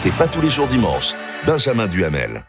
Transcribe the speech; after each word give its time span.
C'est 0.00 0.14
pas 0.14 0.28
tous 0.28 0.40
les 0.40 0.48
jours 0.48 0.68
dimanche. 0.68 1.14
Benjamin 1.44 1.88
Duhamel. 1.88 2.44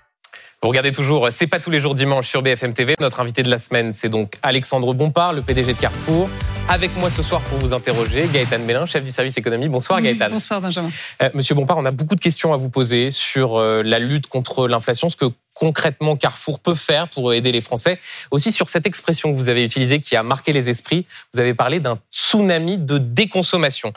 Vous 0.62 0.70
regardez 0.70 0.92
toujours 0.92 1.30
C'est 1.32 1.48
pas 1.48 1.60
tous 1.60 1.72
les 1.72 1.82
jours 1.82 1.96
dimanche 1.96 2.28
sur 2.28 2.44
BFM 2.44 2.76
TV. 2.76 2.94
Notre 3.00 3.22
invité 3.22 3.42
de 3.42 3.50
la 3.50 3.58
semaine, 3.58 3.92
c'est 3.92 4.08
donc 4.08 4.34
Alexandre 4.44 4.94
Bompard, 4.94 5.34
le 5.34 5.42
PDG 5.42 5.74
de 5.74 5.80
Carrefour. 5.80 6.30
Avec 6.68 6.96
moi 6.98 7.10
ce 7.10 7.24
soir 7.24 7.42
pour 7.42 7.58
vous 7.58 7.74
interroger, 7.74 8.28
Gaëtan 8.32 8.60
Mélin, 8.60 8.86
chef 8.86 9.04
du 9.04 9.10
service 9.10 9.36
économie. 9.40 9.68
Bonsoir 9.68 10.00
Gaëtan. 10.00 10.30
Bonsoir 10.30 10.62
Benjamin. 10.62 10.92
Euh, 11.24 11.30
Monsieur 11.34 11.56
Bompard, 11.56 11.80
on 11.80 11.86
a 11.86 11.92
beaucoup 11.92 12.14
de 12.14 12.20
questions 12.20 12.54
à 12.54 12.58
vous 12.58 12.70
poser 12.70 13.10
sur 13.10 13.58
euh, 13.58 13.82
la 13.82 13.98
lutte 13.98 14.28
contre 14.28 14.68
l'inflation, 14.68 15.10
ce 15.10 15.16
que 15.16 15.26
concrètement 15.56 16.16
Carrefour 16.16 16.60
peut 16.60 16.76
faire 16.76 17.10
pour 17.10 17.34
aider 17.34 17.52
les 17.52 17.62
Français. 17.62 18.00
Aussi 18.30 18.52
sur 18.52 18.70
cette 18.70 18.86
expression 18.86 19.32
que 19.32 19.36
vous 19.36 19.50
avez 19.50 19.66
utilisée 19.66 20.02
qui 20.02 20.16
a 20.16 20.22
marqué 20.22 20.54
les 20.54 20.70
esprits, 20.70 21.08
vous 21.34 21.40
avez 21.40 21.56
parlé 21.56 21.80
d'un 21.80 21.98
tsunami 22.12 22.78
de 22.78 23.00
déconsommation. 23.00 23.92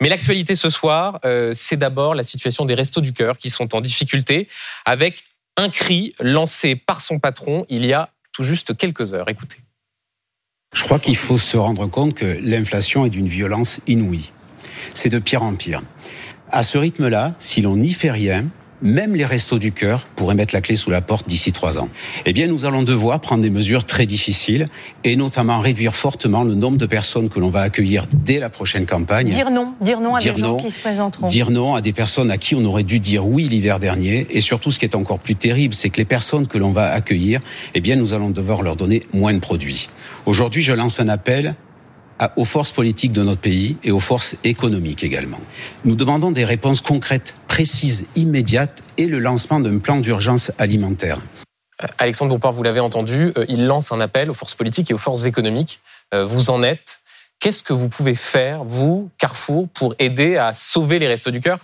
Mais 0.00 0.08
l'actualité 0.08 0.56
ce 0.56 0.70
soir, 0.70 1.20
euh, 1.24 1.52
c'est 1.54 1.76
d'abord 1.76 2.14
la 2.14 2.24
situation 2.24 2.64
des 2.64 2.74
restos 2.74 3.00
du 3.00 3.12
cœur 3.12 3.38
qui 3.38 3.50
sont 3.50 3.74
en 3.74 3.80
difficulté 3.80 4.48
avec 4.84 5.24
un 5.56 5.70
cri 5.70 6.12
lancé 6.20 6.76
par 6.76 7.00
son 7.00 7.18
patron 7.18 7.64
il 7.68 7.84
y 7.84 7.92
a 7.92 8.10
tout 8.32 8.44
juste 8.44 8.76
quelques 8.76 9.14
heures. 9.14 9.28
Écoutez. 9.28 9.58
Je 10.74 10.82
crois 10.82 10.98
qu'il 10.98 11.16
faut 11.16 11.38
se 11.38 11.56
rendre 11.56 11.86
compte 11.86 12.14
que 12.14 12.38
l'inflation 12.42 13.06
est 13.06 13.10
d'une 13.10 13.28
violence 13.28 13.80
inouïe. 13.86 14.32
C'est 14.92 15.08
de 15.08 15.20
pire 15.20 15.42
en 15.44 15.54
pire. 15.54 15.82
À 16.50 16.62
ce 16.64 16.78
rythme-là, 16.78 17.34
si 17.38 17.62
l'on 17.62 17.76
n'y 17.76 17.92
fait 17.92 18.10
rien, 18.10 18.46
même 18.82 19.14
les 19.16 19.24
restos 19.24 19.58
du 19.58 19.72
cœur 19.72 20.06
pourraient 20.16 20.34
mettre 20.34 20.54
la 20.54 20.60
clé 20.60 20.76
sous 20.76 20.90
la 20.90 21.00
porte 21.00 21.28
d'ici 21.28 21.52
trois 21.52 21.78
ans. 21.78 21.88
Eh 22.26 22.32
bien, 22.32 22.46
nous 22.46 22.64
allons 22.64 22.82
devoir 22.82 23.20
prendre 23.20 23.42
des 23.42 23.50
mesures 23.50 23.84
très 23.84 24.06
difficiles 24.06 24.68
et 25.04 25.16
notamment 25.16 25.60
réduire 25.60 25.94
fortement 25.94 26.44
le 26.44 26.54
nombre 26.54 26.76
de 26.76 26.86
personnes 26.86 27.28
que 27.28 27.40
l'on 27.40 27.50
va 27.50 27.62
accueillir 27.62 28.06
dès 28.12 28.38
la 28.38 28.50
prochaine 28.50 28.86
campagne. 28.86 29.28
Dire 29.28 29.50
non, 29.50 29.74
dire 29.80 30.00
non 30.00 30.14
à 30.14 30.20
des 30.20 30.36
gens 30.36 30.56
qui 30.56 30.70
se 30.70 30.78
présenteront. 30.78 31.26
Dire 31.26 31.50
non 31.50 31.74
à 31.74 31.80
des 31.80 31.92
personnes 31.92 32.30
à 32.30 32.38
qui 32.38 32.54
on 32.54 32.64
aurait 32.64 32.82
dû 32.82 32.98
dire 32.98 33.26
oui 33.26 33.44
l'hiver 33.44 33.80
dernier. 33.80 34.26
Et 34.30 34.40
surtout, 34.40 34.70
ce 34.70 34.78
qui 34.78 34.84
est 34.84 34.96
encore 34.96 35.18
plus 35.18 35.36
terrible, 35.36 35.74
c'est 35.74 35.90
que 35.90 35.98
les 35.98 36.04
personnes 36.04 36.46
que 36.46 36.58
l'on 36.58 36.72
va 36.72 36.90
accueillir, 36.90 37.40
eh 37.74 37.80
bien, 37.80 37.96
nous 37.96 38.14
allons 38.14 38.30
devoir 38.30 38.62
leur 38.62 38.76
donner 38.76 39.02
moins 39.12 39.32
de 39.32 39.38
produits. 39.38 39.88
Aujourd'hui, 40.26 40.62
je 40.62 40.72
lance 40.72 41.00
un 41.00 41.08
appel 41.08 41.54
aux 42.36 42.44
forces 42.44 42.70
politiques 42.70 43.12
de 43.12 43.22
notre 43.22 43.40
pays 43.40 43.76
et 43.82 43.90
aux 43.90 44.00
forces 44.00 44.36
économiques 44.44 45.04
également. 45.04 45.40
Nous 45.84 45.96
demandons 45.96 46.30
des 46.30 46.44
réponses 46.44 46.80
concrètes, 46.80 47.36
précises, 47.48 48.06
immédiates 48.16 48.82
et 48.98 49.06
le 49.06 49.18
lancement 49.18 49.60
d'un 49.60 49.78
plan 49.78 50.00
d'urgence 50.00 50.52
alimentaire. 50.58 51.18
Euh, 51.82 51.86
Alexandre 51.98 52.30
Bompard, 52.30 52.52
vous 52.52 52.62
l'avez 52.62 52.80
entendu, 52.80 53.32
euh, 53.36 53.44
il 53.48 53.66
lance 53.66 53.92
un 53.92 54.00
appel 54.00 54.30
aux 54.30 54.34
forces 54.34 54.54
politiques 54.54 54.90
et 54.90 54.94
aux 54.94 54.98
forces 54.98 55.24
économiques. 55.24 55.80
Euh, 56.12 56.24
vous 56.24 56.50
en 56.50 56.62
êtes. 56.62 57.00
Qu'est-ce 57.40 57.62
que 57.62 57.72
vous 57.72 57.88
pouvez 57.88 58.14
faire, 58.14 58.64
vous, 58.64 59.10
Carrefour, 59.18 59.68
pour 59.68 59.94
aider 59.98 60.36
à 60.36 60.54
sauver 60.54 60.98
les 60.98 61.08
restos 61.08 61.30
du 61.30 61.40
cœur? 61.40 61.58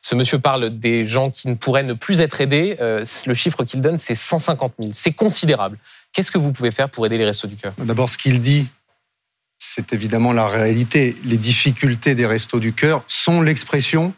Ce 0.00 0.14
monsieur 0.14 0.38
parle 0.38 0.70
des 0.70 1.04
gens 1.04 1.30
qui 1.30 1.48
ne 1.48 1.54
pourraient 1.54 1.82
ne 1.82 1.94
plus 1.94 2.20
être 2.20 2.40
aidés. 2.40 2.76
Le 2.78 3.34
chiffre 3.34 3.64
qu'il 3.64 3.80
donne, 3.80 3.98
c'est 3.98 4.14
150 4.14 4.74
000. 4.78 4.92
C'est 4.94 5.10
considérable. 5.10 5.78
Qu'est-ce 6.12 6.30
que 6.30 6.38
vous 6.38 6.52
pouvez 6.52 6.70
faire 6.70 6.88
pour 6.88 7.04
aider 7.04 7.18
les 7.18 7.24
restos 7.24 7.48
du 7.48 7.56
cœur? 7.56 7.74
D'abord, 7.76 8.08
ce 8.08 8.16
qu'il 8.16 8.40
dit, 8.40 8.68
c'est 9.58 9.92
évidemment 9.92 10.32
la 10.32 10.46
réalité. 10.46 11.16
Les 11.24 11.36
difficultés 11.36 12.14
des 12.14 12.26
restos 12.26 12.60
du 12.60 12.72
cœur 12.72 13.04
sont 13.06 13.42
l'expression 13.42 14.12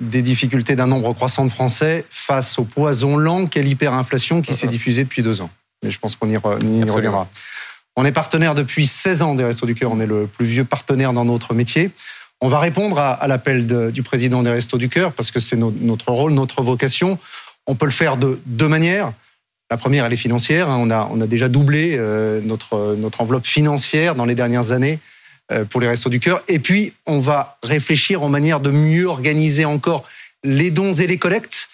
des 0.00 0.22
difficultés 0.22 0.76
d'un 0.76 0.86
nombre 0.86 1.12
croissant 1.12 1.44
de 1.44 1.50
Français 1.50 2.04
face 2.10 2.58
au 2.58 2.64
poison 2.64 3.16
lent 3.16 3.46
qu'est 3.46 3.62
l'hyperinflation 3.62 4.40
qui 4.40 4.54
s'est 4.54 4.66
uh-huh. 4.66 4.70
diffusée 4.70 5.04
depuis 5.04 5.22
deux 5.22 5.42
ans. 5.42 5.50
Mais 5.82 5.90
je 5.90 5.98
pense 5.98 6.16
qu'on 6.16 6.28
y, 6.28 6.36
reviendra. 6.36 7.28
On 7.96 8.04
est 8.04 8.12
partenaire 8.12 8.54
depuis 8.54 8.86
16 8.86 9.22
ans 9.22 9.34
des 9.34 9.44
Restos 9.44 9.66
du 9.66 9.74
Cœur. 9.74 9.92
On 9.92 10.00
est 10.00 10.06
le 10.06 10.26
plus 10.26 10.46
vieux 10.46 10.64
partenaire 10.64 11.12
dans 11.12 11.24
notre 11.24 11.54
métier. 11.54 11.90
On 12.40 12.48
va 12.48 12.58
répondre 12.58 12.98
à, 12.98 13.26
l'appel 13.28 13.66
du 13.92 14.02
président 14.02 14.42
des 14.42 14.50
Restos 14.50 14.78
du 14.78 14.88
Cœur 14.88 15.12
parce 15.12 15.30
que 15.30 15.40
c'est 15.40 15.56
notre 15.56 16.10
rôle, 16.10 16.32
notre 16.32 16.62
vocation. 16.62 17.18
On 17.66 17.74
peut 17.74 17.84
le 17.84 17.92
faire 17.92 18.16
de 18.16 18.40
deux 18.46 18.68
manières. 18.68 19.12
La 19.70 19.76
première, 19.76 20.04
elle 20.04 20.12
est 20.12 20.16
financière. 20.16 20.68
Hein. 20.68 20.78
On 20.80 20.90
a, 20.90 21.08
on 21.12 21.20
a 21.20 21.26
déjà 21.28 21.48
doublé 21.48 21.94
euh, 21.96 22.40
notre, 22.42 22.96
notre 22.98 23.20
enveloppe 23.20 23.46
financière 23.46 24.16
dans 24.16 24.24
les 24.24 24.34
dernières 24.34 24.72
années 24.72 24.98
euh, 25.52 25.64
pour 25.64 25.80
les 25.80 25.86
Restos 25.86 26.10
du 26.10 26.18
Cœur. 26.18 26.42
Et 26.48 26.58
puis, 26.58 26.92
on 27.06 27.20
va 27.20 27.56
réfléchir 27.62 28.22
aux 28.22 28.28
manières 28.28 28.58
de 28.58 28.70
mieux 28.70 29.06
organiser 29.06 29.64
encore 29.64 30.04
les 30.42 30.72
dons 30.72 30.92
et 30.92 31.06
les 31.06 31.18
collectes. 31.18 31.68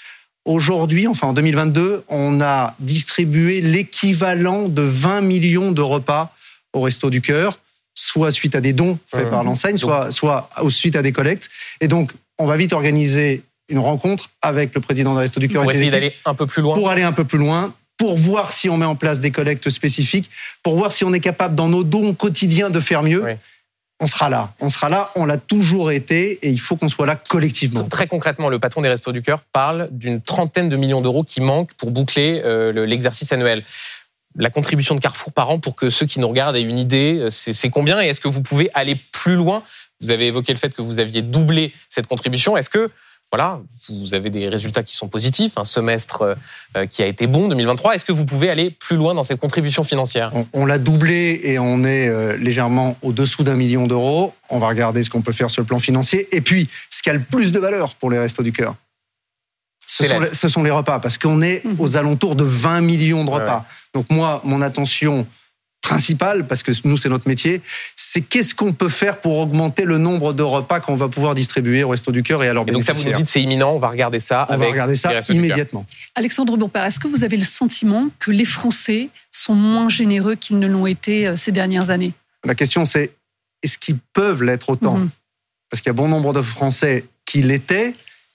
Aujourd'hui, 0.45 1.07
enfin 1.07 1.29
en 1.29 1.33
2022, 1.33 2.05
on 2.09 2.41
a 2.41 2.75
distribué 2.81 3.61
l'équivalent 3.63 4.69
de 4.69 4.83
20 4.83 5.23
millions 5.23 5.73
de 5.73 5.83
repas 5.83 6.35
aux 6.75 6.83
Restos 6.83 7.11
du 7.11 7.23
Cœur, 7.23 7.59
soit 7.95 8.31
suite 8.31 8.55
à 8.55 8.61
des 8.61 8.75
dons 8.75 8.99
faits 9.09 9.31
par 9.31 9.43
l'enseigne, 9.43 9.79
soit, 9.79 10.11
soit 10.11 10.51
suite 10.69 10.97
à 10.97 11.03
des 11.03 11.13
collectes. 11.13 11.49
Et 11.81 11.89
donc, 11.89 12.13
on 12.39 12.47
va 12.47 12.57
vite 12.59 12.75
organiser 12.75 13.43
une 13.69 13.79
rencontre 13.79 14.31
avec 14.43 14.75
le 14.75 14.81
président 14.81 15.15
des 15.15 15.21
Restos 15.21 15.41
du 15.41 15.49
Cœur. 15.49 15.63
Pour 15.63 15.73
essayer 15.73 15.91
d'aller 15.91 16.15
un 16.27 16.35
peu 16.35 16.47
plus 16.47 16.63
loin. 16.63 16.77
Pour 16.77 16.91
aller 16.91 17.03
un 17.03 17.13
peu 17.13 17.25
plus 17.25 17.39
loin, 17.39 17.75
pour 17.97 18.17
voir 18.17 18.53
si 18.53 18.69
on 18.69 18.77
met 18.77 18.87
en 18.87 18.97
place 18.97 19.21
des 19.21 19.31
collectes 19.31 19.71
spécifiques, 19.71 20.31
pour 20.63 20.77
voir 20.77 20.93
si 20.93 21.05
on 21.05 21.13
est 21.13 21.21
capable 21.21 21.55
dans 21.55 21.69
nos 21.69 21.85
dons 21.85 22.15
quotidiens 22.15 22.71
de 22.71 22.81
faire 22.81 23.03
mieux. 23.03 23.25
On 23.99 24.07
sera 24.07 24.29
là, 24.29 24.53
on 24.61 24.69
sera 24.69 24.91
là, 24.91 25.11
on 25.15 25.25
l'a 25.25 25.39
toujours 25.39 25.91
été 25.91 26.33
et 26.43 26.51
il 26.51 26.61
faut 26.61 26.77
qu'on 26.77 26.91
soit 26.91 27.07
là 27.07 27.17
collectivement. 27.17 27.85
Très 27.85 28.07
concrètement, 28.07 28.51
le 28.51 28.59
patron 28.59 28.83
des 28.83 28.91
Restos 28.91 29.13
du 29.13 29.23
Cœur 29.23 29.41
parle 29.41 29.89
d'une 29.91 30.21
trentaine 30.21 30.69
de 30.69 30.77
millions 30.77 31.01
d'euros 31.01 31.25
qui 31.25 31.41
manquent 31.41 31.73
pour 31.75 31.91
boucler 31.91 32.43
euh, 32.45 32.85
l'exercice 32.85 33.33
annuel. 33.33 33.65
La 34.39 34.51
contribution 34.51 34.95
de 34.95 35.01
Carrefour 35.01 35.33
par 35.33 35.49
an, 35.49 35.59
pour 35.61 35.77
que 35.77 35.89
ceux 35.89 36.05
qui 36.05 36.21
nous 36.21 36.29
regardent 36.29 36.57
aient 36.57 36.61
une 36.61 36.79
idée, 36.79 37.19
euh, 37.21 37.31
c'est 37.31 37.71
combien? 37.71 38.03
Et 38.03 38.09
est-ce 38.09 38.21
que 38.21 38.29
vous 38.29 38.43
pouvez 38.43 38.69
aller 38.75 39.01
plus 39.13 39.35
loin? 39.35 39.63
Vous 40.03 40.11
avez 40.11 40.27
évoqué 40.27 40.53
le 40.53 40.59
fait 40.59 40.75
que 40.75 40.83
vous 40.83 40.99
aviez 40.99 41.23
doublé 41.23 41.73
cette 41.89 42.07
contribution. 42.07 42.55
Est-ce 42.55 42.69
que 42.69 42.91
voilà, 43.33 43.61
vous 43.89 44.15
avez 44.15 44.31
des 44.31 44.49
résultats 44.49 44.85
qui 44.85 44.95
sont 44.95 45.09
positifs, 45.09 45.59
un 45.59 45.65
semestre 45.65 46.37
euh, 46.77 46.87
qui 46.87 47.03
a 47.03 47.07
été 47.07 47.27
bon 47.27 47.49
2023. 47.49 47.97
Est-ce 47.97 48.05
que 48.05 48.13
vous 48.13 48.25
pouvez 48.25 48.51
aller 48.51 48.71
plus 48.71 48.97
loin 48.97 49.15
dans 49.15 49.25
cette 49.25 49.41
contribution 49.41 49.83
financière? 49.83 50.33
On, 50.53 50.65
l'a 50.65 50.79
doublé 50.79 51.41
et 51.43 51.59
on 51.59 51.83
est 51.83 52.09
euh, 52.09 52.37
légèrement 52.37 52.97
au-dessous 53.03 53.43
d'un 53.43 53.57
million 53.57 53.89
d'euros. 53.89 54.33
On 54.49 54.59
va 54.59 54.69
regarder 54.69 55.03
ce 55.03 55.11
qu'on 55.11 55.23
peut 55.23 55.33
faire 55.33 55.51
sur 55.51 55.61
le 55.61 55.67
plan 55.67 55.81
financier. 55.81 56.29
Et 56.35 56.41
puis, 56.41 56.69
ce 56.89 57.03
qui 57.03 57.11
a 57.11 57.15
le 57.15 57.23
plus 57.23 57.51
de 57.51 57.59
valeur 57.59 57.97
pour 57.97 58.11
les 58.11 58.19
Restos 58.19 58.45
du 58.45 58.53
Cœur, 58.53 58.77
ce 59.87 60.49
sont, 60.49 60.63
les, 60.63 60.71
repas, 60.71 60.99
parce 60.99 61.17
qu'on 61.17 61.43
est 61.43 61.65
mmh. 61.65 61.77
aux 61.79 61.97
alentours 61.97 62.37
de 62.37 62.45
20 62.45 62.81
millions 62.81 63.25
de 63.25 63.31
repas. 63.31 63.65
Donc 63.95 64.11
moi, 64.11 64.41
mon 64.45 64.61
attention 64.63 65.27
principal, 65.87 66.47
parce 66.49 66.65
que 66.65 66.73
nous, 66.85 66.97
c'est 66.97 67.09
notre 67.09 67.29
métier, 67.29 67.63
c'est 67.95 68.21
qu'est-ce 68.21 68.55
qu'on 68.57 68.73
peut 68.73 68.89
faire 68.89 69.21
pour 69.21 69.39
augmenter 69.39 69.85
le 69.85 69.99
nombre 69.99 70.33
de 70.33 70.43
repas 70.43 70.81
qu'on 70.81 70.97
va 70.97 71.09
pouvoir 71.09 71.35
distribuer 71.35 71.85
au 71.85 71.91
Resto 71.91 72.11
du 72.11 72.25
Cœur 72.25 72.43
et 72.43 72.49
à 72.49 72.53
leurs 72.53 72.65
Donc 72.65 72.83
ça, 72.83 72.93
vous 72.93 73.05
nous 73.05 73.17
dites, 73.17 73.29
c'est 73.29 73.41
imminent, 73.41 73.71
on 73.71 73.79
va 73.79 73.89
regarder 73.89 74.19
ça. 74.19 74.47
On 74.51 74.57
va 74.57 74.67
regarder 74.67 74.97
ça 74.97 75.21
immédiatement. 75.29 75.87
Alexandre 76.17 76.57
Bompard, 76.57 76.87
est-ce 76.87 76.99
que 76.99 77.07
vous 77.07 77.23
avez 77.23 77.37
le 77.37 77.45
sentiment 77.45 78.09
que 78.19 78.33
les 78.33 78.45
Français 78.45 79.11
sont 79.31 79.55
moins 79.55 79.89
généreux 79.89 80.35
qu'ils 80.35 80.59
ne 80.59 80.67
l'ont 80.67 80.87
été 80.87 81.29
euh, 81.29 81.37
ces 81.37 81.53
dernières 81.53 81.91
années? 81.91 82.13
La 82.45 82.57
question, 82.57 82.85
c'est 82.85 83.13
est-ce 83.63 83.79
qu'ils 83.79 83.99
peuvent 84.13 84.43
l'être 84.43 84.71
autant 84.71 84.99
mhm. 84.99 85.11
Parce 85.71 85.81
qu'il 85.81 85.91
y 85.91 85.91
a 85.91 85.95
bon 85.95 86.09
nombre 86.09 86.33
de 86.33 86.43
Français 86.43 87.05
qui 87.25 87.43
l'étaient 87.43 87.93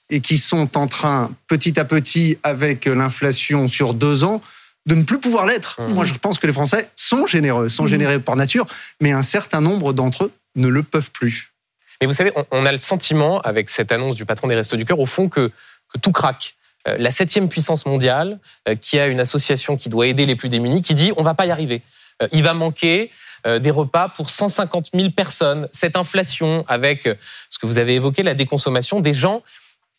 et 0.10 0.22
qui 0.22 0.38
sont 0.38 0.78
en 0.78 0.88
train, 0.88 1.32
petit 1.48 1.80
à 1.80 1.86
petit, 1.86 2.38
avec 2.44 2.86
l'inflation 2.86 3.68
sur 3.68 3.94
deux 3.94 4.24
ans, 4.24 4.42
de 4.86 4.96
ne 4.96 5.04
plus 5.04 5.20
pouvoir 5.20 5.46
l'être. 5.46 5.80
Mmh. 5.80 5.94
Moi, 5.94 6.06
je 6.06 6.14
pense 6.16 6.40
que 6.40 6.48
les 6.48 6.54
Français 6.54 6.90
sont 6.96 7.28
généreux, 7.28 7.70
sont 7.70 7.84
mmh. 7.84 7.88
généreux 7.88 8.20
par 8.20 8.36
nature, 8.36 8.66
mais 9.00 9.12
un 9.12 9.22
certain 9.22 9.62
nombre 9.62 9.94
d'entre 9.94 10.26
eux 10.26 10.32
ne 10.56 10.68
le 10.68 10.84
peuvent 10.84 11.12
plus. 11.12 11.54
Mais 12.02 12.08
vous 12.08 12.14
savez, 12.14 12.34
on 12.50 12.66
a 12.66 12.72
le 12.72 12.80
sentiment, 12.80 13.42
avec 13.42 13.70
cette 13.70 13.92
annonce 13.92 14.16
du 14.16 14.26
patron 14.26 14.48
des 14.48 14.56
Restos 14.56 14.76
du 14.76 14.86
Cœur, 14.86 15.00
au 15.00 15.06
fond, 15.06 15.30
que, 15.30 15.52
que 15.94 16.00
tout 16.00 16.12
craque. 16.12 16.56
Euh, 16.88 16.96
la 16.98 17.12
septième 17.12 17.48
puissance 17.48 17.86
mondiale, 17.86 18.40
euh, 18.68 18.76
qui 18.76 19.00
a 19.00 19.08
une 19.08 19.20
association 19.20 19.78
qui 19.78 19.90
doit 19.90 20.08
aider 20.08 20.26
les 20.26 20.36
plus 20.36 20.50
démunis, 20.50 20.82
qui 20.82 20.96
dit 20.96 21.14
on 21.18 21.24
va 21.24 21.36
pas 21.36 21.46
y 21.46 21.52
arriver. 21.52 21.82
Euh, 22.22 22.28
il 22.32 22.44
va 22.44 22.54
manquer 22.54 23.12
des 23.60 23.72
repas 23.72 24.08
pour 24.08 24.30
150 24.30 24.92
000 24.94 25.10
personnes. 25.10 25.68
Cette 25.72 25.96
inflation, 25.96 26.64
avec 26.68 27.10
ce 27.50 27.58
que 27.58 27.66
vous 27.66 27.80
avez 27.80 27.96
évoqué, 27.96 28.22
la 28.22 28.36
déconsommation, 28.36 29.00
des 29.00 29.14
gens 29.14 29.42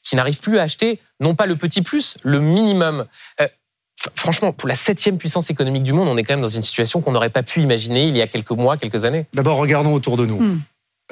qui 0.05 0.15
n'arrivent 0.15 0.39
plus 0.39 0.61
à 0.61 0.63
acheter, 0.63 1.01
non 1.19 1.35
pas 1.35 1.47
le 1.47 1.57
petit 1.57 1.83
plus, 1.83 2.17
le 2.23 2.39
minimum 2.39 3.05
franchement, 4.15 4.53
pour 4.53 4.69
la 4.69 4.75
septième 4.75 5.19
puissance 5.19 5.51
économique 5.51 5.83
du 5.83 5.93
monde, 5.93 6.09
on 6.09 6.17
est 6.17 6.25
quand 6.25 6.35
même 6.35 6.43
dans 6.43 6.49
une 6.49 6.63
situation 6.63 7.01
qu'on 7.01 7.13
n'aurait 7.13 7.31
pas 7.31 7.43
pu 7.43 7.61
imaginer 7.61 8.05
il 8.05 8.17
y 8.17 8.23
a 8.23 8.27
quelques 8.27 8.51
mois, 8.51 8.77
quelques 8.77 9.05
années. 9.05 9.27
D'abord, 9.35 9.59
regardons 9.59 9.95
autour 9.95 10.17
de 10.17 10.27
nous. 10.27 10.41
Hmm. 10.41 10.61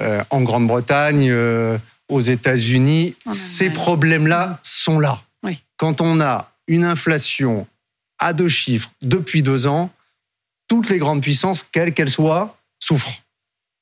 Euh, 0.01 0.23
en 0.29 0.41
Grande-Bretagne, 0.41 1.29
euh, 1.29 1.77
aux 2.09 2.21
États-Unis, 2.21 3.15
ces 3.31 3.69
problèmes-là 3.69 4.47
hmm. 4.47 4.57
sont 4.63 4.99
là. 4.99 5.21
Quand 5.77 5.99
on 5.99 6.21
a 6.21 6.51
une 6.67 6.83
inflation 6.83 7.65
à 8.19 8.33
deux 8.33 8.47
chiffres 8.47 8.91
depuis 9.01 9.41
deux 9.41 9.65
ans, 9.65 9.89
toutes 10.67 10.89
les 10.91 10.99
grandes 10.99 11.21
puissances, 11.21 11.65
quelles 11.71 11.93
qu'elles 11.93 12.11
soient, 12.11 12.55
souffrent. 12.77 13.23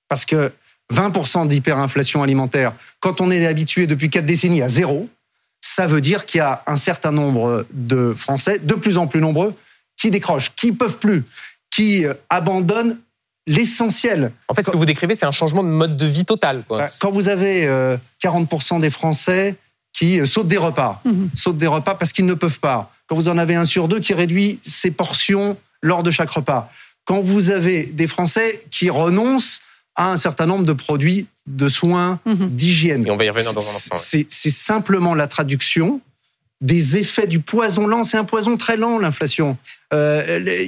Parce 0.08 0.24
que 0.24 0.54
20% 0.94 1.48
d'hyperinflation 1.48 2.24
alimentaire, 2.24 2.74
quand 3.02 3.20
on 3.20 3.32
est 3.32 3.46
habitué 3.46 3.86
depuis 3.86 4.10
quatre 4.10 4.26
décennies 4.26 4.62
à 4.62 4.70
zéro, 4.70 5.10
ça 5.62 5.88
veut 5.88 6.02
dire 6.02 6.26
qu'il 6.26 6.40
y 6.40 6.42
a 6.42 6.64
un 6.68 6.76
certain 6.76 7.12
nombre 7.12 7.66
de 7.72 8.14
Français, 8.16 8.60
de 8.60 8.74
plus 8.76 8.98
en 8.98 9.08
plus 9.08 9.22
nombreux, 9.22 9.54
qui 9.98 10.12
décrochent, 10.12 10.56
qui 10.56 10.72
peuvent 10.72 10.98
plus, 10.98 11.26
qui 11.72 12.06
euh, 12.06 12.14
abandonnent 12.30 13.00
l'essentiel. 13.48 14.32
En 14.48 14.54
fait, 14.54 14.66
ce 14.66 14.72
que 14.72 14.78
vous 14.78 14.86
décrivez, 14.86 15.16
c'est 15.16 15.26
un 15.26 15.32
changement 15.32 15.64
de 15.64 15.70
mode 15.70 15.98
de 15.98 16.06
vie 16.06 16.26
total. 16.26 16.64
Bah, 16.70 16.88
quand 17.00 17.12
vous 17.12 17.30
avez 17.30 17.66
40% 18.24 18.78
euh, 18.78 18.80
des 18.80 18.90
Français 18.90 19.56
qui 19.92 20.26
sautent 20.28 20.48
des 20.48 20.58
repas, 20.58 21.02
mhm. 21.04 21.30
sautent 21.34 21.58
des 21.58 21.68
repas 21.68 21.96
parce 21.96 22.14
qu'ils 22.14 22.28
ne 22.28 22.36
peuvent 22.36 22.60
pas. 22.60 22.92
Quand 23.08 23.16
vous 23.16 23.28
en 23.28 23.38
avez 23.38 23.56
un 23.56 23.66
sur 23.66 23.88
deux 23.88 24.00
qui 24.00 24.14
réduit 24.14 24.60
ses 24.64 24.92
portions 24.92 25.58
lors 25.82 26.04
de 26.04 26.12
chaque 26.12 26.30
repas. 26.30 26.72
Quand 27.06 27.22
vous 27.22 27.50
avez 27.50 27.86
des 27.86 28.08
Français 28.08 28.64
qui 28.70 28.90
renoncent 28.92 29.62
à 30.00 30.12
un 30.12 30.18
certain 30.18 30.46
nombre 30.46 30.66
de 30.66 30.72
produits 30.72 31.28
de 31.46 31.68
soins, 31.68 32.22
mhm. 32.26 32.50
d'hygiène. 32.56 33.06
Et 33.06 33.12
on 33.12 33.18
va 33.18 33.26
y 33.26 33.30
revenir 33.30 33.54
dans 33.54 33.68
un 33.68 33.76
instant. 33.76 33.96
C'est 33.98 34.50
simplement 34.50 35.14
la 35.14 35.28
traduction 35.28 36.00
des 36.62 36.96
effets 36.96 37.28
du 37.28 37.42
poison 37.42 37.86
lent. 37.86 38.06
C'est 38.06 38.18
un 38.18 38.24
poison 38.24 38.56
très 38.56 38.78
lent, 38.78 38.98
l'inflation. 38.98 39.58
Euh, 39.94 40.66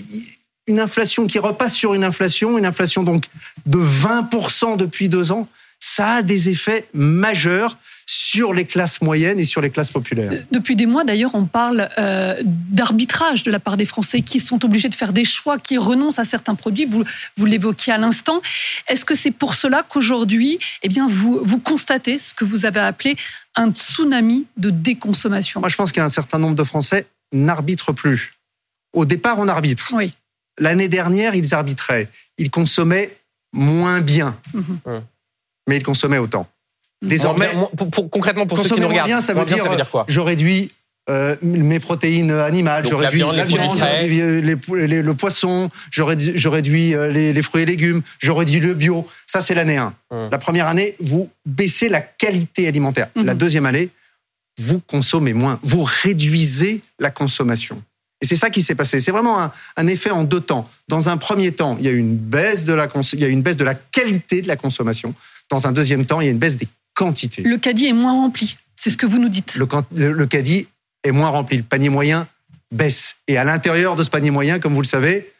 une 0.67 0.81
inflation 0.81 1.27
qui 1.27 1.39
repasse 1.39 1.73
sur 1.73 1.93
une 1.93 2.03
inflation, 2.03 2.57
une 2.57 2.65
inflation 2.65 3.03
donc 3.03 3.25
de 3.65 3.79
20% 3.79 4.75
depuis 4.75 5.07
deux 5.07 5.31
ans, 5.31 5.47
ça 5.79 6.15
a 6.15 6.21
des 6.21 6.49
effets 6.49 6.87
majeurs 6.93 7.77
sur 8.11 8.53
les 8.53 8.65
classes 8.65 9.01
moyennes 9.01 9.39
et 9.39 9.45
sur 9.45 9.61
les 9.61 9.69
classes 9.69 9.89
populaires. 9.89 10.31
Euh, 10.33 10.41
depuis 10.51 10.75
des 10.75 10.85
mois, 10.85 11.05
d'ailleurs, 11.05 11.33
on 11.33 11.45
parle 11.45 11.89
euh, 11.97 12.35
d'arbitrage 12.43 13.43
de 13.43 13.51
la 13.51 13.59
part 13.59 13.77
des 13.77 13.85
Français 13.85 14.21
qui 14.21 14.41
sont 14.41 14.65
obligés 14.65 14.89
de 14.89 14.95
faire 14.95 15.13
des 15.13 15.23
choix, 15.23 15.57
qui 15.57 15.77
renoncent 15.77 16.19
à 16.19 16.25
certains 16.25 16.55
produits. 16.55 16.85
Vous, 16.85 17.05
vous 17.37 17.45
l'évoquiez 17.45 17.93
à 17.93 17.97
l'instant. 17.97 18.41
Est-ce 18.87 19.05
que 19.05 19.15
c'est 19.15 19.31
pour 19.31 19.53
cela 19.53 19.85
qu'aujourd'hui, 19.87 20.59
eh 20.83 20.89
bien, 20.89 21.07
vous, 21.07 21.39
vous 21.43 21.59
constatez 21.59 22.17
ce 22.17 22.33
que 22.33 22.43
vous 22.43 22.65
avez 22.65 22.81
appelé 22.81 23.15
un 23.55 23.71
tsunami 23.71 24.45
de 24.57 24.69
déconsommation? 24.69 25.61
Moi, 25.61 25.69
je 25.69 25.77
pense 25.77 25.93
qu'un 25.93 26.09
certain 26.09 26.37
nombre 26.37 26.55
de 26.55 26.65
Français 26.65 27.07
n'arbitrent 27.31 27.93
plus. 27.93 28.33
Au 28.93 29.05
départ, 29.05 29.39
on 29.39 29.47
arbitre. 29.47 29.91
Oui. 29.93 30.13
L'année 30.59 30.89
dernière, 30.89 31.33
ils 31.33 31.53
arbitraient. 31.53 32.09
Ils 32.37 32.51
consommaient 32.51 33.17
moins 33.53 34.01
bien, 34.01 34.37
mhm. 34.53 34.79
mais 35.67 35.77
ils 35.77 35.83
consommaient 35.83 36.17
autant. 36.17 36.47
Désormais, 37.01 37.49
concrètement, 38.11 38.45
pour 38.45 38.63
ceux 38.63 38.75
qui 38.75 38.81
nous 38.81 38.87
regardent, 38.87 39.07
bien, 39.07 39.21
ça 39.21 39.33
veut, 39.33 39.45
dire, 39.45 39.65
quoi 39.89 40.05
Je 40.07 40.19
réduis 40.19 40.71
euh, 41.09 41.35
mes 41.41 41.79
protéines 41.79 42.31
animales, 42.31 42.85
je 42.87 42.93
réduis 42.93 43.21
la 43.21 43.45
viande, 43.45 43.79
je 43.79 43.83
réduis 43.83 45.01
le 45.01 45.13
poisson, 45.13 45.71
je 45.89 46.03
réduis, 46.47 46.93
euh, 46.93 47.07
les, 47.07 47.41
fruits 47.41 47.63
et 47.63 47.65
légumes, 47.65 48.01
je 48.19 48.31
réduis 48.31 48.59
le 48.59 48.75
bio. 48.75 49.07
Ça, 49.25 49.41
c'est 49.41 49.55
l'année 49.55 49.77
1. 49.77 49.93
Hum. 50.11 50.29
La 50.31 50.37
première 50.37 50.67
année, 50.67 50.95
vous 50.99 51.29
baissez 51.45 51.89
la 51.89 52.01
qualité 52.01 52.67
alimentaire. 52.67 53.07
Hum. 53.15 53.25
La 53.25 53.33
deuxième 53.33 53.65
année, 53.65 53.89
vous 54.59 54.79
consommez 54.79 55.33
moins, 55.33 55.59
vous 55.63 55.83
réduisez 55.83 56.81
la 56.99 57.09
consommation. 57.09 57.81
Et 58.21 58.27
c'est 58.27 58.35
ça 58.35 58.51
qui 58.51 58.61
s'est 58.61 58.75
passé. 58.75 58.99
C'est 58.99 59.11
vraiment 59.11 59.51
un, 59.75 59.87
effet 59.87 60.11
en 60.11 60.23
deux 60.23 60.41
temps. 60.41 60.69
Dans 60.87 61.09
un 61.09 61.17
premier 61.17 61.51
temps, 61.51 61.77
il 61.79 61.85
y 61.85 61.89
a 61.89 61.91
une 61.91 62.15
baisse 62.15 62.65
de 62.65 62.73
la, 62.73 62.87
il 63.13 63.19
y 63.19 63.25
a 63.25 63.27
une 63.27 63.41
baisse 63.41 63.57
de 63.57 63.63
la 63.63 63.73
qualité 63.73 64.43
de 64.43 64.47
la 64.47 64.55
consommation. 64.55 65.15
Dans 65.49 65.67
un 65.67 65.71
deuxième 65.71 66.05
temps, 66.05 66.21
il 66.21 66.25
y 66.25 66.27
a 66.27 66.31
une 66.31 66.37
baisse 66.37 66.57
des 66.57 66.67
quantité. 66.93 67.43
Le 67.43 67.57
caddie 67.57 67.87
est 67.87 67.93
moins 67.93 68.13
rempli, 68.13 68.57
c'est 68.75 68.89
ce 68.89 68.97
que 68.97 69.05
vous 69.05 69.19
nous 69.19 69.29
dites. 69.29 69.57
Le, 69.95 70.25
caddie 70.25 70.67
est 71.03 71.11
moins 71.11 71.29
rempli, 71.29 71.57
le 71.57 71.63
panier 71.63 71.89
moyen 71.89 72.27
baisse. 72.71 73.17
Et 73.27 73.37
à 73.37 73.43
l'intérieur 73.43 73.95
de 73.95 74.03
ce 74.03 74.09
panier 74.09 74.31
moyen, 74.31 74.59
comme 74.59 74.73
vous 74.73 74.81
le 74.81 74.87
savez, 74.87 75.31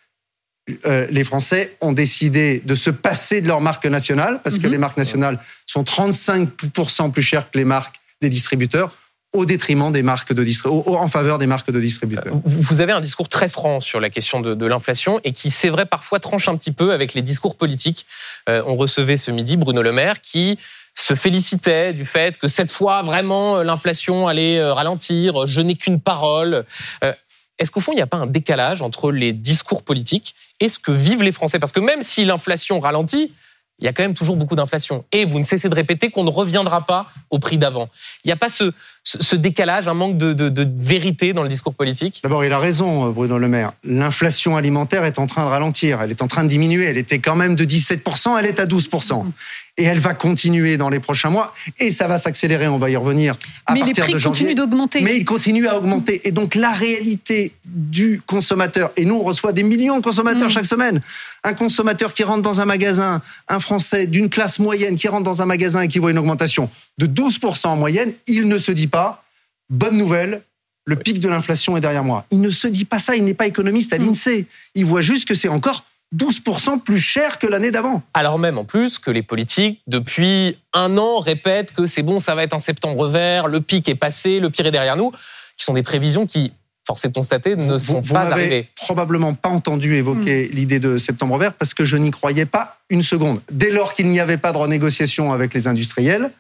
euh, 0.86 1.08
les 1.10 1.24
Français 1.24 1.76
ont 1.82 1.92
décidé 1.92 2.62
de 2.66 2.76
se 2.76 2.90
passer 2.90 3.42
de 3.42 3.48
leurs 3.48 3.62
marques 3.62 3.86
nationales, 3.86 4.42
parce 4.44 4.60
que 4.60 4.68
mhm. 4.68 4.74
les 4.74 4.78
marques 4.78 4.98
nationales 4.98 5.40
sont 5.66 5.84
35% 5.84 7.12
plus 7.12 7.22
chères 7.22 7.50
que 7.50 7.58
les 7.58 7.66
marques 7.66 7.96
des 8.22 8.30
distributeurs 8.30 8.96
au 9.34 9.46
détriment 9.46 9.92
des 9.92 10.04
marques 10.04 10.34
de 10.34 10.46
en 10.90 11.08
faveur 11.08 11.40
des 11.40 11.48
marques 11.48 11.72
de 11.72 11.80
distributeurs. 11.80 12.36
Vous 12.44 12.82
avez 12.82 12.92
un 12.92 13.00
discours 13.00 13.30
très 13.30 13.48
franc 13.48 13.80
sur 13.80 14.02
la 14.02 14.10
question 14.10 14.42
de, 14.42 14.66
l'inflation 14.66 15.22
et 15.24 15.32
qui, 15.32 15.52
c'est 15.52 15.70
vrai, 15.70 15.86
parfois 15.86 16.20
tranche 16.20 16.50
un 16.50 16.58
petit 16.58 16.74
peu 16.74 16.92
avec 16.92 17.14
les 17.14 17.22
discours 17.22 17.56
politiques. 17.56 18.06
Euh, 18.50 18.62
on 18.68 18.76
recevait 18.76 19.16
ce 19.16 19.32
midi 19.32 19.56
Bruno 19.56 19.82
Le 19.82 19.94
Maire 19.94 20.22
qui 20.22 20.60
se 20.96 21.16
félicitait 21.16 21.94
du 21.94 22.06
fait 22.06 22.38
que 22.38 22.48
cette 22.48 22.72
fois, 22.72 23.02
vraiment, 23.02 23.58
euh, 23.58 23.64
l'inflation 23.64 24.28
allait 24.28 24.60
euh, 24.60 24.74
ralentir, 24.74 25.48
je 25.48 25.62
n'ai 25.62 25.76
qu'une 25.76 26.00
parole. 26.00 26.66
Euh, 27.04 27.14
est-ce 27.60 27.72
qu'au 27.72 27.80
fond, 27.80 27.92
il 27.92 27.96
n'y 27.96 28.02
a 28.02 28.08
pas 28.08 28.18
un 28.18 28.28
décalage 28.28 28.82
entre 28.82 29.12
les 29.12 29.34
discours 29.34 29.84
politiques 29.84 30.36
et 30.60 30.70
ce 30.70 30.80
que 30.80 30.92
vivent 30.92 31.24
les 31.24 31.32
Français? 31.32 31.60
Parce 31.60 31.72
que 31.72 31.80
même 31.80 32.04
si 32.04 32.26
l'inflation 32.26 32.80
ralentit, 32.80 33.32
il 33.80 33.86
y 33.86 33.88
a 33.88 33.94
quand 33.94 34.04
même 34.04 34.14
toujours 34.14 34.36
beaucoup 34.36 34.56
d'inflation. 34.56 35.06
Et 35.12 35.26
vous 35.26 35.40
ne 35.40 35.44
cessez 35.44 35.68
de 35.68 35.74
répéter 35.74 36.12
qu'on 36.12 36.24
ne 36.24 36.30
reviendra 36.30 36.86
pas 36.86 37.08
au 37.32 37.40
prix 37.40 37.58
d'avant. 37.58 37.90
Il 38.24 38.28
n'y 38.28 38.32
a 38.32 38.36
pas 38.36 38.50
ce, 38.50 39.36
décalage, 39.36 39.88
un 39.88 39.96
manque 39.96 40.20
de, 40.20 40.70
vérité 40.78 41.34
dans 41.34 41.42
le 41.42 41.50
discours 41.50 41.74
politique? 41.74 42.20
D'abord, 42.22 42.46
il 42.46 42.54
a 42.54 42.60
raison, 42.60 43.10
Bruno 43.10 43.40
Le 43.40 43.48
Maire. 43.48 43.72
L'inflation 43.84 44.56
alimentaire 44.56 45.04
est 45.04 45.18
en 45.18 45.26
train 45.26 45.46
de 45.46 45.50
ralentir. 45.50 46.00
Elle 46.04 46.12
est 46.12 46.22
en 46.22 46.28
train 46.28 46.44
de 46.44 46.50
diminuer. 46.50 46.86
Elle 46.86 47.00
était 47.00 47.18
quand 47.18 47.36
même 47.36 47.56
de 47.56 47.66
17%, 47.66 48.38
elle 48.38 48.46
est 48.46 48.60
à 48.60 48.68
12% 48.68 49.26
et 49.78 49.84
elle 49.84 50.00
va 50.00 50.14
continuer 50.14 50.78
dans 50.78 50.90
les 50.90 51.00
prochains 51.00 51.30
mois 51.30 51.54
et 51.80 51.92
ça 51.92 52.08
va 52.08 52.18
s'accélérer, 52.18 52.68
on 52.68 52.78
va 52.78 52.90
y 52.90 52.96
revenir 52.96 53.36
à 53.66 53.74
Mais 53.74 53.84
les 53.84 53.94
prix 53.94 54.14
continuent 54.22 54.56
d'augmenter. 54.56 55.02
Mais 55.02 55.18
ils 55.18 55.26
continuent 55.26 55.68
à 55.68 55.78
augmenter 55.78 56.22
et 56.28 56.32
donc 56.32 56.56
la 56.56 56.72
réalité 56.72 57.54
du 57.66 58.22
consommateur 58.26 58.92
et 58.98 59.06
nous 59.06 59.16
on 59.16 59.24
reçoit 59.24 59.54
des 59.54 59.64
millions 59.64 59.98
de 59.98 60.04
consommateurs 60.04 60.48
mm. 60.48 60.52
chaque 60.52 60.66
semaine. 60.66 61.02
Un 61.44 61.54
consommateur 61.54 62.14
qui 62.14 62.24
rentre 62.24 62.42
dans 62.42 62.62
un 62.62 62.66
magasin, 62.66 63.22
un 63.48 63.60
Français 63.60 64.08
d'une 64.08 64.30
classe 64.30 64.60
moyenne 64.60 64.96
qui 64.96 65.08
rentre 65.08 65.24
dans 65.24 65.42
un 65.42 65.46
magasin 65.46 65.82
et 65.82 65.88
qui 65.88 66.00
voit 66.00 66.12
une 66.12 66.20
augmentation 66.20 66.70
de 66.98 67.08
12% 67.08 67.68
en 67.68 67.76
moyenne, 67.76 68.14
il 68.28 68.48
ne 68.48 68.58
se 68.58 68.72
dit 68.72 68.88
pas 68.88 69.24
bonne 69.72 69.98
nouvelle, 69.98 70.44
le 70.86 70.96
pic 70.96 71.20
de 71.20 71.30
l'inflation 71.30 71.78
est 71.78 71.82
derrière 71.82 72.04
moi. 72.04 72.26
Il 72.30 72.42
ne 72.42 72.52
se 72.52 72.68
dit 72.68 72.86
pas 72.86 73.00
ça, 73.00 73.16
il 73.16 73.24
n'est 73.24 73.34
pas 73.34 73.48
économiste 73.48 73.94
à 73.94 73.98
mm. 73.98 74.06
l'INSEE. 74.06 74.46
Il 74.76 74.86
voit 74.86 75.02
juste 75.02 75.28
que 75.28 75.36
c'est 75.36 75.48
encore 75.48 75.86
12% 76.16 76.82
plus 76.82 77.00
cher 77.00 77.40
que 77.40 77.48
l'année 77.48 77.72
d'avant. 77.72 78.04
Alors 78.14 78.38
même 78.38 78.58
en 78.58 78.66
plus 78.66 79.00
que 79.00 79.12
les 79.12 79.24
politiques, 79.24 79.82
depuis 79.88 80.58
un 80.74 80.98
an, 80.98 81.20
répètent 81.20 81.72
que 81.72 81.88
c'est 81.88 82.04
bon, 82.04 82.20
ça 82.20 82.36
va 82.36 82.44
être 82.44 82.54
un 82.54 82.60
septembre 82.60 83.08
vert, 83.08 83.48
le 83.48 83.62
pic 83.62 83.88
est 83.88 83.96
passé, 83.96 84.40
le 84.40 84.50
pire 84.50 84.66
est 84.66 84.72
derrière 84.72 84.98
nous, 84.98 85.12
qui 85.58 85.64
sont 85.64 85.74
des 85.74 85.84
prévisions 85.84 86.28
qui, 86.28 86.52
force 86.86 87.06
est 87.06 87.10
de 87.10 87.14
constater, 87.14 87.56
ne 87.56 87.78
sont 87.78 88.02
pas 88.02 88.32
arrivées. 88.32 88.68
probablement 88.76 89.34
pas 89.34 89.50
entendu 89.50 89.96
évoquer 89.96 90.48
hmm. 90.48 90.56
l'idée 90.56 90.80
de 90.80 90.98
septembre 90.98 91.38
vert 91.38 91.54
parce 91.54 91.74
que 91.74 91.86
je 91.86 91.96
n'y 91.98 92.12
croyais 92.12 92.46
pas 92.46 92.80
une 92.90 93.04
seconde. 93.04 93.42
Dès 93.52 93.72
lors 93.72 93.94
qu'il 93.94 94.10
n'y 94.10 94.20
avait 94.20 94.38
pas 94.38 94.52
de 94.52 94.58
renégociation 94.58 95.32
avec 95.32 95.54
les 95.54 95.68
industriels, 95.68 96.32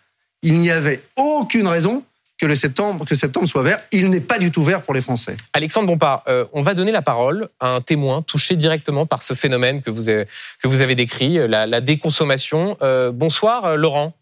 il 0.41 0.57
n'y 0.57 0.71
avait 0.71 1.03
aucune 1.15 1.67
raison 1.67 2.03
que 2.41 2.47
le 2.47 2.55
septembre, 2.55 3.05
que 3.05 3.13
septembre 3.13 3.47
soit 3.47 3.61
vert. 3.61 3.79
Il 3.91 4.09
n'est 4.09 4.19
pas 4.19 4.39
du 4.39 4.49
tout 4.49 4.63
vert 4.63 4.81
pour 4.81 4.95
les 4.95 5.01
Français. 5.01 5.37
Alexandre 5.53 5.85
Bompard, 5.85 6.23
euh, 6.27 6.45
on 6.53 6.63
va 6.63 6.73
donner 6.73 6.91
la 6.91 7.03
parole 7.03 7.49
à 7.59 7.67
un 7.67 7.81
témoin 7.81 8.23
touché 8.23 8.55
directement 8.55 9.05
par 9.05 9.21
ce 9.21 9.35
phénomène 9.35 9.83
que 9.83 9.91
vous 9.91 10.09
avez, 10.09 10.25
que 10.59 10.67
vous 10.67 10.81
avez 10.81 10.95
décrit, 10.95 11.37
la, 11.47 11.81
déconsommation. 11.81 12.77
Euh, 12.81 13.11
bonsoir, 13.11 13.65
euh, 13.65 13.75
Laurent. 13.75 14.13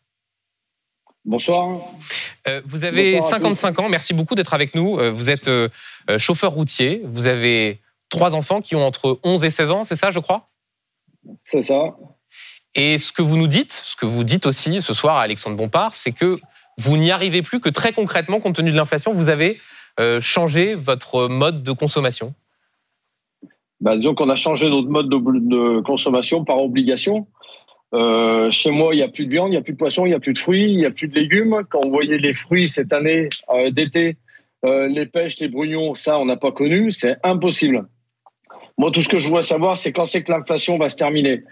Bonsoir. 1.24 1.80
vous 2.66 2.83
avez 2.83 3.21
55 3.21 3.80
ans, 3.80 3.89
merci 3.89 4.13
beaucoup 4.13 4.35
d'être 4.35 4.54
avec 4.54 4.73
nous. 4.73 4.97
Vous 5.14 5.30
êtes 5.30 5.49
chauffeur 6.18 6.54
routier, 6.54 7.02
vous 7.04 7.28
avez 7.28 7.81
trois 8.07 8.33
enfants 8.33 8.61
qui 8.61 8.76
ont 8.76 8.85
entre 8.85 9.19
11 9.23 9.44
et 9.44 9.49
16 9.49 9.71
ans, 9.71 9.83
c'est 9.83 9.97
ça, 9.97 10.11
je 10.11 10.19
crois? 10.19 10.49
C'est 11.44 11.61
ça. 11.61 11.95
Et 12.73 12.97
ce 12.97 13.11
que 13.11 13.21
vous 13.21 13.38
nous 13.38 13.47
dites, 13.47 13.73
ce 13.73 13.95
que 13.95 14.07
vous 14.07 14.23
dites 14.23 14.45
aussi 14.47 14.81
ce 14.81 14.94
soir 14.94 15.18
à 15.18 15.21
Alexandre 15.21 15.57
Bompard, 15.57 15.95
c'est 15.95 16.14
que 16.14 16.40
vous 16.80 16.98
n'y 16.98 17.12
arrivez 17.12 17.42
plus, 17.42 17.59
que 17.59 17.69
très 17.69 17.92
concrètement, 17.92 18.40
compte 18.40 18.56
tenu 18.56 18.71
de 18.71 18.78
l'inflation, 18.78 19.12
vous 19.12 19.30
avez 19.30 19.59
euh, 20.00 20.21
changé 20.21 20.76
votre 20.76 21.28
mode 21.28 21.62
de 21.62 21.71
consommation? 21.74 22.33
Bah, 23.81 23.98
Disons 23.98 24.16
qu'on 24.16 24.30
a 24.30 24.36
changé 24.36 24.69
notre 24.69 24.88
mode 24.88 25.09
de, 25.09 25.81
consommation 25.81 26.45
par 26.45 26.59
obligation. 26.59 27.28
Euh, 27.94 28.50
chez 28.50 28.71
moi, 28.71 28.94
il 28.94 28.98
n'y 28.98 29.04
a 29.04 29.09
plus 29.09 29.26
de 29.26 29.31
viande, 29.31 29.50
il 29.50 29.52
n'y 29.52 29.57
a 29.57 29.62
plus 29.62 29.74
de 29.74 29.78
poisson, 29.78 30.06
il 30.06 30.09
n'y 30.09 30.16
a 30.16 30.19
plus 30.19 30.33
de 30.33 30.38
fruits, 30.38 30.71
il 30.71 30.78
n'y 30.78 30.86
a 30.86 30.92
plus 30.92 31.07
de 31.07 31.16
légumes. 31.16 31.64
Quand 31.69 31.81
on 31.86 31.90
voyait 31.90 32.18
les 32.18 32.33
fruits 32.33 32.69
cette 32.69 32.94
année 32.94 33.30
euh, 33.50 33.71
d'été, 33.71 34.18
les 34.64 35.06
pêches, 35.06 35.40
les 35.40 35.48
brugnons, 35.48 35.95
ça, 35.95 36.19
on 36.19 36.26
n'a 36.26 36.36
pas 36.36 36.52
connu. 36.52 36.92
C'est 36.92 37.18
impossible. 37.24 37.88
Moi, 38.78 38.92
tout 38.92 39.02
ce 39.02 39.09
que 39.09 39.19
je 39.19 39.28
voudrais 39.28 39.44
savoir, 39.44 39.78
c'est 39.78 39.92
quand 39.92 40.06
c'est 40.06 40.24
que 40.24 40.31
l'inflation 40.31 40.78
va 40.78 40.90
se 40.90 40.95
terminer. 40.95 41.44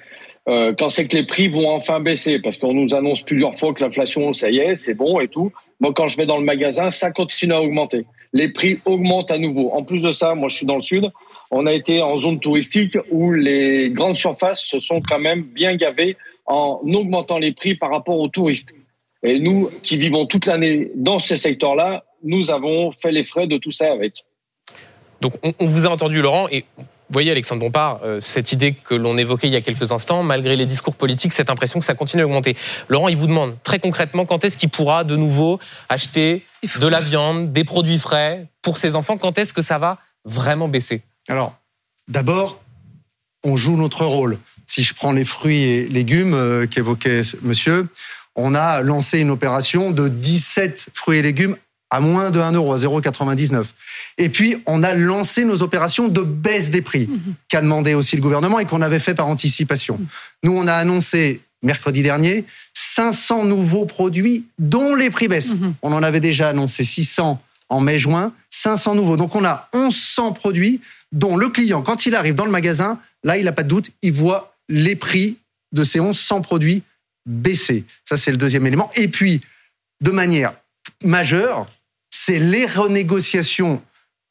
Euh, 0.47 0.73
quand 0.77 0.89
c'est 0.89 1.07
que 1.07 1.15
les 1.15 1.25
prix 1.25 1.49
vont 1.49 1.69
enfin 1.69 1.99
baisser, 1.99 2.39
parce 2.39 2.57
qu'on 2.57 2.73
nous 2.73 2.95
annonce 2.95 3.21
plusieurs 3.21 3.57
fois 3.57 3.73
que 3.73 3.83
l'inflation, 3.83 4.31
ça 4.31 4.49
y 4.49 4.59
est, 4.59 4.75
c'est 4.75 4.93
bon 4.93 5.19
et 5.19 5.27
tout. 5.27 5.51
Moi, 5.79 5.93
quand 5.93 6.07
je 6.07 6.17
vais 6.17 6.25
dans 6.25 6.37
le 6.37 6.45
magasin, 6.45 6.89
ça 6.89 7.11
continue 7.11 7.53
à 7.53 7.61
augmenter. 7.61 8.05
Les 8.33 8.49
prix 8.49 8.79
augmentent 8.85 9.31
à 9.31 9.37
nouveau. 9.37 9.71
En 9.71 9.83
plus 9.83 10.01
de 10.01 10.11
ça, 10.11 10.35
moi, 10.35 10.49
je 10.49 10.55
suis 10.55 10.65
dans 10.65 10.75
le 10.75 10.81
sud. 10.81 11.11
On 11.51 11.65
a 11.65 11.73
été 11.73 12.01
en 12.01 12.17
zone 12.17 12.39
touristique 12.39 12.97
où 13.11 13.31
les 13.31 13.89
grandes 13.89 14.15
surfaces 14.15 14.61
se 14.61 14.79
sont 14.79 15.01
quand 15.01 15.19
même 15.19 15.43
bien 15.43 15.75
gavées 15.75 16.17
en 16.45 16.79
augmentant 16.93 17.39
les 17.39 17.51
prix 17.51 17.75
par 17.75 17.91
rapport 17.91 18.19
aux 18.19 18.27
touristes. 18.27 18.73
Et 19.23 19.39
nous, 19.39 19.69
qui 19.83 19.97
vivons 19.97 20.25
toute 20.25 20.45
l'année 20.45 20.91
dans 20.95 21.19
ces 21.19 21.35
secteurs-là, 21.35 22.05
nous 22.23 22.51
avons 22.51 22.91
fait 22.91 23.11
les 23.11 23.23
frais 23.23 23.47
de 23.47 23.57
tout 23.57 23.71
ça 23.71 23.91
avec. 23.91 24.23
Donc, 25.21 25.33
on, 25.43 25.65
vous 25.65 25.85
a 25.85 25.89
entendu, 25.89 26.21
Laurent, 26.21 26.47
et 26.51 26.63
vous 27.09 27.13
voyez, 27.13 27.31
Alexandre 27.31 27.61
Bompard, 27.61 28.01
euh, 28.03 28.19
cette 28.19 28.51
idée 28.51 28.73
que 28.73 28.93
l'on 28.93 29.17
évoquait 29.17 29.47
il 29.47 29.53
y 29.53 29.55
a 29.55 29.61
quelques 29.61 29.93
instants, 29.93 30.23
malgré 30.23 30.57
les 30.57 30.65
discours 30.65 30.95
politiques, 30.97 31.31
cette 31.31 31.49
impression 31.49 31.79
que 31.79 31.85
ça 31.85 31.93
continue 31.93 32.23
à 32.23 32.25
augmenter. 32.25 32.57
Laurent, 32.89 33.07
il 33.07 33.15
vous 33.15 33.27
demande 33.27 33.55
très 33.63 33.79
concrètement 33.79 34.25
quand 34.25 34.43
est-ce 34.43 34.57
qu'il 34.57 34.69
pourra 34.69 35.05
de 35.05 35.15
nouveau 35.15 35.57
acheter 35.87 36.45
de 36.81 36.87
la 36.87 36.99
viande, 36.99 37.53
des 37.53 37.63
produits 37.63 37.97
frais 37.97 38.47
pour 38.61 38.77
ses 38.77 38.95
enfants? 38.95 39.17
Quand 39.17 39.37
est-ce 39.37 39.53
que 39.53 39.61
ça 39.61 39.79
va 39.79 39.99
vraiment 40.25 40.67
baisser? 40.67 41.01
Alors, 41.29 41.55
d'abord, 42.09 42.61
on 43.45 43.55
joue 43.55 43.77
notre 43.77 44.05
rôle. 44.05 44.37
Si 44.65 44.83
je 44.83 44.93
prends 44.93 45.13
les 45.13 45.23
fruits 45.23 45.63
et 45.63 45.87
légumes 45.87 46.33
euh, 46.33 46.67
qu'évoquait 46.67 47.21
monsieur, 47.41 47.87
on 48.35 48.53
a 48.53 48.81
lancé 48.81 49.19
une 49.19 49.31
opération 49.31 49.91
de 49.91 50.09
17 50.09 50.89
fruits 50.93 51.19
et 51.19 51.21
légumes 51.21 51.55
à 51.89 51.99
moins 51.99 52.31
de 52.31 52.39
1 52.39 52.51
euro, 52.51 52.73
à 52.73 52.77
0,99. 52.77 53.65
Et 54.17 54.29
puis, 54.29 54.57
on 54.65 54.83
a 54.83 54.93
lancé 54.93 55.45
nos 55.45 55.63
opérations 55.63 56.07
de 56.07 56.21
baisse 56.21 56.69
des 56.69 56.81
prix, 56.81 57.07
mhm. 57.07 57.35
qu'a 57.47 57.61
demandé 57.61 57.93
aussi 57.93 58.15
le 58.15 58.21
gouvernement 58.21 58.59
et 58.59 58.65
qu'on 58.65 58.81
avait 58.81 58.99
fait 58.99 59.13
par 59.13 59.27
anticipation. 59.27 59.97
Mhm. 59.97 60.07
Nous, 60.43 60.51
on 60.51 60.67
a 60.67 60.73
annoncé 60.73 61.41
mercredi 61.63 62.03
dernier 62.03 62.45
500 62.73 63.45
nouveaux 63.45 63.85
produits 63.85 64.45
dont 64.59 64.95
les 64.95 65.09
prix 65.09 65.27
baissent. 65.27 65.55
Mhm. 65.55 65.75
On 65.81 65.93
en 65.93 66.03
avait 66.03 66.19
déjà 66.19 66.49
annoncé 66.49 66.83
600 66.83 67.41
en 67.69 67.79
mai-juin, 67.79 68.33
500 68.49 68.95
nouveaux. 68.95 69.17
Donc, 69.17 69.35
on 69.35 69.45
a 69.45 69.69
1100 69.73 70.33
produits 70.33 70.81
dont 71.11 71.37
le 71.37 71.49
client, 71.49 71.81
quand 71.81 72.05
il 72.05 72.15
arrive 72.15 72.35
dans 72.35 72.45
le 72.45 72.51
magasin, 72.51 72.99
là, 73.23 73.37
il 73.37 73.45
n'a 73.45 73.51
pas 73.51 73.63
de 73.63 73.69
doute, 73.69 73.91
il 74.01 74.11
voit 74.11 74.55
les 74.69 74.95
prix 74.95 75.37
de 75.71 75.83
ces 75.83 75.99
1100 75.99 76.41
produits 76.41 76.83
baisser. 77.25 77.85
Ça, 78.05 78.17
c'est 78.17 78.31
le 78.31 78.37
deuxième 78.37 78.65
élément. 78.65 78.91
Et 78.95 79.07
puis, 79.07 79.41
de 80.01 80.11
manière 80.11 80.53
majeure, 81.03 81.67
c'est 82.23 82.39
les 82.39 82.65
renégociations 82.65 83.81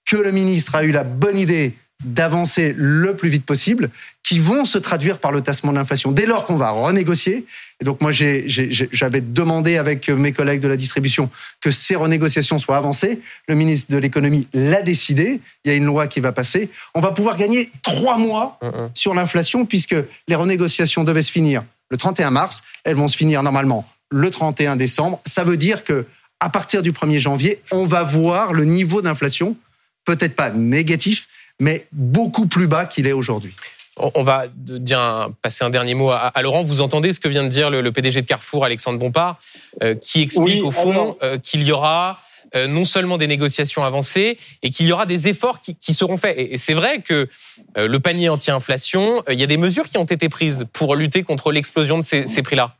que 0.05 0.17
le 0.17 0.33
ministre 0.33 0.75
a 0.75 0.85
eu 0.85 0.91
la 0.91 1.05
bonne 1.05 1.39
idée 1.39 1.75
d'avancer 2.05 2.75
le 2.77 3.17
plus 3.17 3.31
vite 3.31 3.47
possible, 3.47 3.91
qui 4.23 4.39
vont 4.39 4.67
se 4.67 4.77
traduire 4.77 5.19
par 5.19 5.33
le 5.33 5.41
tassement 5.41 5.73
de 5.73 5.79
l'inflation. 5.79 6.13
Dès 6.13 6.27
lors 6.27 6.45
qu'on 6.45 6.57
va 6.57 6.71
renégocier, 6.71 7.47
et 7.81 7.85
donc 7.85 8.03
moi 8.03 8.11
j'avais 8.13 9.23
demandé 9.23 9.79
avec 9.79 10.11
mes 10.11 10.33
collègues 10.33 10.61
de 10.61 10.69
la 10.69 10.77
distribution 10.77 11.31
que 11.63 11.71
ces 11.71 11.97
renégociations 11.97 12.59
soient 12.59 12.77
avancées, 12.77 13.21
le 13.49 13.55
ministre 13.55 13.91
de 13.91 13.97
l'économie 13.97 14.47
l'a 14.53 14.83
décidé, 14.83 15.41
il 15.65 15.71
y 15.71 15.75
a 15.75 15.77
une 15.77 15.87
loi 15.87 16.07
qui 16.07 16.21
va 16.21 16.33
passer, 16.33 16.69
on 16.95 17.01
va 17.01 17.13
pouvoir 17.13 17.37
gagner 17.37 17.71
trois 17.83 18.19
mois 18.19 18.59
sur 18.93 19.15
l'inflation 19.15 19.65
puisque 19.65 19.97
les 20.29 20.35
renégociations 20.35 21.03
devaient 21.03 21.23
se 21.23 21.33
finir 21.33 21.65
le 21.89 21.97
31 21.97 22.31
mars, 22.31 22.63
elles 22.85 22.97
vont 22.97 23.09
se 23.09 23.17
finir 23.17 23.43
normalement 23.43 23.89
le 24.11 24.31
31 24.31 24.77
décembre. 24.77 25.21
Ça 25.25 25.45
veut 25.45 25.57
dire 25.57 25.83
que 25.83 26.05
à 26.41 26.51
partir 26.51 26.83
du 26.83 26.93
1er 26.93 27.21
janvier, 27.21 27.63
on 27.71 27.87
va 27.87 28.03
voir 28.03 28.53
le 28.53 28.65
niveau 28.65 29.03
d'inflation, 29.03 29.57
peut-être 30.05 30.37
pas 30.37 30.51
négatif, 30.51 31.29
mais 31.61 31.87
beaucoup 31.93 32.47
plus 32.47 32.67
bas 32.67 32.87
qu'il 32.87 33.07
est 33.07 33.13
aujourd'hui. 33.13 33.55
On 33.97 34.23
va 34.23 34.45
dire 34.55 35.31
passer 35.41 35.65
un 35.65 35.71
dernier 35.71 35.95
mot 35.95 36.11
à, 36.11 36.33
Laurent. 36.43 36.63
Vous 36.63 36.83
entendez 36.83 37.15
ce 37.15 37.21
que 37.21 37.29
vient 37.29 37.45
de 37.45 37.49
dire 37.49 37.71
le, 37.71 37.91
PDG 37.93 38.21
de 38.21 38.27
Carrefour, 38.27 38.67
Alexandre 38.67 38.99
Bompard, 38.99 39.41
euh, 39.83 39.95
qui 39.95 40.21
explique 40.21 40.63
au 40.63 40.71
fond 40.71 41.17
euh, 41.23 41.39
qu'il 41.39 41.63
y 41.63 41.73
aura 41.73 42.21
euh, 42.55 42.67
non 42.67 42.85
seulement 42.85 43.17
des 43.17 43.27
négociations 43.27 43.85
avancées 43.85 44.37
et 44.63 44.69
qu'il 44.69 44.87
y 44.87 44.93
aura 44.93 45.07
des 45.07 45.29
efforts 45.29 45.63
qui, 45.63 45.95
seront 45.95 46.19
faits. 46.19 46.37
Et, 46.39 46.59
c'est 46.59 46.75
vrai 46.75 47.01
que 47.01 47.27
le 47.75 47.99
panier 47.99 48.29
anti-inflation, 48.29 49.23
il 49.31 49.41
y 49.41 49.43
a 49.43 49.47
des 49.47 49.57
mesures 49.57 49.89
qui 49.89 49.97
ont 49.97 50.05
été 50.05 50.29
prises 50.29 50.67
pour 50.75 50.95
lutter 50.95 51.23
contre 51.23 51.51
l'explosion 51.51 51.99
de 51.99 52.05
ces 52.05 52.43
prix-là. 52.43 52.77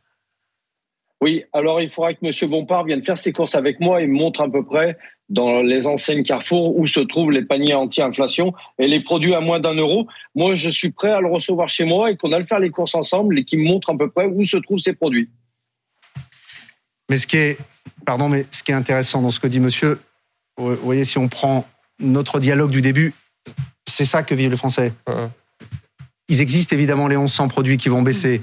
Oui, 1.21 1.43
alors 1.51 1.81
il 1.81 1.89
faudra 1.89 2.13
que 2.13 2.19
M. 2.23 2.49
Bompard 2.49 2.85
vienne 2.85 3.03
faire 3.03 3.17
ses 3.17 3.31
courses 3.31 3.55
avec 3.55 3.79
moi 3.79 4.01
et 4.01 4.07
me 4.07 4.13
montre 4.13 4.41
à 4.41 4.49
peu 4.49 4.63
près 4.63 4.97
dans 5.29 5.61
les 5.61 5.87
enseignes 5.87 6.23
Carrefour 6.23 6.77
où 6.77 6.87
se 6.87 6.99
trouvent 6.99 7.31
les 7.31 7.43
paniers 7.43 7.73
anti-inflation 7.73 8.53
et 8.79 8.87
les 8.87 9.01
produits 9.01 9.33
à 9.33 9.41
moins 9.41 9.59
d'un 9.59 9.73
euro. 9.73 10.07
Moi, 10.35 10.55
je 10.55 10.69
suis 10.69 10.91
prêt 10.91 11.11
à 11.11 11.19
le 11.19 11.27
recevoir 11.27 11.67
chez 11.67 11.85
moi 11.85 12.11
et 12.11 12.17
qu'on 12.17 12.31
a 12.31 12.39
le 12.39 12.45
faire 12.45 12.59
les 12.59 12.69
courses 12.69 12.95
ensemble 12.95 13.37
et 13.39 13.43
qu'il 13.43 13.59
me 13.59 13.65
montre 13.65 13.89
à 13.89 13.97
peu 13.97 14.09
près 14.09 14.27
où 14.27 14.43
se 14.43 14.57
trouvent 14.57 14.79
ces 14.79 14.93
produits. 14.93 15.29
Mais 17.09 17.17
ce 17.17 17.27
qui 17.27 17.37
est, 17.37 17.57
pardon, 18.05 18.29
mais 18.29 18.45
ce 18.51 18.63
qui 18.63 18.71
est 18.71 18.75
intéressant 18.75 19.21
dans 19.21 19.31
ce 19.31 19.39
que 19.39 19.47
dit 19.47 19.59
monsieur, 19.59 19.99
vous 20.57 20.75
voyez, 20.75 21.03
si 21.03 21.17
on 21.17 21.27
prend 21.27 21.67
notre 21.99 22.39
dialogue 22.39 22.71
du 22.71 22.81
début, 22.81 23.13
c'est 23.85 24.05
ça 24.05 24.23
que 24.23 24.35
vivent 24.35 24.51
les 24.51 24.57
Français. 24.57 24.93
Ils 26.29 26.41
existent 26.41 26.75
évidemment 26.75 27.07
les 27.07 27.17
1100 27.17 27.47
produits 27.47 27.77
qui 27.77 27.89
vont 27.89 28.01
baisser 28.01 28.41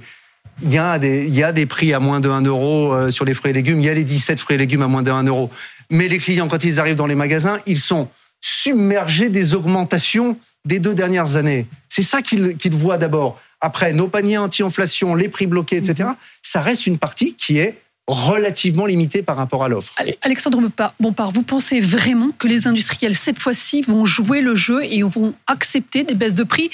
il 0.63 0.73
y, 0.73 0.79
a 0.79 0.99
des, 0.99 1.27
il 1.27 1.35
y 1.35 1.43
a 1.43 1.53
des 1.53 1.67
prix 1.67 1.93
à 1.93 2.01
moins 2.01 2.21
de 2.21 2.31
1 2.31 2.43
euro 2.43 2.93
euh, 2.93 3.11
sur 3.11 3.25
les 3.25 3.35
fruits 3.35 3.51
et 3.51 3.55
légumes, 3.55 3.81
il 3.81 3.87
y 3.87 3.89
a 3.89 3.95
les 3.95 4.05
17 4.05 4.39
fruits 4.39 4.55
et 4.55 4.59
légumes 4.59 4.83
à 4.83 4.87
moins 4.87 5.03
de 5.03 5.11
1 5.11 5.25
euro. 5.25 5.51
Mais 5.91 6.09
les 6.09 6.19
clients, 6.19 6.49
quand 6.49 6.65
ils 6.65 6.81
arrivent 6.81 6.97
dans 6.97 7.07
les 7.07 7.15
magasins, 7.15 7.59
ils 7.67 7.79
sont 7.79 8.09
submergés 8.41 9.29
des 9.29 9.55
augmentations 9.55 10.39
des 10.65 10.79
deux 10.79 10.95
dernières 10.95 11.37
années. 11.37 11.67
C'est 11.89 12.03
ça 12.03 12.23
qu'ils 12.23 12.57
voient 12.73 12.99
d'abord. 12.99 13.41
Après, 13.61 13.93
nos 13.93 14.09
paniers 14.09 14.39
anti-inflation, 14.39 15.15
les 15.15 15.29
prix 15.29 15.47
bloqués, 15.47 15.77
etc., 15.77 16.11
ça 16.43 16.61
reste 16.61 16.87
une 16.87 16.99
partie 16.99 17.35
qui 17.35 17.59
est 17.59 17.83
relativement 18.07 18.85
limité 18.85 19.23
par 19.23 19.37
rapport 19.37 19.65
à 19.65 19.69
l'offre. 19.69 19.95
Alexandre 20.21 20.61
Bompard, 21.01 21.31
vous 21.31 21.43
pensez 21.43 21.81
vraiment 21.81 22.31
que 22.39 22.47
les 22.47 22.67
industriels, 22.67 23.17
cette 23.17 23.39
fois-ci, 23.39 23.81
vont 23.81 24.05
jouer 24.05 24.43
le 24.43 24.55
jeu 24.55 24.85
et 24.85 25.03
vont 25.03 25.35
accepter 25.47 26.05
des 26.05 26.15
baisses 26.15 26.35
de 26.35 26.45
prix 26.45 26.71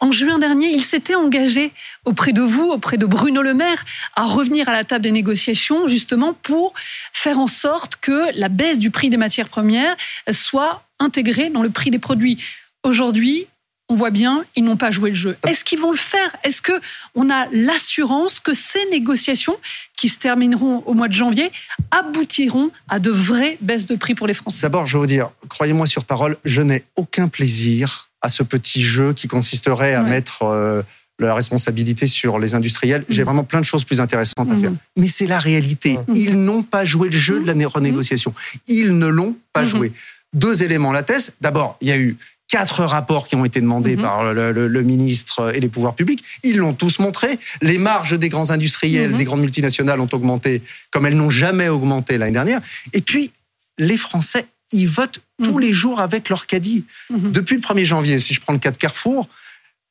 En 0.00 0.10
juin 0.10 0.38
dernier, 0.38 0.68
ils 0.68 0.82
s'étaient 0.82 1.14
engagés 1.14 1.72
auprès 2.06 2.32
de 2.32 2.40
vous, 2.40 2.70
auprès 2.70 2.96
de 2.96 3.04
Bruno 3.04 3.42
Le 3.42 3.52
Maire, 3.52 3.84
à 4.16 4.24
revenir 4.24 4.68
à 4.70 4.72
la 4.72 4.84
table 4.84 5.02
des 5.02 5.12
négociations, 5.12 5.86
justement 5.86 6.32
pour 6.32 6.72
faire 7.12 7.38
en 7.38 7.46
sorte 7.46 7.96
que 7.96 8.36
la 8.38 8.48
baisse 8.48 8.78
du 8.78 8.90
prix 8.90 9.10
des 9.10 9.18
matières 9.18 9.48
premières 9.48 9.96
soit 10.30 10.82
intégrée 10.98 11.50
dans 11.50 11.62
le 11.62 11.70
prix 11.70 11.90
des 11.90 11.98
produits. 11.98 12.42
Aujourd'hui, 12.82 13.46
on 13.90 13.96
voit 13.96 14.10
bien, 14.10 14.44
ils 14.54 14.62
n'ont 14.62 14.76
pas 14.76 14.92
joué 14.92 15.10
le 15.10 15.16
jeu. 15.16 15.36
Est-ce 15.46 15.64
qu'ils 15.64 15.80
vont 15.80 15.90
le 15.90 15.96
faire? 15.96 16.34
Est-ce 16.44 16.62
que 16.62 16.72
on 17.16 17.28
a 17.28 17.46
l'assurance 17.50 18.38
que 18.38 18.54
ces 18.54 18.88
négociations, 18.90 19.56
qui 19.96 20.08
se 20.08 20.18
termineront 20.18 20.84
au 20.86 20.94
mois 20.94 21.08
de 21.08 21.12
janvier, 21.12 21.50
aboutiront 21.90 22.70
à 22.88 23.00
de 23.00 23.10
vraies 23.10 23.58
baisses 23.60 23.86
de 23.86 23.96
prix 23.96 24.14
pour 24.14 24.28
les 24.28 24.34
Français? 24.34 24.62
D'abord, 24.62 24.86
je 24.86 24.96
veux 24.96 25.00
vous 25.00 25.06
dire, 25.06 25.30
croyez-moi 25.48 25.88
sur 25.88 26.04
parole, 26.04 26.36
je 26.44 26.62
n'ai 26.62 26.84
aucun 26.94 27.26
plaisir 27.26 28.08
à 28.22 28.28
ce 28.28 28.44
petit 28.44 28.80
jeu 28.80 29.12
qui 29.12 29.26
consisterait 29.26 29.94
à 29.94 30.02
mettre 30.02 30.44
euh, 30.44 30.82
la 31.18 31.34
responsabilité 31.34 32.06
sur 32.06 32.38
les 32.38 32.54
industriels. 32.54 33.04
J'ai 33.08 33.22
mhm. 33.22 33.24
vraiment 33.24 33.44
plein 33.44 33.60
de 33.60 33.64
choses 33.64 33.82
plus 33.82 34.00
intéressantes 34.00 34.50
à 34.52 34.56
faire. 34.56 34.70
Mhm. 34.70 34.78
Mais 34.98 35.08
c'est 35.08 35.26
la 35.26 35.40
réalité. 35.40 35.98
Ils 36.14 36.40
n'ont 36.40 36.62
pas 36.62 36.84
joué 36.84 37.08
le 37.08 37.18
jeu 37.18 37.40
de 37.40 37.52
la 37.52 37.68
renégociation. 37.68 38.32
Ils 38.68 38.96
ne 38.96 39.08
l'ont 39.08 39.36
pas 39.52 39.64
joué. 39.64 39.92
Deux 40.32 40.62
éléments 40.62 40.92
la 40.92 41.02
thèse. 41.02 41.32
D'abord, 41.40 41.76
il 41.80 41.88
y 41.88 41.92
a 41.92 41.98
eu 41.98 42.16
quatre 42.50 42.84
rapports 42.84 43.28
qui 43.28 43.36
ont 43.36 43.44
été 43.44 43.60
demandés 43.60 43.96
mhm. 43.96 44.02
par 44.02 44.34
le, 44.34 44.82
ministre 44.82 45.54
et 45.54 45.60
les 45.60 45.68
pouvoirs 45.68 45.94
publics. 45.94 46.24
Ils 46.42 46.58
l'ont 46.58 46.74
tous 46.74 46.98
montré. 46.98 47.38
Les 47.62 47.78
marges 47.78 48.18
des 48.18 48.28
grands 48.28 48.50
industriels, 48.50 49.12
mhm. 49.12 49.18
des 49.18 49.24
grandes 49.24 49.40
multinationales 49.40 50.00
ont 50.00 50.08
augmenté 50.12 50.62
comme 50.90 51.06
elles 51.06 51.16
n'ont 51.16 51.30
jamais 51.30 51.68
augmenté 51.68 52.18
l'année 52.18 52.32
dernière. 52.32 52.60
Et 52.92 53.00
puis, 53.00 53.30
les 53.78 53.96
Français, 53.96 54.46
ils 54.72 54.88
votent 54.88 55.20
tous 55.42 55.54
mhm. 55.54 55.60
les 55.60 55.72
jours 55.72 56.00
avec 56.00 56.28
leur 56.28 56.46
caddie. 56.46 56.84
Depuis 57.10 57.56
le 57.56 57.62
1er 57.62 57.84
janvier, 57.84 58.18
si 58.18 58.34
je 58.34 58.40
prends 58.40 58.52
le 58.52 58.58
cas 58.58 58.72
de 58.72 58.76
Carrefour, 58.76 59.28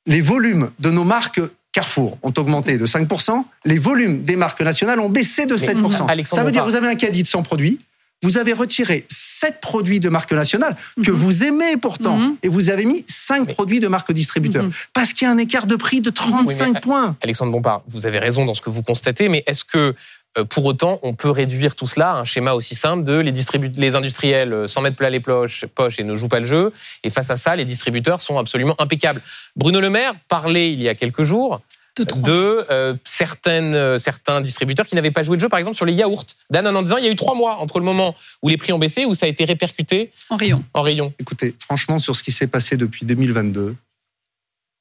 les 0.05 0.21
volumes 0.21 0.71
de 0.79 0.91
nos 0.91 1.03
marques 1.03 1.41
Carrefour 1.71 2.17
ont 2.23 2.33
augmenté 2.35 2.77
de 2.77 2.85
5%, 2.85 3.43
les 3.65 3.77
volumes 3.77 4.23
des 4.23 4.35
marques 4.35 4.61
nationales 4.61 4.99
ont 4.99 5.09
baissé 5.09 5.45
de 5.45 5.55
7%. 5.55 6.25
Ça 6.25 6.43
veut 6.43 6.51
dire 6.51 6.65
que 6.65 6.69
vous 6.69 6.75
avez 6.75 6.87
un 6.87 6.95
caddie 6.95 7.21
de 7.21 7.27
100 7.27 7.43
produits, 7.43 7.79
vous 8.21 8.37
avez 8.37 8.53
retiré 8.53 9.05
7 9.09 9.61
produits 9.61 9.99
de 9.99 10.09
marque 10.09 10.33
nationale 10.33 10.75
que 11.03 11.11
mhm. 11.11 11.17
vous 11.17 11.43
aimez 11.43 11.77
pourtant 11.77 12.17
mhm. 12.17 12.37
et 12.43 12.49
vous 12.49 12.69
avez 12.69 12.85
mis 12.85 13.05
5 13.07 13.53
produits 13.53 13.79
de 13.79 13.87
marque 13.87 14.11
distributeur 14.11 14.63
mhm. 14.63 14.71
parce 14.93 15.13
qu'il 15.13 15.25
y 15.25 15.29
a 15.29 15.31
un 15.31 15.37
écart 15.37 15.67
de 15.67 15.75
prix 15.75 16.01
de 16.01 16.09
35 16.09 16.81
points. 16.81 17.15
Alexandre 17.21 17.51
Bompard, 17.51 17.83
vous 17.87 18.05
avez 18.05 18.19
raison 18.19 18.45
dans 18.45 18.53
ce 18.53 18.61
que 18.61 18.69
vous 18.69 18.83
constatez, 18.83 19.29
mais 19.29 19.43
est-ce 19.47 19.63
que 19.63 19.95
euh, 20.37 20.43
pour 20.43 20.65
autant, 20.65 20.99
on 21.01 21.15
peut 21.15 21.29
réduire 21.29 21.75
tout 21.75 21.87
cela 21.87 22.11
à 22.11 22.19
un 22.19 22.25
schéma 22.25 22.53
aussi 22.53 22.75
simple 22.75 23.03
de 23.03 23.13
les, 23.13 23.33
les 23.77 23.95
industriels 23.95 24.53
euh, 24.53 24.67
s'en 24.67 24.81
mettent 24.81 24.95
plein 24.95 25.09
les 25.09 25.19
poches, 25.19 25.65
poches 25.65 25.99
et 25.99 26.03
ne 26.03 26.13
jouent 26.13 26.27
pas 26.27 26.39
le 26.39 26.45
jeu. 26.45 26.71
Et 27.03 27.09
face 27.09 27.31
à 27.31 27.37
ça, 27.37 27.55
les 27.55 27.65
distributeurs 27.65 28.21
sont 28.21 28.37
absolument 28.37 28.75
impeccables. 28.79 29.21
Bruno 29.55 29.79
Le 29.79 29.89
Maire 29.89 30.13
parlait 30.27 30.71
il 30.71 30.81
y 30.81 30.87
a 30.87 30.93
quelques 30.93 31.23
jours 31.23 31.61
de, 32.05 32.65
euh, 32.71 32.93
certaines, 33.05 33.75
euh, 33.75 33.99
certains 33.99 34.41
distributeurs 34.41 34.85
qui 34.85 34.95
n'avaient 34.95 35.11
pas 35.11 35.23
joué 35.23 35.37
de 35.37 35.41
jeu, 35.41 35.49
par 35.49 35.59
exemple 35.59 35.75
sur 35.75 35.85
les 35.85 35.93
yaourts. 35.93 36.25
Dan 36.49 36.67
en 36.67 36.81
disant 36.81 36.97
il 36.97 37.05
y 37.05 37.07
a 37.07 37.11
eu 37.11 37.15
trois 37.15 37.35
mois 37.35 37.57
entre 37.57 37.79
le 37.79 37.85
moment 37.85 38.15
où 38.41 38.49
les 38.49 38.57
prix 38.57 38.73
ont 38.73 38.79
baissé, 38.79 39.05
où 39.05 39.13
ça 39.13 39.25
a 39.25 39.29
été 39.29 39.45
répercuté 39.45 40.11
en 40.29 40.35
rayon. 40.35 40.63
En 40.73 40.81
rayon. 40.81 41.13
Écoutez, 41.19 41.55
franchement, 41.59 41.99
sur 41.99 42.15
ce 42.15 42.23
qui 42.23 42.31
s'est 42.31 42.47
passé 42.47 42.77
depuis 42.77 43.05
2022, 43.05 43.75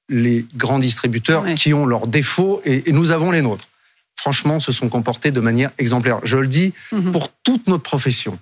les 0.09 0.47
grands 0.57 0.79
distributeurs 0.79 1.45
qui 1.55 1.75
ont 1.75 1.87
leurs 1.87 2.07
défauts 2.07 2.63
et, 2.65 2.91
nous 2.93 3.11
avons 3.11 3.31
les 3.31 3.43
nôtres, 3.43 3.69
franchement, 4.17 4.61
se 4.61 4.73
sont 4.73 4.89
comportés 4.89 5.31
de 5.31 5.41
manière 5.41 5.71
exemplaire. 5.79 6.21
Je 6.25 6.39
le 6.39 6.49
dis 6.49 6.73
mhm. 6.93 7.13
pour 7.13 7.31
toute 7.45 7.67
notre 7.69 7.83
profession. 7.83 8.39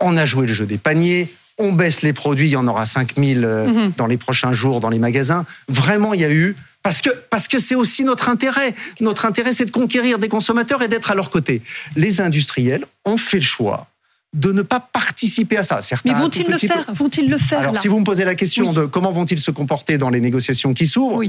On 0.00 0.16
a 0.16 0.26
joué 0.26 0.46
le 0.46 0.52
jeu 0.52 0.66
des 0.66 0.78
paniers, 0.78 1.34
on 1.58 1.72
baisse 1.72 2.02
les 2.02 2.12
produits, 2.12 2.48
il 2.48 2.52
y 2.52 2.56
en 2.56 2.68
aura 2.68 2.84
5000 2.84 3.44
euh, 3.44 3.66
mhm. 3.66 3.92
dans 3.96 4.06
les 4.06 4.18
prochains 4.18 4.52
jours 4.52 4.80
dans 4.80 4.90
les 4.90 4.98
magasins. 4.98 5.46
Vraiment, 5.68 6.12
il 6.12 6.20
y 6.20 6.24
a 6.24 6.30
eu 6.30 6.54
parce 6.86 7.02
que 7.02 7.10
parce 7.30 7.48
que 7.48 7.58
c'est 7.58 7.74
aussi 7.74 8.04
notre 8.04 8.28
intérêt. 8.28 8.74
Notre 9.00 9.24
intérêt, 9.26 9.52
c'est 9.52 9.64
de 9.64 9.70
conquérir 9.70 10.18
des 10.18 10.28
consommateurs 10.28 10.82
et 10.82 10.88
d'être 10.88 11.10
à 11.10 11.14
leur 11.14 11.30
côté. 11.30 11.62
Les 11.96 12.20
industriels 12.20 12.86
ont 13.04 13.16
fait 13.16 13.38
le 13.38 13.44
choix 13.44 13.88
de 14.32 14.52
ne 14.52 14.62
pas 14.62 14.80
participer 14.80 15.56
à 15.56 15.62
ça. 15.62 15.80
Mais 16.04 16.12
vont-ils 16.12 16.46
le 16.46 16.58
faire? 16.58 16.84
Vont-ils 16.92 17.28
le 17.28 17.38
faire 17.38 17.60
Alors, 17.60 17.76
si 17.76 17.88
vous 17.88 17.98
me 17.98 18.04
posez 18.04 18.24
la 18.24 18.34
question 18.34 18.72
de 18.72 18.84
comment 18.84 19.10
vont-ils 19.10 19.40
se 19.40 19.50
comporter 19.50 19.98
dans 19.98 20.10
les 20.10 20.20
négociations 20.20 20.74
qui 20.74 20.86
s'ouvrent, 20.86 21.22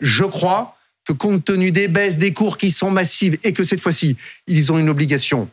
je 0.00 0.24
crois 0.24 0.76
que 1.06 1.12
compte 1.12 1.44
tenu 1.44 1.70
des 1.70 1.86
baisses 1.86 2.18
des 2.18 2.32
cours 2.32 2.56
qui 2.58 2.70
sont 2.70 2.90
massives 2.90 3.38
et 3.44 3.52
que 3.52 3.62
cette 3.62 3.80
fois-ci, 3.80 4.16
ils 4.46 4.72
ont 4.72 4.78
une 4.78 4.88
obligation 4.88 5.48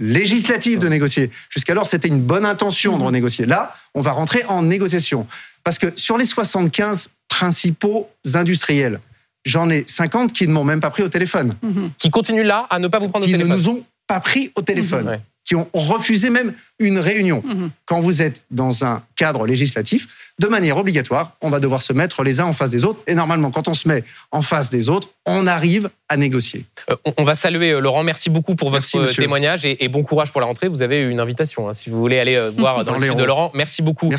législative 0.00 0.78
de 0.78 0.88
négocier. 0.88 1.30
Jusqu'alors, 1.50 1.86
c'était 1.86 2.08
une 2.08 2.22
bonne 2.22 2.44
intention 2.44 2.98
de 2.98 3.02
renégocier. 3.04 3.46
Là, 3.46 3.74
on 3.94 4.00
va 4.00 4.12
rentrer 4.12 4.44
en 4.48 4.62
négociation. 4.62 5.26
Parce 5.64 5.78
que 5.78 5.92
sur 5.96 6.16
les 6.16 6.24
75 6.24 7.10
principaux 7.28 8.08
industriels, 8.34 9.00
j'en 9.44 9.68
ai 9.70 9.84
50 9.86 10.32
qui 10.32 10.46
ne 10.46 10.52
m'ont 10.52 10.64
même 10.64 10.80
pas 10.80 10.90
pris 10.90 11.02
au 11.02 11.08
téléphone. 11.08 11.54
Qui 11.98 12.10
continuent 12.10 12.46
là 12.46 12.66
à 12.70 12.78
ne 12.78 12.88
pas 12.88 12.98
vous 12.98 13.08
prendre 13.08 13.24
au 13.26 13.28
téléphone. 13.28 13.46
Qui 13.46 13.52
ne 13.52 13.56
nous 13.56 13.68
ont 13.68 13.84
pas 14.06 14.20
pris 14.20 14.50
au 14.54 14.62
téléphone. 14.62 15.20
Qui 15.48 15.54
ont 15.54 15.66
refusé 15.72 16.28
même 16.28 16.52
une 16.78 16.98
réunion. 16.98 17.42
Mhm. 17.42 17.70
Quand 17.86 18.02
vous 18.02 18.20
êtes 18.20 18.42
dans 18.50 18.84
un 18.84 19.02
cadre 19.16 19.46
législatif, 19.46 20.06
de 20.38 20.46
manière 20.46 20.76
obligatoire, 20.76 21.38
on 21.40 21.48
va 21.48 21.58
devoir 21.58 21.80
se 21.80 21.94
mettre 21.94 22.22
les 22.22 22.38
uns 22.38 22.44
en 22.44 22.52
face 22.52 22.68
des 22.68 22.84
autres. 22.84 23.02
Et 23.06 23.14
normalement, 23.14 23.50
quand 23.50 23.66
on 23.66 23.72
se 23.72 23.88
met 23.88 24.04
en 24.30 24.42
face 24.42 24.68
des 24.68 24.90
autres, 24.90 25.08
on 25.24 25.46
arrive 25.46 25.88
à 26.10 26.18
négocier. 26.18 26.66
Euh, 26.90 26.96
on 27.16 27.24
va 27.24 27.34
saluer 27.34 27.70
euh, 27.70 27.80
Laurent. 27.80 28.04
Merci 28.04 28.28
beaucoup 28.28 28.56
pour 28.56 28.68
votre 28.68 28.86
euh, 28.98 29.06
témoignage 29.06 29.64
et, 29.64 29.88
bon 29.88 30.02
courage 30.02 30.32
pour 30.32 30.42
la 30.42 30.46
rentrée. 30.46 30.68
Vous 30.68 30.82
avez 30.82 31.00
une 31.00 31.18
invitation 31.18 31.66
hein, 31.66 31.72
si 31.72 31.88
vous 31.88 31.98
voulez 31.98 32.18
aller 32.18 32.50
voir 32.58 32.84
dans, 32.84 32.98
le 32.98 33.14
de 33.14 33.24
Laurent. 33.24 33.50
Merci 33.54 33.80
beaucoup 33.80 34.10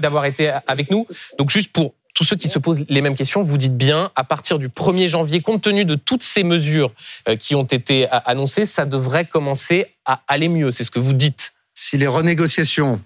d'avoir 0.00 0.26
été 0.26 0.52
avec 0.68 0.92
nous. 0.92 1.08
Donc 1.40 1.50
juste 1.50 1.72
pour 1.72 1.92
tous 2.18 2.24
ceux 2.24 2.34
qui 2.34 2.48
se 2.48 2.58
posent 2.58 2.84
les 2.88 3.00
mêmes 3.00 3.14
questions, 3.14 3.42
vous 3.42 3.58
dites 3.58 3.76
bien, 3.76 4.10
à 4.16 4.24
partir 4.24 4.58
du 4.58 4.68
1er 4.68 5.06
janvier, 5.06 5.40
compte 5.40 5.62
tenu 5.62 5.84
de 5.84 5.94
toutes 5.94 6.24
ces 6.24 6.42
mesures 6.42 6.92
qui 7.38 7.54
ont 7.54 7.62
été 7.62 8.08
annoncées, 8.10 8.66
ça 8.66 8.86
devrait 8.86 9.24
commencer 9.24 9.86
à 10.04 10.22
aller 10.26 10.48
mieux. 10.48 10.72
C'est 10.72 10.82
ce 10.82 10.90
que 10.90 10.98
vous 10.98 11.12
dites. 11.12 11.52
Si 11.74 11.96
les 11.96 12.08
renégociations 12.08 13.00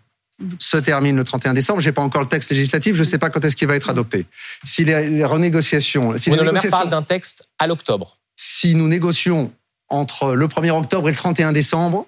se 0.58 0.78
terminent 0.78 1.18
le 1.18 1.24
31 1.24 1.52
décembre. 1.52 1.82
J'ai 1.82 1.92
pas 1.92 2.00
encore 2.00 2.22
le 2.22 2.26
texte 2.26 2.50
législatif. 2.52 2.94
Je 2.94 3.00
ne 3.00 3.04
sais 3.04 3.18
pas 3.18 3.28
quand 3.28 3.44
est-ce 3.44 3.54
qu'il 3.54 3.68
va 3.68 3.76
être 3.76 3.90
adopté. 3.90 4.24
Si 4.64 4.82
les, 4.82 5.24
renégociations, 5.26 6.16
si 6.16 6.30
Bruno 6.30 6.44
Le 6.44 6.52
Maire 6.52 6.62
parle 6.70 6.88
d'un 6.88 7.02
texte 7.02 7.46
à 7.58 7.66
l'octobre. 7.66 8.16
Si 8.34 8.74
nous 8.74 8.88
négocions 8.88 9.52
entre 9.90 10.32
le 10.32 10.46
1er 10.46 10.70
octobre 10.70 11.10
et 11.10 11.12
le 11.12 11.16
31 11.18 11.52
décembre, 11.52 12.06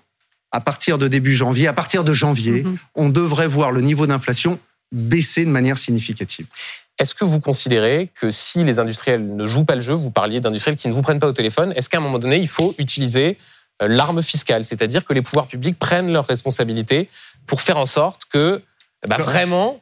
à 0.53 0.61
partir 0.61 0.97
de 0.97 1.07
début 1.07 1.35
janvier, 1.35 1.69
à 1.69 1.75
partir 1.75 2.03
de 2.03 2.15
janvier, 2.15 2.65
mhm. 2.65 2.79
on 2.95 3.11
devrait 3.11 3.47
voir 3.47 3.73
le 3.73 3.83
niveau 3.83 4.07
d'inflation 4.07 4.59
baisser 4.91 5.45
de 5.45 5.51
manière 5.51 5.77
significative. 5.77 6.47
Est-ce 6.99 7.15
que 7.15 7.25
vous 7.25 7.41
considérez 7.41 8.11
que 8.15 8.31
si 8.31 8.63
les 8.63 8.79
industriels 8.79 9.35
ne 9.35 9.47
jouent 9.47 9.65
pas 9.65 9.75
le 9.75 9.81
jeu, 9.81 9.95
vous 9.95 10.11
parliez 10.11 10.41
d'industriels 10.41 10.77
qui 10.77 10.89
ne 10.89 10.93
vous 10.93 11.03
prennent 11.03 11.19
pas 11.19 11.27
au 11.27 11.33
téléphone, 11.33 11.73
est-ce 11.75 11.89
qu'à 11.89 11.99
un 11.99 12.01
moment 12.01 12.21
donné, 12.21 12.37
il 12.37 12.49
faut 12.49 12.75
utiliser 12.79 13.37
euh, 13.83 13.89
l'arme 13.89 14.23
fiscale, 14.23 14.65
c'est-à-dire 14.65 15.05
que 15.05 15.13
les 15.13 15.23
pouvoirs 15.23 15.49
publics 15.49 15.79
prennent 15.79 16.13
leurs 16.13 16.27
responsabilités 16.27 17.09
pour 17.47 17.63
faire 17.63 17.79
en 17.79 17.87
sorte 17.87 18.27
que 18.27 18.63
bah, 19.09 19.17
vraiment 19.19 19.81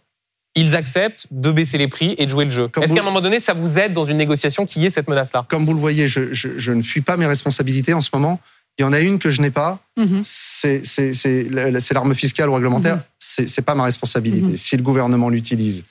ils 0.54 0.74
acceptent 0.74 1.26
de 1.30 1.50
baisser 1.50 1.78
les 1.78 1.88
prix 1.88 2.14
et 2.18 2.26
de 2.26 2.30
jouer 2.30 2.44
le 2.44 2.50
jeu. 2.50 2.70
Est-ce 2.80 2.92
qu'à 2.92 3.00
un 3.00 3.04
moment 3.04 3.20
donné, 3.20 3.40
ça 3.40 3.54
vous 3.54 3.78
aide 3.78 3.92
dans 3.92 4.04
une 4.04 4.18
négociation 4.18 4.66
qui 4.66 4.84
est 4.84 4.90
cette 4.90 5.08
menace-là? 5.08 5.46
Comme 5.48 5.64
vous 5.64 5.72
le 5.72 5.80
voyez, 5.80 6.08
je, 6.08 6.70
ne 6.70 6.82
fuis 6.82 7.00
pas 7.00 7.16
mes 7.16 7.26
responsabilités 7.26 7.94
en 7.94 8.00
ce 8.00 8.10
moment. 8.12 8.40
Il 8.78 8.82
y 8.82 8.84
en 8.84 8.92
a 8.92 9.00
une 9.00 9.18
que 9.18 9.30
je 9.30 9.42
n'ai 9.42 9.50
pas, 9.50 9.80
mhm. 9.98 10.22
c'est 10.22 11.92
l'arme 11.92 12.14
fiscale 12.14 12.48
ou 12.48 12.54
réglementaire. 12.54 12.96
Mhm. 12.96 13.02
Ce 13.18 13.46
C'est 13.46 13.62
pas 13.62 13.74
ma 13.74 13.84
responsabilité. 13.84 14.42
Mhm. 14.42 14.56
Si 14.56 14.76
le 14.76 14.82
gouvernement 14.82 15.28
l'utilise 15.28 15.84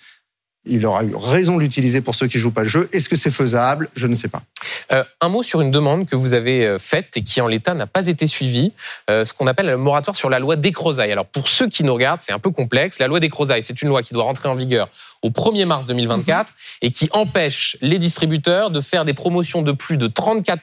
il 0.65 0.85
aura 0.85 1.03
eu 1.03 1.15
raison 1.15 1.57
de 1.57 1.61
l'utiliser 1.61 2.01
pour 2.01 2.13
ceux 2.13 2.27
qui 2.27 2.37
jouent 2.37 2.51
pas 2.51 2.61
le 2.61 2.67
jeu. 2.67 2.87
Est-ce 2.93 3.09
que 3.09 3.15
c'est 3.15 3.31
faisable? 3.31 3.89
Je 3.95 4.05
ne 4.05 4.13
sais 4.13 4.27
pas. 4.27 4.43
Euh, 4.91 5.03
un 5.19 5.29
mot 5.29 5.41
sur 5.41 5.61
une 5.61 5.71
demande 5.71 6.05
que 6.05 6.15
vous 6.15 6.33
avez 6.33 6.65
euh, 6.65 6.77
faite 6.77 7.09
et 7.15 7.23
qui 7.23 7.41
en 7.41 7.47
l'état 7.47 7.73
n'a 7.73 7.87
pas 7.87 8.07
été 8.07 8.27
suivie, 8.27 8.71
euh, 9.09 9.25
ce 9.25 9.33
qu'on 9.33 9.47
appelle 9.47 9.65
le 9.65 9.77
moratoire 9.77 10.15
sur 10.15 10.29
la 10.29 10.37
loi 10.37 10.55
des 10.55 10.71
Crozailles. 10.71 11.11
Alors 11.11 11.25
pour 11.25 11.47
ceux 11.47 11.67
qui 11.67 11.83
nous 11.83 11.93
regardent, 11.93 12.21
c'est 12.21 12.31
un 12.31 12.39
peu 12.39 12.51
complexe. 12.51 12.99
La 12.99 13.07
loi 13.07 13.19
des 13.19 13.29
Crozailles, 13.29 13.63
c'est 13.63 13.81
une 13.81 13.89
loi 13.89 14.03
qui 14.03 14.13
doit 14.13 14.23
rentrer 14.23 14.49
en 14.49 14.55
vigueur 14.55 14.89
au 15.23 15.29
1er 15.29 15.65
mars 15.65 15.87
2024 15.87 16.47
mhm. 16.47 16.53
et 16.83 16.91
qui 16.91 17.09
empêche 17.11 17.77
les 17.81 17.97
distributeurs 17.97 18.69
de 18.69 18.81
faire 18.81 19.03
des 19.03 19.13
promotions 19.13 19.63
de 19.63 19.71
plus 19.71 19.97
de 19.97 20.07
34 20.07 20.61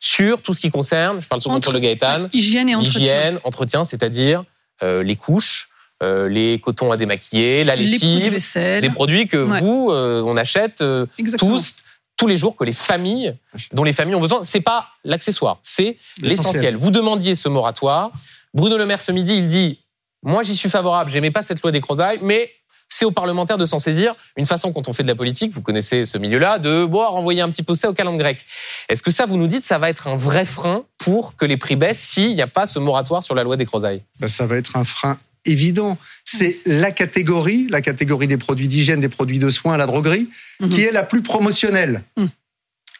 sur 0.00 0.42
tout 0.42 0.54
ce 0.54 0.60
qui 0.60 0.70
concerne, 0.70 1.20
je 1.20 1.26
parle 1.26 1.40
sous 1.40 1.48
contrôle 1.48 1.74
de 1.74 1.80
Gaëtan, 1.80 2.28
hygiène 2.32 2.68
et 2.68 2.76
entretien. 2.76 3.00
Hygiène, 3.00 3.40
entretien, 3.42 3.84
c'est-à-dire 3.84 4.44
les 4.80 5.16
couches, 5.16 5.70
euh, 6.02 6.28
les 6.28 6.60
cotons 6.60 6.92
à 6.92 6.96
démaquiller, 6.96 7.64
la 7.64 7.74
lessive, 7.74 8.38
des 8.80 8.90
produits 8.90 9.26
que 9.26 9.36
vous, 9.36 9.90
euh, 9.90 10.22
on 10.24 10.36
achète 10.36 10.80
euh, 10.80 11.06
tous 11.38 11.74
tous 12.16 12.26
les 12.26 12.36
jours 12.36 12.56
que 12.56 12.64
les 12.64 12.72
familles, 12.72 13.32
dont 13.72 13.84
les 13.84 13.92
familles 13.92 14.16
ont 14.16 14.20
besoin, 14.20 14.42
c'est 14.42 14.60
pas 14.60 14.88
l'accessoire, 15.04 15.60
c'est 15.62 15.96
l'essentiel. 16.20 16.76
Vous 16.76 16.90
demandiez 16.90 17.36
ce 17.36 17.48
moratoire. 17.48 18.10
Bruno 18.54 18.76
Le 18.76 18.86
Maire 18.86 19.00
ce 19.00 19.12
midi, 19.12 19.38
il 19.38 19.46
dit 19.46 19.80
moi 20.24 20.42
j'y 20.42 20.56
suis 20.56 20.68
favorable, 20.68 21.10
j'aimais 21.10 21.30
pas 21.30 21.42
cette 21.42 21.62
loi 21.62 21.70
des 21.70 21.80
crozailles, 21.80 22.18
mais 22.22 22.50
c'est 22.88 23.04
aux 23.04 23.10
parlementaires 23.10 23.58
de 23.58 23.66
s'en 23.66 23.78
saisir. 23.78 24.14
Une 24.36 24.46
façon, 24.46 24.72
quand 24.72 24.88
on 24.88 24.92
fait 24.92 25.02
de 25.02 25.08
la 25.08 25.14
politique, 25.14 25.52
vous 25.52 25.62
connaissez 25.62 26.06
ce 26.06 26.18
milieu-là, 26.18 26.58
de 26.58 26.84
boire, 26.84 27.12
renvoyer 27.12 27.42
un 27.42 27.50
petit 27.50 27.62
peu 27.62 27.74
ça 27.74 27.90
au 27.90 27.92
calendrier 27.92 28.18
grec. 28.18 28.46
Est-ce 28.88 29.02
que 29.02 29.10
ça, 29.10 29.26
vous 29.26 29.36
nous 29.36 29.46
dites, 29.46 29.62
ça 29.64 29.78
va 29.78 29.90
être 29.90 30.08
un 30.08 30.16
vrai 30.16 30.44
frein 30.44 30.84
pour 30.96 31.36
que 31.36 31.44
les 31.44 31.56
prix 31.56 31.76
baissent 31.76 32.00
s'il 32.00 32.34
n'y 32.34 32.42
a 32.42 32.46
pas 32.46 32.66
ce 32.66 32.78
moratoire 32.78 33.22
sur 33.22 33.34
la 33.34 33.44
loi 33.44 33.56
des 33.56 33.66
crozailles 33.66 34.02
ben, 34.18 34.28
Ça 34.28 34.46
va 34.46 34.56
être 34.56 34.76
un 34.76 34.84
frein 34.84 35.18
évident. 35.48 35.98
C'est 36.24 36.58
la 36.66 36.92
catégorie, 36.92 37.66
la 37.70 37.80
catégorie 37.80 38.26
des 38.26 38.36
produits 38.36 38.68
d'hygiène, 38.68 39.00
des 39.00 39.08
produits 39.08 39.38
de 39.38 39.50
soins, 39.50 39.76
la 39.76 39.86
droguerie, 39.86 40.28
mhm. 40.60 40.68
qui 40.68 40.82
est 40.82 40.92
la 40.92 41.02
plus 41.02 41.22
promotionnelle. 41.22 42.02
Mhm. 42.16 42.28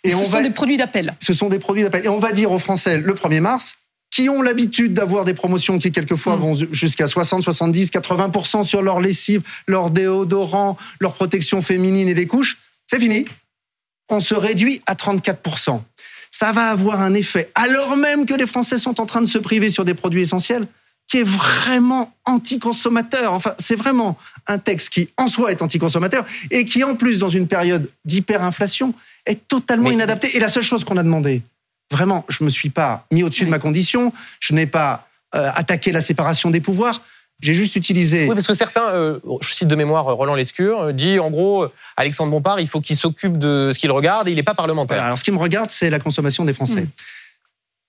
Et, 0.05 0.11
ce 0.11 0.25
sont 0.25 0.41
des 0.41 0.51
produits 0.51 0.77
d'appel. 0.77 1.15
Ce 1.21 1.33
sont 1.33 1.49
des 1.49 1.59
produits 1.59 1.83
d'appel. 1.83 2.05
Et 2.05 2.09
on 2.09 2.19
va 2.19 2.33
dire 2.33 2.53
aux 2.53 2.59
Français 2.59 2.99
le 2.99 3.15
1er 3.15 3.41
mars, 3.41 3.79
qui 4.11 4.29
ont 4.29 4.43
l'habitude 4.43 4.95
d'avoir 4.95 5.25
des 5.25 5.35
promotions 5.35 5.79
qui 5.79 5.93
quelquefois 5.93 6.37
mhm. 6.37 6.41
vont 6.41 6.55
jusqu'à 6.73 7.07
60, 7.07 7.43
70, 7.43 7.91
80% 7.91 8.63
sur 8.63 8.83
leur 8.83 9.01
lessive, 9.01 9.43
leur 9.67 9.91
déodorant, 9.91 10.77
leur 11.01 11.15
protection 11.15 11.63
féminine 11.63 12.09
et 12.09 12.15
les 12.15 12.27
couches, 12.27 12.59
c'est 12.87 13.01
fini. 13.01 13.27
On 14.09 14.21
se 14.21 14.35
réduit 14.35 14.81
à 14.87 14.95
34%. 14.95 15.83
Ça 16.31 16.53
va 16.53 16.69
avoir 16.69 17.01
un 17.03 17.15
effet, 17.15 17.51
alors 17.55 17.97
même 17.97 18.27
que 18.27 18.35
les 18.35 18.47
Français 18.47 18.79
sont 18.79 19.01
en 19.01 19.07
train 19.07 19.23
de 19.23 19.27
se 19.27 19.39
priver 19.39 19.71
sur 19.71 19.85
des 19.85 19.95
produits 19.95 20.21
essentiels, 20.21 20.67
qui 21.09 21.19
est 21.19 21.25
vraiment 21.25 22.15
anti-consommateur. 22.27 23.33
Enfin, 23.33 23.55
c'est 23.59 23.77
vraiment 23.77 24.17
un 24.47 24.59
texte 24.59 24.91
qui, 24.91 25.09
en 25.17 25.27
soi, 25.27 25.51
est 25.51 25.63
anti-consommateur 25.63 26.25
et 26.51 26.65
qui, 26.67 26.85
en 26.85 26.95
plus, 26.95 27.19
dans 27.19 27.31
une 27.31 27.49
période 27.49 27.91
d'hyperinflation, 28.05 28.95
est 29.27 29.49
totalement 29.49 29.91
inadapté. 29.91 30.37
Et 30.37 30.41
la 30.41 30.51
seule 30.51 30.63
chose 30.63 30.85
qu'on 30.85 30.99
a 30.99 31.03
demandé, 31.03 31.43
vraiment, 31.91 32.27
je 32.29 32.45
me 32.45 32.51
suis 32.51 32.71
pas 32.71 33.07
mis 33.11 33.23
au-dessus 33.23 33.47
de 33.47 33.51
ma 33.51 33.59
condition, 33.59 34.13
je 34.41 34.53
n'ai 34.53 34.67
pas 34.67 35.09
euh, 35.35 35.51
attaqué 35.55 35.93
la 35.93 36.03
séparation 36.03 36.51
des 36.51 36.61
pouvoirs. 36.61 37.03
J'ai 37.41 37.55
juste 37.55 37.77
utilisé. 37.77 38.27
Oui, 38.27 38.35
parce 38.35 38.49
que 38.49 38.55
certains, 38.55 38.89
euh, 38.89 39.21
je 39.41 39.55
cite 39.55 39.69
de 39.69 39.77
mémoire 39.77 40.05
Roland 40.07 40.35
Lescure, 40.35 40.81
euh, 40.81 40.93
dit 40.93 41.21
en 41.21 41.31
gros, 41.31 41.67
Alexandre 41.97 42.33
Bompard, 42.33 42.61
il 42.61 42.69
faut 42.69 42.81
qu'il 42.81 42.97
s'occupe 42.97 43.39
de 43.39 43.71
ce 43.73 43.79
qu'il 43.79 43.93
regarde 43.93 44.29
et 44.29 44.33
il 44.33 44.35
n'est 44.35 44.43
pas 44.43 44.55
parlementaire. 44.55 45.03
alors, 45.03 45.19
ce 45.19 45.25
qui 45.25 45.31
me 45.31 45.39
regarde, 45.39 45.71
c'est 45.71 45.89
la 45.89 46.01
consommation 46.01 46.45
des 46.45 46.53
Français. 46.53 46.83
Hmm 46.83 46.89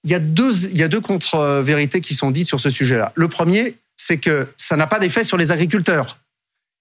il 0.03 0.11
y 0.11 0.15
a 0.15 0.19
deux, 0.19 0.67
il 0.67 0.77
y 0.77 0.83
a 0.83 0.87
deux 0.87 1.01
contre-vérités 1.01 2.01
qui 2.01 2.13
sont 2.13 2.31
dites 2.31 2.47
sur 2.47 2.59
ce 2.59 2.69
sujet-là. 2.69 3.11
Le 3.15 3.27
premier, 3.27 3.75
c'est 3.97 4.17
que 4.17 4.47
ça 4.57 4.77
n'a 4.77 4.87
pas 4.87 4.99
d'effet 4.99 5.23
sur 5.23 5.37
les 5.37 5.51
agriculteurs. 5.51 6.19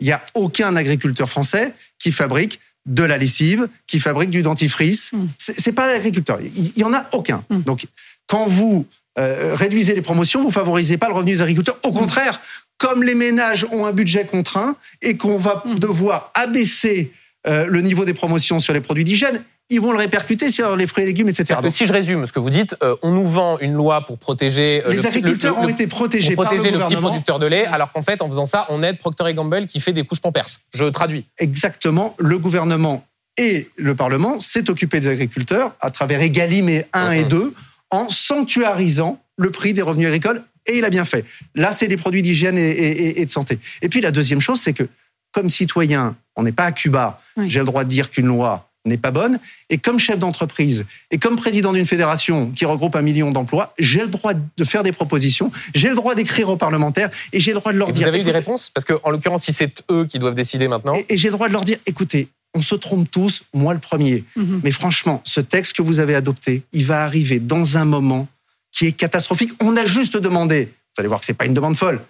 Il 0.00 0.07
n'y 0.07 0.12
a 0.12 0.22
aucun 0.35 0.76
agriculteur 0.76 1.28
français 1.28 1.74
qui 1.98 2.12
fabrique 2.12 2.61
de 2.87 3.02
la 3.02 3.18
lessive, 3.18 3.68
qui 3.87 3.98
fabrique 3.98 4.31
du 4.31 4.42
dentifrice. 4.42 5.12
Mm. 5.12 5.26
C'est 5.38 5.72
pas 5.72 5.87
l'agriculteur. 5.87 6.38
Il 6.40 6.72
y 6.76 6.85
en 6.85 6.94
a 6.94 7.09
aucun. 7.12 7.44
Mm. 7.50 7.61
Donc, 7.62 7.87
quand 8.28 8.46
vous 8.46 8.87
euh, 9.18 9.54
réduisez 9.54 9.94
les 9.94 10.02
promotions, 10.02 10.42
vous 10.42 10.50
favorisez 10.50 10.96
pas 10.96 11.09
le 11.09 11.14
revenu 11.14 11.33
des 11.33 11.42
agriculteurs. 11.42 11.78
Au 11.83 11.90
mm. 11.90 11.94
contraire, 11.94 12.40
comme 12.78 13.02
les 13.02 13.16
ménages 13.16 13.66
ont 13.72 13.85
un 13.85 13.92
budget 13.92 14.24
contraint 14.24 14.76
et 15.02 15.16
qu'on 15.16 15.37
va 15.37 15.64
devoir 15.76 16.31
abaisser 16.35 17.12
euh, 17.46 17.66
le 17.66 17.81
niveau 17.83 18.04
des 18.04 18.14
promotions 18.14 18.61
sur 18.61 18.72
les 18.72 18.81
produits 18.81 19.04
d'hygiène, 19.04 19.42
ils 19.70 19.81
vont 19.81 19.92
le 19.92 19.98
répercuter 19.98 20.50
sur 20.50 20.76
les 20.76 20.87
fruits 20.87 21.04
et 21.04 21.07
légumes, 21.07 21.28
etc. 21.28 21.61
si 21.70 21.87
je 21.87 21.92
résume 21.92 22.26
ce 22.26 22.33
que 22.33 22.38
vous 22.38 22.50
dites, 22.50 22.76
euh, 22.83 22.96
on 23.02 23.12
nous 23.12 23.26
vend 23.26 23.59
une 23.59 23.74
loi 23.74 24.07
pour 24.07 24.18
protéger 24.18 24.83
euh, 24.87 24.90
les 24.90 25.04
agriculteurs 25.04 25.59
ont 25.59 25.68
été 25.68 25.87
protégés 25.87 26.35
pour 26.35 26.44
protéger 26.44 26.70
le, 26.70 26.78
petit 26.78 26.96
producteur 26.96 27.38
de 27.38 27.46
lait, 27.46 27.66
alors 27.66 27.92
qu'en 27.92 28.02
fait, 28.02 28.22
en 28.22 28.28
faisant 28.28 28.46
ça, 28.46 28.66
on 28.70 28.83
aide 28.83 28.98
Procter 28.98 29.33
Gamble 29.35 29.66
qui 29.66 29.81
fait 29.81 29.92
des 29.92 30.04
couches 30.04 30.20
pampers. 30.20 30.46
Je 30.72 30.85
traduis. 30.87 31.26
Exactement. 31.38 32.14
Le 32.18 32.38
gouvernement 32.38 33.04
et 33.37 33.68
le 33.76 33.94
Parlement 33.94 34.40
s'est 34.40 34.70
occupé 34.70 35.00
des 35.00 35.09
agriculteurs 35.09 35.74
à 35.81 35.90
travers 35.90 36.22
Egalim 36.22 36.68
et 36.68 36.87
1 36.92 37.12
et 37.12 37.24
2 37.24 37.54
en 37.90 38.09
sanctuarisant 38.09 39.20
le 39.37 39.50
prix 39.50 39.74
des 39.74 39.83
revenus 39.83 40.09
agricoles 40.09 40.42
et 40.66 40.78
il 40.78 40.85
a 40.85 40.90
bien 40.90 41.04
fait. 41.04 41.24
Là, 41.54 41.72
c'est 41.72 41.88
des 41.88 41.96
produits 41.96 42.22
d'hygiène 42.22 42.59
et, 42.59 43.24
de 43.24 43.31
santé. 43.31 43.59
Et 43.81 43.88
puis 43.88 44.00
la 44.00 44.11
deuxième 44.11 44.40
chose, 44.40 44.61
c'est 44.61 44.72
que 44.72 44.85
comme 45.33 45.48
citoyen, 45.48 46.16
on 46.37 46.42
n'est 46.42 46.52
pas 46.52 46.64
à 46.64 46.72
Cuba. 46.72 47.20
J'ai 47.37 47.61
le 47.61 47.66
droit 47.66 47.85
de 47.85 47.88
dire 47.88 48.11
qu'une 48.11 48.26
loi 48.26 48.67
n'est 48.84 48.96
pas 48.96 49.10
bonne. 49.10 49.38
Et 49.70 49.78
comme 49.78 49.98
chef 49.98 50.18
d'entreprise 50.18 50.86
et 51.10 51.18
comme 51.18 51.36
président 51.36 51.72
d'une 51.72 51.86
fédération 51.86 52.50
qui 52.50 52.64
regroupe 52.64 52.96
un 52.96 53.02
million 53.02 53.30
d'emplois, 53.30 53.74
j'ai 53.78 54.00
le 54.00 54.08
droit 54.08 54.32
de 54.34 54.64
faire 54.64 54.82
des 54.82 54.92
propositions, 54.92 55.50
j'ai 55.74 55.88
le 55.88 55.94
droit 55.94 56.14
d'écrire 56.14 56.48
aux 56.48 56.56
parlementaires 56.56 57.10
et 57.32 57.40
j'ai 57.40 57.52
le 57.52 57.58
droit 57.58 57.72
de 57.72 57.78
leur 57.78 57.92
dire. 57.92 58.02
Vous 58.02 58.08
avez 58.08 58.20
eu 58.20 58.24
des 58.24 58.32
réponses? 58.32 58.70
Parce 58.74 58.84
qu'en 58.84 59.10
l'occurrence, 59.10 59.44
si 59.44 59.52
c'est 59.52 59.82
eux 59.90 60.06
qui 60.06 60.18
doivent 60.18 60.34
décider 60.34 60.68
maintenant. 60.68 60.94
Et, 61.08 61.16
j'ai 61.16 61.28
le 61.28 61.32
droit 61.32 61.48
de 61.48 61.52
leur 61.52 61.64
dire 61.64 61.78
écoutez, 61.86 62.28
on 62.54 62.62
se 62.62 62.74
trompe 62.74 63.10
tous, 63.10 63.44
moi 63.52 63.74
le 63.74 63.80
premier. 63.80 64.24
Mhm. 64.36 64.60
Mais 64.64 64.70
franchement, 64.70 65.20
ce 65.24 65.40
texte 65.40 65.76
que 65.76 65.82
vous 65.82 66.00
avez 66.00 66.14
adopté, 66.14 66.62
il 66.72 66.86
va 66.86 67.04
arriver 67.04 67.40
dans 67.40 67.76
un 67.76 67.84
moment 67.84 68.26
qui 68.72 68.86
est 68.86 68.92
catastrophique. 68.92 69.52
On 69.60 69.76
a 69.76 69.84
juste 69.84 70.16
demandé, 70.16 70.64
vous 70.64 71.00
allez 71.00 71.08
voir 71.08 71.20
que 71.20 71.26
c'est 71.26 71.34
pas 71.34 71.46
une 71.46 71.54
demande 71.54 71.76
folle, 71.76 72.00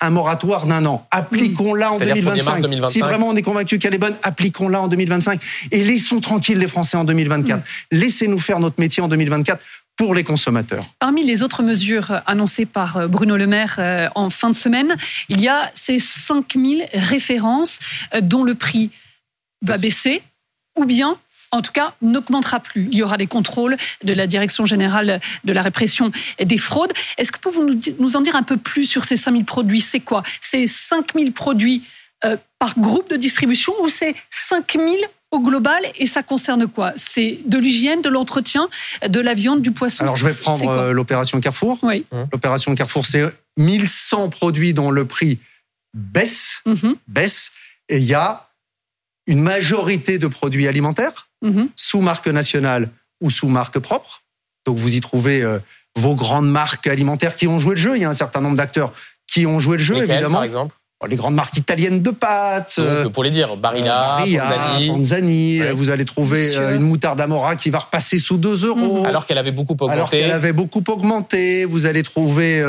un 0.00 0.10
moratoire 0.10 0.66
d'un 0.66 0.84
an. 0.86 1.06
Appliquons-la 1.10 1.92
en 1.92 1.98
2025. 1.98 2.88
Si 2.88 3.00
vraiment 3.00 3.28
on 3.28 3.36
est 3.36 3.42
convaincu 3.42 3.78
qu'elle 3.78 3.94
est 3.94 3.98
bonne, 3.98 4.16
appliquons-la 4.22 4.82
en 4.82 4.88
2025. 4.88 5.40
Et 5.72 5.84
laissons 5.84 6.20
tranquilles 6.20 6.58
les 6.58 6.68
Français 6.68 6.96
en 6.96 7.04
2024. 7.04 7.58
Mm. 7.58 7.62
Laissez-nous 7.92 8.38
faire 8.38 8.60
notre 8.60 8.78
métier 8.78 9.02
en 9.02 9.08
2024 9.08 9.60
pour 9.96 10.14
les 10.14 10.22
consommateurs. 10.22 10.86
Parmi 11.00 11.24
les 11.24 11.42
autres 11.42 11.62
mesures 11.62 12.22
annoncées 12.26 12.66
par 12.66 12.96
euh, 12.96 13.08
Bruno 13.08 13.36
Le 13.36 13.48
Maire 13.48 13.76
euh, 13.80 14.08
en 14.14 14.30
fin 14.30 14.48
de 14.48 14.54
semaine, 14.54 14.96
il 15.28 15.40
y 15.40 15.48
a 15.48 15.70
ces 15.74 15.98
5000 15.98 16.86
références 16.94 17.80
euh, 18.14 18.20
dont 18.20 18.44
le 18.44 18.54
prix 18.54 18.90
va 19.62 19.76
baisser 19.76 20.22
ou 20.76 20.84
bien 20.84 21.18
en 21.50 21.62
tout 21.62 21.72
cas, 21.72 21.94
n'augmentera 22.02 22.60
plus. 22.60 22.88
Il 22.90 22.98
y 22.98 23.02
aura 23.02 23.16
des 23.16 23.26
contrôles 23.26 23.76
de 24.04 24.12
la 24.12 24.26
Direction 24.26 24.66
générale 24.66 25.20
de 25.44 25.52
la 25.52 25.62
répression 25.62 26.12
des 26.40 26.58
fraudes. 26.58 26.92
Est-ce 27.16 27.32
que 27.32 27.38
vous 27.42 27.50
pouvez 27.50 27.94
nous 27.98 28.16
en 28.16 28.20
dire 28.20 28.36
un 28.36 28.42
peu 28.42 28.56
plus 28.56 28.84
sur 28.84 29.04
ces 29.04 29.16
5000 29.16 29.44
produits? 29.44 29.80
C'est 29.80 30.00
quoi? 30.00 30.22
C'est 30.40 30.66
5000 30.66 31.32
produits 31.32 31.82
euh, 32.24 32.36
par 32.58 32.78
groupe 32.78 33.08
de 33.10 33.16
distribution 33.16 33.72
ou 33.82 33.88
c'est 33.88 34.14
5000 34.30 34.98
au 35.30 35.40
global? 35.40 35.82
Et 35.96 36.06
ça 36.06 36.22
concerne 36.22 36.66
quoi? 36.66 36.92
C'est 36.96 37.40
de 37.44 37.58
l'hygiène, 37.58 38.02
de 38.02 38.08
l'entretien, 38.08 38.68
de 39.06 39.20
la 39.20 39.34
viande, 39.34 39.62
du 39.62 39.72
poisson? 39.72 40.04
Alors 40.04 40.16
je 40.16 40.26
vais 40.26 40.34
prendre 40.34 40.68
euh, 40.68 40.92
l'opération 40.92 41.40
Carrefour. 41.40 41.78
Oui. 41.82 42.04
L'opération 42.32 42.74
Carrefour, 42.74 43.06
c'est 43.06 43.24
1100 43.58 44.30
produits 44.30 44.74
dont 44.74 44.90
le 44.90 45.04
prix 45.04 45.38
baisse, 45.94 46.62
mhm. 46.66 46.96
baisse, 47.06 47.52
et 47.88 47.98
il 47.98 48.04
y 48.04 48.14
a 48.14 48.47
une 49.28 49.40
majorité 49.40 50.18
de 50.18 50.26
produits 50.26 50.66
alimentaires 50.66 51.28
mhm. 51.42 51.68
sous 51.76 52.00
marque 52.00 52.26
nationale 52.26 52.90
ou 53.20 53.30
sous 53.30 53.48
marque 53.48 53.78
propre. 53.78 54.22
Donc 54.66 54.78
vous 54.78 54.96
y 54.96 55.00
trouvez 55.00 55.42
euh, 55.42 55.58
vos 55.96 56.14
grandes 56.14 56.50
marques 56.50 56.88
alimentaires 56.88 57.36
qui 57.36 57.46
ont 57.46 57.58
joué 57.58 57.74
le 57.76 57.80
jeu. 57.80 57.96
Il 57.96 58.02
y 58.02 58.04
a 58.04 58.08
un 58.08 58.14
certain 58.14 58.40
nombre 58.40 58.56
d'acteurs 58.56 58.92
qui 59.26 59.46
ont 59.46 59.60
joué 59.60 59.76
le 59.76 59.82
jeu, 59.82 59.98
évidemment. 59.98 60.36
Par 60.36 60.44
exemple 60.44 60.74
les 61.08 61.14
grandes 61.14 61.36
marques 61.36 61.56
italiennes 61.56 62.02
de 62.02 62.10
pâtes. 62.10 62.74
Euh, 62.80 63.08
pour 63.08 63.22
les 63.22 63.30
dire, 63.30 63.56
Barilla, 63.56 64.18
euh, 64.20 64.86
Panzani. 64.88 65.60
Vous 65.72 65.92
allez 65.92 66.04
trouver 66.04 66.56
une 66.56 66.80
moutarde 66.80 67.20
Amora 67.20 67.54
qui 67.54 67.70
va 67.70 67.78
repasser 67.78 68.18
sous 68.18 68.36
2 68.36 68.66
euros. 68.66 69.02
Mhm. 69.02 69.06
Alors 69.06 69.24
qu'elle 69.24 69.38
avait 69.38 69.52
beaucoup 69.52 69.74
augmenté. 69.74 69.92
Alors 69.92 70.10
qu'elle 70.10 70.32
avait 70.32 70.52
beaucoup 70.52 70.82
augmenté. 70.88 71.66
Vous 71.66 71.86
allez 71.86 72.02
trouver 72.02 72.64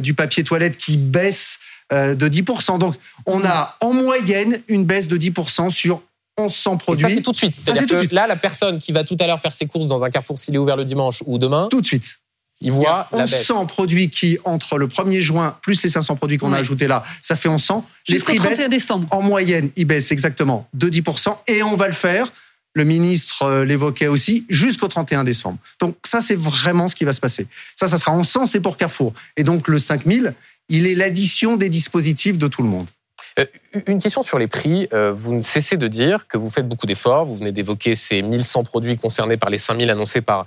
du 0.00 0.14
papier 0.14 0.42
toilette 0.42 0.78
qui 0.78 0.96
baisse 0.96 1.58
de 1.90 2.28
10%. 2.28 2.78
Donc, 2.78 2.94
on 3.26 3.44
a 3.44 3.76
en 3.80 3.92
moyenne 3.92 4.60
une 4.68 4.84
baisse 4.84 5.08
de 5.08 5.16
10% 5.16 5.70
sur 5.70 6.02
1100 6.38 6.76
produits. 6.76 7.02
ça, 7.02 7.08
c'est 7.08 7.22
tout 7.22 7.32
de 7.32 7.36
suite. 7.36 7.54
C'est-à-dire 7.56 8.08
que 8.08 8.14
là, 8.14 8.26
la 8.26 8.36
personne 8.36 8.78
qui 8.78 8.92
va 8.92 9.04
tout 9.04 9.16
à 9.20 9.26
l'heure 9.26 9.40
faire 9.40 9.54
ses 9.54 9.66
courses 9.66 9.86
dans 9.86 10.04
un 10.04 10.10
carrefour 10.10 10.38
s'il 10.38 10.54
est 10.54 10.58
ouvert 10.58 10.76
le 10.76 10.84
dimanche 10.84 11.22
ou 11.26 11.38
demain. 11.38 11.68
Tout 11.70 11.80
de 11.80 11.86
suite. 11.86 12.20
Il 12.62 12.72
voit 12.72 13.08
il 13.12 13.18
y 13.18 13.20
a 13.20 13.24
1100 13.24 13.66
produits 13.66 14.10
qui, 14.10 14.38
entre 14.44 14.76
le 14.76 14.86
1er 14.86 15.20
juin 15.20 15.56
plus 15.62 15.82
les 15.82 15.88
500 15.88 16.16
produits 16.16 16.36
qu'on 16.36 16.52
a 16.52 16.58
ajoutés 16.58 16.86
là, 16.86 17.04
ça 17.22 17.34
fait 17.34 17.48
1100. 17.48 17.86
Jusqu'au 18.06 18.34
31 18.34 18.68
décembre. 18.68 19.06
En 19.10 19.22
moyenne, 19.22 19.70
ils 19.76 19.86
baissent 19.86 20.12
exactement 20.12 20.68
de 20.74 20.90
10%. 20.90 21.38
Et 21.46 21.62
on 21.62 21.74
va 21.76 21.86
le 21.86 21.94
faire, 21.94 22.30
le 22.74 22.84
ministre 22.84 23.42
euh, 23.44 23.64
l'évoquait 23.64 24.08
aussi, 24.08 24.44
jusqu'au 24.50 24.88
31 24.88 25.24
décembre. 25.24 25.58
Donc 25.80 25.96
ça, 26.04 26.20
c'est 26.20 26.36
vraiment 26.36 26.86
ce 26.86 26.94
qui 26.94 27.06
va 27.06 27.14
se 27.14 27.20
passer. 27.20 27.46
Ça, 27.76 27.88
ça 27.88 27.96
sera 27.96 28.12
en 28.12 28.22
sens 28.24 28.54
et 28.54 28.60
pour 28.60 28.76
Carrefour. 28.76 29.14
Et 29.38 29.42
donc 29.42 29.66
le 29.66 29.78
5000, 29.78 30.34
il 30.70 30.86
est 30.86 30.94
l'addition 30.94 31.56
des 31.56 31.68
dispositifs 31.68 32.38
de 32.38 32.48
tout 32.48 32.62
le 32.62 32.68
monde. 32.68 32.88
Euh, 33.38 33.44
une 33.86 34.00
question 34.00 34.22
sur 34.22 34.38
les 34.38 34.46
prix. 34.46 34.88
Euh, 34.92 35.12
vous 35.12 35.34
ne 35.34 35.42
cessez 35.42 35.76
de 35.76 35.86
dire 35.86 36.26
que 36.26 36.38
vous 36.38 36.48
faites 36.48 36.66
beaucoup 36.66 36.86
d'efforts. 36.86 37.26
Vous 37.26 37.36
venez 37.36 37.52
d'évoquer 37.52 37.94
ces 37.94 38.22
1100 38.22 38.64
produits 38.64 38.96
concernés 38.96 39.36
par 39.36 39.50
les 39.50 39.58
5000 39.58 39.90
annoncés 39.90 40.22
par, 40.22 40.46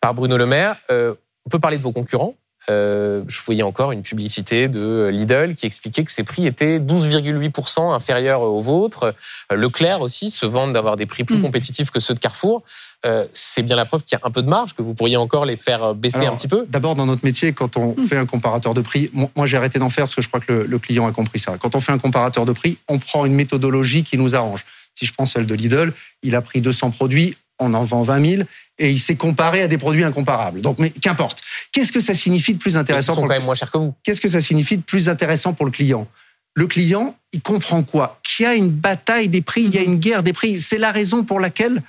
par 0.00 0.14
Bruno 0.14 0.36
Le 0.36 0.46
Maire. 0.46 0.76
On 0.90 1.48
peut 1.50 1.58
parler 1.58 1.78
de 1.78 1.82
vos 1.82 1.92
concurrents. 1.92 2.36
Euh, 2.68 3.22
je 3.26 3.40
voyais 3.40 3.62
encore 3.62 3.92
une 3.92 4.02
publicité 4.02 4.68
de 4.68 5.08
Lidl 5.10 5.54
qui 5.54 5.66
expliquait 5.66 6.04
que 6.04 6.12
ses 6.12 6.24
prix 6.24 6.46
étaient 6.46 6.78
12,8% 6.78 7.94
inférieurs 7.94 8.42
aux 8.42 8.60
vôtres. 8.60 9.14
Leclerc 9.50 10.02
aussi 10.02 10.30
se 10.30 10.44
vante 10.46 10.72
d'avoir 10.72 10.96
des 10.96 11.06
prix 11.06 11.24
plus 11.24 11.38
hmm. 11.38 11.42
compétitifs 11.42 11.90
que 11.90 12.00
ceux 12.00 12.14
de 12.14 12.20
Carrefour. 12.20 12.62
Euh, 13.06 13.24
c'est 13.32 13.62
bien 13.62 13.76
la 13.76 13.86
preuve 13.86 14.04
qu'il 14.04 14.18
y 14.18 14.22
a 14.22 14.26
un 14.26 14.30
peu 14.30 14.42
de 14.42 14.48
marge, 14.48 14.74
que 14.74 14.82
vous 14.82 14.92
pourriez 14.92 15.16
encore 15.16 15.46
les 15.46 15.56
faire 15.56 15.94
baisser 15.94 16.26
un 16.26 16.36
petit 16.36 16.48
peu. 16.48 16.66
D'abord, 16.68 16.96
dans 16.96 17.06
notre 17.06 17.24
métier, 17.24 17.52
quand 17.52 17.78
on 17.78 17.94
hmm. 17.96 18.06
fait 18.06 18.18
un 18.18 18.26
comparateur 18.26 18.74
de 18.74 18.82
prix, 18.82 19.10
moi 19.14 19.46
j'ai 19.46 19.56
arrêté 19.56 19.78
d'en 19.78 19.88
faire 19.88 20.04
parce 20.04 20.14
que 20.14 20.22
je 20.22 20.28
crois 20.28 20.40
que 20.40 20.52
le, 20.52 20.78
client 20.78 21.06
a 21.06 21.12
compris 21.12 21.38
ça. 21.38 21.56
Quand 21.58 21.74
on 21.74 21.80
fait 21.80 21.92
un 21.92 21.98
comparateur 21.98 22.44
de 22.44 22.52
prix, 22.52 22.78
on 22.88 22.98
prend 22.98 23.24
une 23.24 23.34
méthodologie 23.34 24.02
qui 24.02 24.18
nous 24.18 24.34
arrange. 24.34 24.66
Si 24.94 25.06
je 25.06 25.14
prends 25.14 25.24
celle 25.24 25.46
de 25.46 25.54
Lidl, 25.54 25.92
il 26.22 26.34
a 26.34 26.42
pris 26.42 26.60
200 26.60 26.90
produits, 26.90 27.36
on 27.60 27.72
en 27.74 27.84
vend 27.84 28.02
20 28.02 28.26
000 28.26 28.42
et 28.78 28.90
il 28.90 28.98
s'est 28.98 29.16
comparé 29.16 29.62
à 29.62 29.68
des 29.68 29.78
produits 29.78 30.04
incomparables. 30.04 30.60
Donc, 30.62 30.78
mais 30.78 30.90
qu'importe. 30.90 31.42
Qu'est-ce 31.70 31.92
que 31.92 32.00
ça 32.00 32.14
signifie 32.14 32.54
de 32.54 32.58
plus 32.58 32.76
intéressant 32.76 33.12
Ils 33.12 33.16
sont 33.16 33.22
quand 33.22 33.28
même 33.28 33.44
moins 33.44 33.54
chers 33.54 33.70
que 33.70 33.78
vous. 33.78 33.94
Qu'est-ce 34.02 34.20
que 34.20 34.28
ça 34.28 34.40
signifie 34.40 34.78
de 34.78 34.82
plus 34.82 35.08
intéressant 35.08 35.52
pour 35.52 35.66
le 35.66 35.70
client? 35.70 36.08
Le 36.54 36.66
client, 36.66 37.16
il 37.32 37.42
comprend 37.42 37.82
quoi? 37.82 38.18
Qu'il 38.22 38.44
y 38.44 38.46
a 38.46 38.54
une 38.54 38.70
bataille 38.70 39.28
des 39.28 39.42
prix, 39.42 39.62
il 39.62 39.74
y 39.74 39.78
a 39.78 39.82
une 39.82 39.96
guerre 39.96 40.22
des 40.22 40.32
prix. 40.32 40.58
C'est 40.58 40.78
la 40.78 40.90
raison 40.90 41.24
pour 41.24 41.38
laquelle 41.38 41.82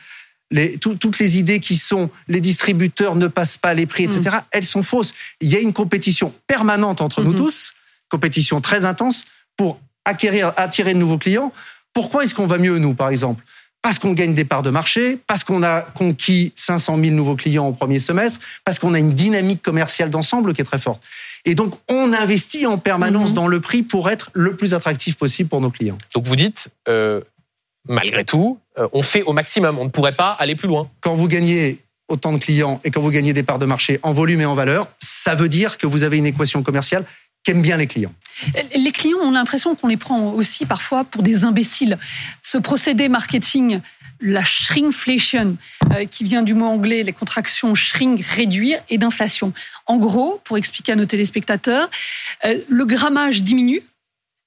les, 0.52 0.78
toutes 0.78 1.18
les 1.18 1.38
idées 1.38 1.60
qui 1.60 1.78
sont 1.78 2.10
les 2.28 2.42
distributeurs 2.42 3.16
ne 3.16 3.28
passent 3.28 3.58
pas 3.58 3.74
les 3.74 3.86
prix, 3.86 4.04
etc., 4.04 4.22
mm. 4.22 4.40
elles 4.52 4.66
sont 4.66 4.84
fausses. 4.84 5.14
Il 5.40 5.50
y 5.50 5.56
a 5.56 5.60
une 5.60 5.74
compétition 5.74 6.34
permanente 6.46 7.02
entre 7.02 7.24
nous 7.24 7.34
mm-hmm. 7.34 7.38
tous, 7.38 7.74
compétition 8.10 8.60
très 8.60 8.86
intense 8.86 9.26
pour 9.56 9.80
acquérir, 10.04 10.52
attirer 10.58 10.94
de 10.94 11.00
nouveaux 11.00 11.18
clients. 11.18 11.54
Pourquoi 11.94 12.24
est-ce 12.24 12.36
qu'on 12.36 12.48
va 12.48 12.58
mieux, 12.58 12.78
nous, 12.78 12.94
par 12.94 13.10
exemple? 13.10 13.44
Parce 13.82 13.98
qu'on 13.98 14.13
gagne 14.13 14.34
des 14.34 14.46
parts 14.46 14.62
de 14.62 14.70
marché, 14.70 15.17
parce 15.28 15.44
qu'on 15.44 15.63
a 15.63 15.82
conquis 15.82 16.54
500 16.56 16.98
000 17.00 17.15
nouveaux 17.15 17.36
clients 17.36 17.67
au 17.67 17.74
premier 17.74 18.00
semestre, 18.00 18.39
parce 18.63 18.78
qu'on 18.78 18.94
a 18.94 19.00
une 19.00 19.13
dynamique 19.13 19.62
commerciale 19.62 20.10
d'ensemble 20.10 20.54
qui 20.54 20.62
est 20.62 20.65
très 20.65 20.80
forte. 20.80 21.02
Et 21.46 21.56
donc, 21.56 21.74
on 21.89 22.13
investit 22.13 22.67
en 22.67 22.78
permanence 22.78 23.30
mhm. 23.30 23.36
dans 23.36 23.48
le 23.48 23.60
prix 23.60 23.82
pour 23.82 24.10
être 24.10 24.30
le 24.34 24.56
plus 24.56 24.74
attractif 24.74 25.15
possible 25.15 25.50
pour 25.50 25.62
nos 25.62 25.72
clients. 25.72 25.98
Donc, 26.13 26.28
vous 26.28 26.36
dites, 26.36 26.70
euh, 26.88 27.22
malgré 27.88 28.24
tout, 28.24 28.60
euh, 28.78 28.88
on 28.94 29.02
fait 29.02 29.24
au 29.24 29.34
maximum, 29.34 29.80
on 29.80 29.86
ne 29.86 29.89
pourrait 29.89 30.15
pas 30.15 30.32
aller 30.32 30.56
plus 30.56 30.67
loin. 30.67 30.89
Quand 31.02 31.15
vous 31.15 31.28
gagnez 31.28 31.80
autant 32.08 32.34
de 32.34 32.38
clients 32.38 32.80
et 32.84 32.91
quand 32.91 33.02
vous 33.02 33.10
gagnez 33.10 33.34
des 33.34 33.44
parts 33.44 33.60
de 33.60 33.65
marché 33.65 34.00
en 34.04 34.13
volume 34.13 34.41
et 34.41 34.46
en 34.46 34.54
valeur, 34.54 34.88
ça 35.00 35.34
veut 35.34 35.50
dire 35.50 35.78
que 35.78 35.88
vous 35.88 36.04
avez 36.04 36.17
une 36.17 36.28
équation 36.28 36.62
commerciale 36.62 37.06
qu'aiment 37.43 37.62
bien 37.62 37.77
les 37.77 37.88
clients. 37.88 38.13
Les 38.75 38.91
clients 38.91 39.19
ont 39.19 39.32
l'impression 39.32 39.75
qu'on 39.75 39.88
les 39.88 39.97
prend 39.97 40.32
aussi 40.32 40.65
parfois 40.65 41.04
pour 41.04 41.23
des 41.23 41.43
imbéciles. 41.43 41.97
Ce 42.41 42.58
procédé 42.58 43.10
marketing, 43.10 43.82
la 44.21 44.43
shrinkflation, 44.43 45.58
euh, 45.91 46.06
qui 46.06 46.23
vient 46.23 46.43
du 46.43 46.54
mot 46.54 46.65
anglais, 46.65 47.04
les 47.04 47.13
contractions 47.13 47.75
shrink, 47.75 48.23
réduire, 48.23 48.80
et 48.89 48.97
d'inflation. 48.97 49.54
En 49.86 49.97
gros, 49.97 50.39
pour 50.43 50.58
expliquer 50.58 50.93
à 50.93 50.95
nos 50.95 51.06
téléspectateurs, 51.06 51.89
euh, 52.45 52.60
le 52.67 52.86
grammage 52.86 53.41
diminue, 53.41 53.84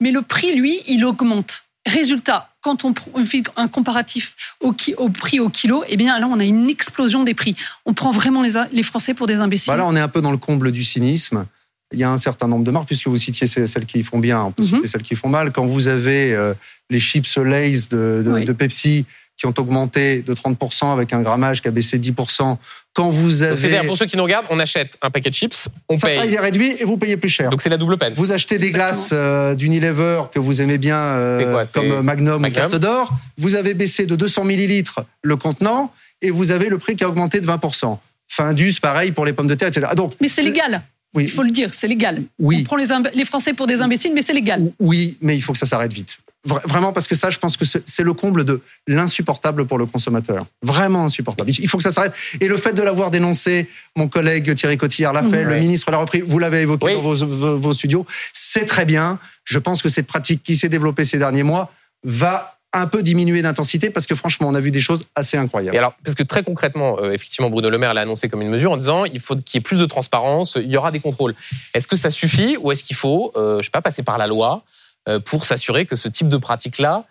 mais 0.00 0.12
le 0.12 0.22
prix, 0.22 0.54
lui, 0.54 0.80
il 0.86 1.04
augmente. 1.04 1.64
Résultat, 1.86 2.50
quand 2.62 2.84
on 2.84 2.94
fait 3.24 3.42
un 3.56 3.68
comparatif 3.68 4.56
au, 4.60 4.72
prix 4.72 5.38
au 5.38 5.50
kilo, 5.50 5.84
eh 5.86 5.96
bien 5.98 6.18
là, 6.18 6.26
on 6.30 6.40
a 6.40 6.44
une 6.44 6.70
explosion 6.70 7.22
des 7.22 7.34
prix. 7.34 7.54
On 7.84 7.92
prend 7.92 8.10
vraiment 8.10 8.42
les, 8.42 8.82
Français 8.82 9.12
pour 9.12 9.26
des 9.26 9.36
imbéciles. 9.36 9.70
Voilà, 9.70 9.86
on 9.86 9.94
est 9.94 10.00
un 10.00 10.08
peu 10.08 10.22
dans 10.22 10.30
le 10.30 10.38
comble 10.38 10.72
du 10.72 10.82
cynisme 10.82 11.46
il 11.94 12.00
y 12.00 12.04
a 12.04 12.10
un 12.10 12.16
certain 12.16 12.48
nombre 12.48 12.64
de 12.64 12.70
marques, 12.70 12.86
puisque 12.86 13.06
vous 13.06 13.16
citiez 13.16 13.46
celles 13.46 13.86
qui 13.86 14.02
font 14.02 14.18
bien, 14.18 14.42
on 14.42 14.52
peut 14.52 14.62
mhm. 14.62 14.86
celles 14.86 15.02
qui 15.02 15.14
font 15.14 15.28
mal. 15.28 15.52
Quand 15.52 15.66
vous 15.66 15.88
avez 15.88 16.32
euh, 16.32 16.52
les 16.90 17.00
chips 17.00 17.36
Lay's 17.38 17.88
de, 17.88 18.52
Pepsi 18.52 19.06
qui 19.36 19.46
ont 19.46 19.54
augmenté 19.58 20.22
de 20.22 20.32
30% 20.32 20.92
avec 20.92 21.12
un 21.12 21.20
grammage 21.20 21.60
qui 21.60 21.66
a 21.66 21.72
baissé 21.72 21.98
de 21.98 22.04
10%, 22.04 22.56
quand 22.92 23.10
vous 23.10 23.42
avez... 23.42 23.84
pour 23.84 23.96
ceux 23.96 24.06
qui 24.06 24.16
nous 24.16 24.22
regardent, 24.22 24.46
on 24.50 24.60
achète 24.60 24.96
un 25.02 25.10
paquet 25.10 25.30
de 25.30 25.34
chips, 25.34 25.68
on 25.88 25.96
Sa 25.96 26.06
paye... 26.06 26.18
taille 26.18 26.34
est 26.34 26.40
réduite 26.40 26.80
et 26.80 26.84
vous 26.84 26.96
payez 26.96 27.16
plus 27.16 27.28
cher. 27.28 27.50
Donc 27.50 27.60
c'est 27.60 27.68
la 27.68 27.76
double 27.76 27.98
peine. 27.98 28.14
Vous 28.14 28.30
achetez 28.30 28.58
des 28.58 28.70
glaces 28.70 29.10
euh, 29.12 29.56
d'Unilever 29.56 30.22
que 30.32 30.38
vous 30.38 30.62
aimez 30.62 30.78
bien, 30.78 30.96
euh, 30.96 31.64
comme 31.74 32.02
Magnum, 32.02 32.44
ou 32.44 32.50
Carte 32.50 32.76
d'Or, 32.76 33.12
vous 33.36 33.56
avez 33.56 33.74
baissé 33.74 34.06
de 34.06 34.14
200 34.14 34.44
millilitres 34.44 35.00
le 35.22 35.34
contenant 35.34 35.92
et 36.22 36.30
vous 36.30 36.52
avez 36.52 36.68
le 36.68 36.78
prix 36.78 36.94
qui 36.94 37.02
a 37.02 37.08
augmenté 37.08 37.40
de 37.40 37.46
20%. 37.46 37.98
Findus, 38.28 38.74
pareil 38.80 39.12
pour 39.12 39.24
les 39.24 39.32
pommes 39.32 39.48
de 39.48 39.54
terre, 39.54 39.68
etc. 39.68 39.88
Donc, 39.96 40.14
Mais 40.20 40.28
c'est 40.28 40.42
légal 40.42 40.82
il 41.22 41.30
faut 41.30 41.42
le 41.42 41.50
dire, 41.50 41.72
c'est 41.74 41.88
légal. 41.88 42.22
Oui. 42.38 42.60
On 42.60 42.64
prend 42.64 42.76
les, 42.76 43.24
Français 43.24 43.52
pour 43.52 43.66
des 43.66 43.82
imbéciles, 43.82 44.12
mais 44.14 44.22
c'est 44.22 44.32
légal. 44.32 44.72
Oui, 44.80 45.16
mais 45.20 45.36
il 45.36 45.40
faut 45.40 45.52
que 45.52 45.58
ça 45.58 45.66
s'arrête 45.66 45.92
vite. 45.92 46.18
Vraiment, 46.44 46.92
parce 46.92 47.06
que 47.06 47.14
ça, 47.14 47.30
je 47.30 47.38
pense 47.38 47.56
que 47.56 47.64
c'est 47.64 48.02
le 48.02 48.12
comble 48.12 48.44
de 48.44 48.60
l'insupportable 48.86 49.66
pour 49.66 49.78
le 49.78 49.86
consommateur. 49.86 50.44
Vraiment 50.62 51.06
insupportable. 51.06 51.50
Il 51.50 51.68
faut 51.68 51.78
que 51.78 51.82
ça 51.82 51.90
s'arrête. 51.90 52.12
Et 52.38 52.48
le 52.48 52.58
fait 52.58 52.74
de 52.74 52.82
l'avoir 52.82 53.10
dénoncé, 53.10 53.66
mon 53.96 54.08
collègue 54.08 54.54
Thierry 54.54 54.76
Cotillard 54.76 55.14
l'a 55.14 55.22
fait, 55.22 55.44
le 55.44 55.58
ministre 55.58 55.90
l'a 55.90 55.96
repris, 55.96 56.20
vous 56.20 56.38
l'avez 56.38 56.60
évoqué 56.60 56.94
dans 56.94 57.00
vos, 57.00 57.56
vos 57.56 57.72
studios, 57.72 58.04
c'est 58.34 58.66
très 58.66 58.84
bien. 58.84 59.18
Je 59.44 59.58
pense 59.58 59.80
que 59.80 59.88
cette 59.88 60.06
pratique 60.06 60.42
qui 60.42 60.54
s'est 60.54 60.68
développée 60.68 61.04
ces 61.04 61.18
derniers 61.18 61.44
mois 61.44 61.72
va 62.02 62.58
un 62.74 62.86
peu 62.86 63.02
diminuer 63.02 63.40
d'intensité 63.40 63.90
parce 63.90 64.06
que 64.06 64.14
franchement, 64.14 64.48
on 64.48 64.54
a 64.54 64.60
vu 64.60 64.70
des 64.70 64.80
choses 64.80 65.04
assez 65.14 65.36
incroyables. 65.36 65.74
Et 65.74 65.78
alors, 65.78 65.94
parce 66.04 66.14
que 66.14 66.22
très 66.22 66.42
concrètement, 66.42 66.98
euh, 66.98 67.12
effectivement, 67.12 67.48
Bruno 67.48 67.70
Le 67.70 67.78
Maire 67.78 67.94
l'a 67.94 68.02
annoncé 68.02 68.28
comme 68.28 68.42
une 68.42 68.50
mesure 68.50 68.72
en 68.72 68.76
disant 68.76 69.04
il 69.04 69.20
faut 69.20 69.36
qu'il 69.36 69.58
y 69.58 69.58
ait 69.58 69.62
plus 69.62 69.78
de 69.78 69.86
transparence, 69.86 70.58
il 70.60 70.70
y 70.70 70.76
aura 70.76 70.90
des 70.90 71.00
contrôles. 71.00 71.34
Est-ce 71.72 71.88
que 71.88 71.96
ça 71.96 72.10
suffit 72.10 72.56
ou 72.60 72.72
est-ce 72.72 72.82
qu'il 72.82 72.96
faut, 72.96 73.32
euh, 73.36 73.58
je 73.60 73.64
sais 73.64 73.70
pas, 73.70 73.80
passer 73.80 74.02
par 74.02 74.18
la 74.18 74.26
loi 74.26 74.64
euh, 75.08 75.20
pour 75.20 75.44
s'assurer 75.44 75.86
que 75.86 75.96
ce 75.96 76.08
type 76.08 76.28
de 76.28 76.36
pratique-là 76.36 77.04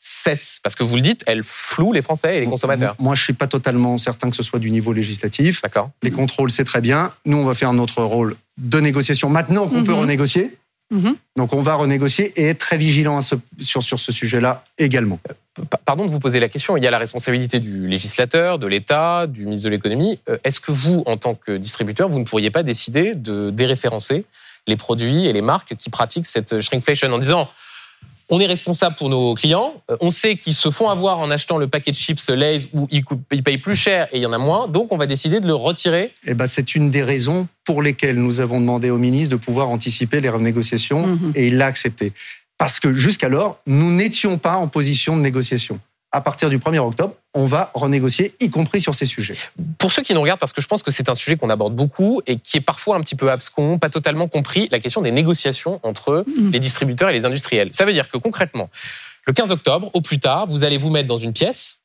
cesse? 0.00 0.58
Parce 0.62 0.74
que 0.74 0.82
vous 0.82 0.96
le 0.96 1.02
dites, 1.02 1.22
elle 1.26 1.44
floue 1.44 1.92
les 1.92 2.02
Français 2.02 2.36
et 2.36 2.40
les 2.40 2.46
consommateurs. 2.46 2.96
Moi, 2.98 3.14
je 3.14 3.22
suis 3.22 3.32
pas 3.32 3.46
totalement 3.46 3.96
certain 3.98 4.30
que 4.30 4.36
ce 4.36 4.42
soit 4.42 4.58
du 4.58 4.70
niveau 4.70 4.92
législatif. 4.92 5.62
D'accord. 5.62 5.90
Les 6.02 6.10
contrôles, 6.10 6.50
c'est 6.50 6.64
très 6.64 6.80
bien. 6.80 7.12
Nous, 7.24 7.36
on 7.36 7.44
va 7.44 7.54
faire 7.54 7.72
notre 7.72 8.02
rôle 8.02 8.36
de 8.58 8.80
négociation 8.80 9.30
maintenant 9.30 9.68
qu'on 9.68 9.84
peut 9.84 9.92
mhm. 9.92 10.00
renégocier. 10.00 10.58
Mhm. 10.90 11.16
Donc 11.36 11.52
on 11.52 11.62
va 11.62 11.74
renégocier 11.74 12.32
et 12.36 12.48
être 12.48 12.58
très 12.58 12.76
vigilant 12.76 13.20
sur, 13.20 13.38
sur 13.60 13.82
ce 13.82 14.12
sujet-là 14.12 14.64
également. 14.78 15.18
Euh, 15.58 15.62
pardon 15.84 16.04
de 16.04 16.10
vous 16.10 16.20
poser 16.20 16.40
la 16.40 16.48
question, 16.48 16.76
il 16.76 16.84
y 16.84 16.86
a 16.86 16.90
la 16.90 16.98
responsabilité 16.98 17.60
du 17.60 17.88
législateur, 17.88 18.58
de 18.58 18.66
l'État, 18.66 19.26
du 19.26 19.44
ministre 19.44 19.66
de 19.66 19.70
l'économie. 19.70 20.20
Euh, 20.28 20.36
est-ce 20.44 20.60
que 20.60 20.72
vous, 20.72 21.02
en 21.06 21.16
tant 21.16 21.34
que 21.34 21.56
distributeur, 21.56 22.08
vous 22.08 22.18
ne 22.18 22.24
pourriez 22.24 22.50
pas 22.50 22.62
décider 22.62 23.14
de 23.14 23.50
déréférencer 23.50 24.24
les 24.66 24.76
produits 24.76 25.26
et 25.26 25.32
les 25.32 25.42
marques 25.42 25.74
qui 25.76 25.90
pratiquent 25.90 26.26
cette 26.26 26.60
shrinkflation 26.60 27.12
en 27.12 27.18
disant 27.18 27.48
on 28.28 28.40
est 28.40 28.46
responsable 28.46 28.96
pour 28.96 29.08
nos 29.08 29.34
clients. 29.34 29.74
Euh, 29.90 29.96
on 30.00 30.10
sait 30.10 30.36
qu'ils 30.36 30.54
se 30.54 30.70
font 30.70 30.88
avoir 30.88 31.18
en 31.18 31.30
achetant 31.30 31.58
le 31.58 31.66
paquet 31.66 31.90
de 31.90 31.96
chips 31.96 32.28
Lay's 32.28 32.68
où 32.72 32.88
ils, 32.90 33.04
payent 33.42 33.58
plus 33.58 33.76
cher 33.76 34.08
et 34.12 34.18
il 34.18 34.22
y 34.22 34.26
en 34.26 34.32
a 34.32 34.38
moins. 34.38 34.68
Donc, 34.68 34.92
on 34.92 34.96
va 34.96 35.06
décider 35.06 35.40
de 35.40 35.46
le 35.46 35.54
retirer. 35.54 36.12
Eh 36.26 36.34
ben, 36.34 36.46
c'est 36.46 36.74
une 36.74 36.90
des 36.90 37.02
raisons 37.02 37.48
pour 37.64 37.82
lesquelles 37.82 38.16
nous 38.16 38.40
avons 38.40 38.60
demandé 38.60 38.90
au 38.90 38.98
ministre 38.98 39.30
de 39.30 39.40
pouvoir 39.40 39.68
anticiper 39.68 40.20
les 40.20 40.28
renégociations 40.28 41.06
mhm. 41.06 41.32
et 41.34 41.48
il 41.48 41.58
l'a 41.58 41.66
accepté. 41.66 42.12
Parce 42.58 42.80
que 42.80 42.94
jusqu'alors, 42.94 43.58
nous 43.66 43.92
n'étions 43.92 44.38
pas 44.38 44.56
en 44.56 44.68
position 44.68 45.16
de 45.16 45.22
négociation 45.22 45.80
à 46.14 46.20
partir 46.20 46.48
du 46.48 46.58
1er 46.58 46.78
octobre, 46.78 47.14
on 47.34 47.44
va 47.44 47.72
renégocier, 47.74 48.36
y 48.38 48.48
compris 48.48 48.80
sur 48.80 48.94
ces 48.94 49.04
sujets. 49.04 49.36
Pour 49.78 49.90
ceux 49.90 50.00
qui 50.00 50.14
nous 50.14 50.20
regardent, 50.20 50.38
parce 50.38 50.52
que 50.52 50.62
je 50.62 50.68
pense 50.68 50.84
que 50.84 50.92
c'est 50.92 51.08
un 51.08 51.16
sujet 51.16 51.36
qu'on 51.36 51.50
aborde 51.50 51.74
beaucoup 51.74 52.22
et 52.28 52.36
qui 52.36 52.58
est 52.58 52.60
parfois 52.60 52.94
un 52.94 53.00
petit 53.00 53.16
peu 53.16 53.32
abscon, 53.32 53.80
pas 53.80 53.90
totalement 53.90 54.28
compris, 54.28 54.68
la 54.70 54.78
question 54.78 55.02
des 55.02 55.10
négociations 55.10 55.80
entre 55.82 56.24
mm. 56.28 56.52
les 56.52 56.60
distributeurs 56.60 57.10
et 57.10 57.12
les 57.12 57.24
industriels. 57.24 57.70
Ça 57.72 57.84
veut 57.84 57.92
dire 57.92 58.08
que 58.08 58.16
concrètement, 58.16 58.70
le 59.26 59.32
15 59.32 59.50
octobre, 59.50 59.90
au 59.92 60.00
plus 60.02 60.20
tard, 60.20 60.46
vous 60.46 60.62
allez 60.62 60.78
vous 60.78 60.90
mettre 60.90 61.08
dans 61.08 61.18
une 61.18 61.32
pièce 61.32 61.80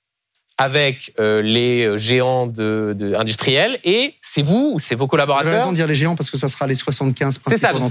avec 0.60 1.13
euh, 1.19 1.41
les 1.41 1.86
euh, 1.86 1.98
géants 1.98 2.45
de, 2.45 2.93
de 2.95 3.15
industriels 3.15 3.80
et 3.86 4.15
c'est 4.22 4.41
vous 4.41 4.74
ou 4.74 4.80
c'est 4.82 4.93
vos 4.93 5.08
collaborateurs. 5.08 5.50
J'ai 5.50 5.58
raison 5.58 5.69
de 5.72 5.76
dire 5.76 5.88
les 5.88 5.95
géants 5.95 6.17
parce 6.17 6.30
que 6.30 6.38
ça 6.38 6.50
sera 6.50 6.67
les 6.67 6.76
75 6.76 7.39
C'est 7.48 7.58
ça, 7.58 7.72
donc 7.72 7.89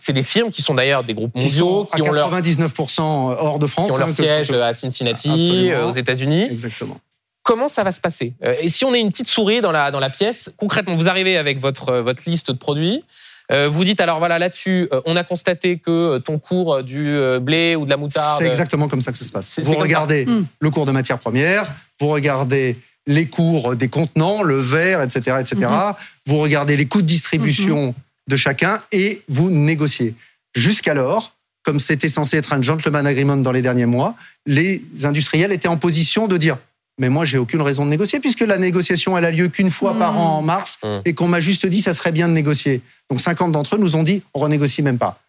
c'est 0.00 0.12
des 0.12 0.22
firmes 0.24 0.50
qui 0.50 0.60
sont 0.60 0.74
d'ailleurs 0.74 1.04
des 1.04 1.14
groupes 1.14 1.34
mondiaux 1.36 1.86
qui, 1.94 2.02
ont 2.02 2.12
99% 2.12 3.00
hors 3.00 3.60
de 3.60 3.66
France, 3.68 3.86
qui 3.86 3.92
ont 3.92 3.98
leur 3.98 4.08
hein, 4.08 4.14
siège 4.14 4.50
à 4.50 4.74
Cincinnati, 4.74 5.70
euh, 5.70 5.86
aux 5.86 5.92
États-Unis. 5.92 6.48
Exactement. 6.50 6.98
Comment 7.44 7.68
ça 7.68 7.84
va 7.84 7.92
se 7.92 8.00
passer? 8.00 8.34
Et 8.60 8.68
si 8.68 8.84
on 8.84 8.92
est 8.92 9.00
une 9.00 9.10
petite 9.10 9.28
souris 9.28 9.60
dans 9.60 9.72
la 9.72 9.92
dans 9.92 10.00
la 10.00 10.10
pièce, 10.10 10.50
concrètement, 10.56 10.96
vous 10.96 11.08
arrivez 11.08 11.38
avec 11.38 11.60
votre 11.60 11.98
votre 12.00 12.28
liste 12.28 12.50
de 12.50 12.58
produits. 12.58 13.04
Vous 13.50 13.84
dites 13.84 14.00
alors 14.00 14.18
voilà 14.18 14.38
là-dessus, 14.38 14.88
on 15.06 15.16
a 15.16 15.24
constaté 15.24 15.78
que 15.78 16.18
ton 16.18 16.38
cours 16.38 16.82
du 16.82 17.18
blé 17.40 17.76
ou 17.76 17.86
de 17.86 17.90
la 17.90 17.96
moutarde. 17.96 18.38
C'est 18.38 18.46
exactement 18.46 18.88
comme 18.88 19.00
ça 19.00 19.10
que 19.10 19.16
ça 19.16 19.24
se 19.24 19.32
passe. 19.32 19.60
Vous 19.60 19.74
regardez 19.74 20.26
hmm. 20.26 20.44
le 20.60 20.70
cours 20.70 20.84
de 20.84 20.92
matières 20.92 21.18
premières, 21.18 21.64
vous 21.98 22.08
regardez 22.08 22.76
les 23.08 23.26
cours 23.26 23.74
des 23.74 23.88
contenants, 23.88 24.42
le 24.42 24.60
verre, 24.60 25.02
etc., 25.02 25.38
etc. 25.40 25.56
Mhm. 25.56 25.94
Vous 26.26 26.38
regardez 26.38 26.76
les 26.76 26.86
coûts 26.86 27.02
de 27.02 27.06
distribution 27.06 27.88
mhm. 27.88 27.94
de 28.28 28.36
chacun 28.36 28.80
et 28.92 29.22
vous 29.28 29.50
négociez. 29.50 30.14
Jusqu'alors, 30.54 31.34
comme 31.64 31.80
c'était 31.80 32.10
censé 32.10 32.36
être 32.36 32.52
un 32.52 32.62
gentleman 32.62 33.06
agreement 33.06 33.38
dans 33.38 33.50
les 33.50 33.62
derniers 33.62 33.86
mois, 33.86 34.14
les 34.46 34.82
industriels 35.04 35.52
étaient 35.52 35.68
en 35.68 35.78
position 35.78 36.28
de 36.28 36.36
dire 36.36 36.58
mais 36.98 37.08
moi 37.08 37.24
j'ai 37.24 37.38
aucune 37.38 37.62
raison 37.62 37.84
de 37.84 37.90
négocier 37.90 38.20
puisque 38.20 38.40
la 38.40 38.58
négociation 38.58 39.16
elle 39.16 39.24
a 39.24 39.30
lieu 39.30 39.48
qu'une 39.48 39.70
fois 39.70 39.98
par 39.98 40.12
mhm. 40.12 40.18
an 40.18 40.38
en 40.38 40.42
mars 40.42 40.80
et 41.04 41.14
qu'on 41.14 41.28
m'a 41.28 41.40
juste 41.40 41.66
dit 41.66 41.80
ça 41.80 41.94
serait 41.94 42.12
bien 42.12 42.28
de 42.28 42.34
négocier. 42.34 42.82
Donc 43.10 43.20
50 43.20 43.52
d'entre 43.52 43.76
eux 43.76 43.78
nous 43.78 43.96
ont 43.96 44.02
dit 44.02 44.22
on 44.34 44.40
renégocie 44.40 44.82
même 44.82 44.98
pas 44.98 45.20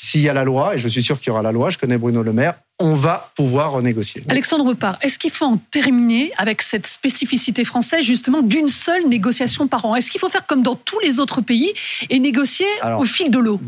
s'il 0.00 0.20
y 0.20 0.28
a 0.28 0.32
la 0.32 0.44
loi, 0.44 0.76
et 0.76 0.78
je 0.78 0.86
suis 0.86 1.02
sûr 1.02 1.18
qu'il 1.18 1.26
y 1.26 1.30
aura 1.30 1.42
la 1.42 1.50
loi, 1.50 1.70
je 1.70 1.76
connais 1.76 1.98
Bruno 1.98 2.22
Le 2.22 2.32
Maire, 2.32 2.54
on 2.78 2.94
va 2.94 3.32
pouvoir 3.34 3.72
renégocier. 3.72 4.22
Alexandre 4.28 4.64
Repart, 4.64 4.96
est-ce 5.04 5.18
qu'il 5.18 5.32
faut 5.32 5.44
en 5.44 5.56
terminer 5.56 6.30
avec 6.36 6.62
cette 6.62 6.86
spécificité 6.86 7.64
française, 7.64 8.04
justement, 8.04 8.40
d'une 8.40 8.68
seule 8.68 9.08
négociation 9.08 9.66
par 9.66 9.84
an? 9.84 9.96
Est-ce 9.96 10.12
qu'il 10.12 10.20
faut 10.20 10.28
faire 10.28 10.46
comme 10.46 10.62
dans 10.62 10.76
tous 10.76 11.00
les 11.00 11.18
autres 11.18 11.40
pays 11.40 11.74
et 12.10 12.20
négocier 12.20 12.68
au 12.96 13.04
fil 13.04 13.28
de 13.32 13.40
l'eau? 13.40 13.60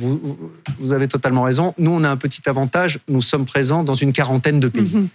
vous, 0.79 0.93
avez 0.93 1.09
totalement 1.09 1.43
raison. 1.43 1.75
Nous, 1.79 1.91
on 1.91 2.05
a 2.05 2.09
un 2.09 2.17
petit 2.17 2.49
avantage, 2.49 3.01
nous 3.09 3.23
sommes 3.23 3.45
présents 3.45 3.83
dans 3.83 3.95
une 3.95 4.13
quarantaine 4.13 4.61
de 4.61 4.69
pays. 4.69 4.83
Mhm. 4.83 5.09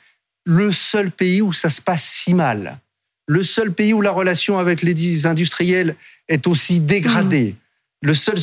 Le 0.46 0.72
seul 0.72 1.12
pays 1.12 1.42
où 1.42 1.54
ça 1.54 1.70
se 1.70 1.82
passe 1.82 2.04
si 2.04 2.34
mal, 2.34 2.80
le 3.28 3.44
seul 3.44 3.74
pays 3.74 3.94
où 3.94 4.02
la 4.02 4.12
relation 4.12 4.58
avec 4.58 4.82
les 4.82 5.26
industriels 5.26 5.96
est 6.28 6.48
aussi 6.48 6.80
dégradée. 6.80 7.54
Mhm 7.54 7.66
le 8.06 8.14
seul 8.14 8.36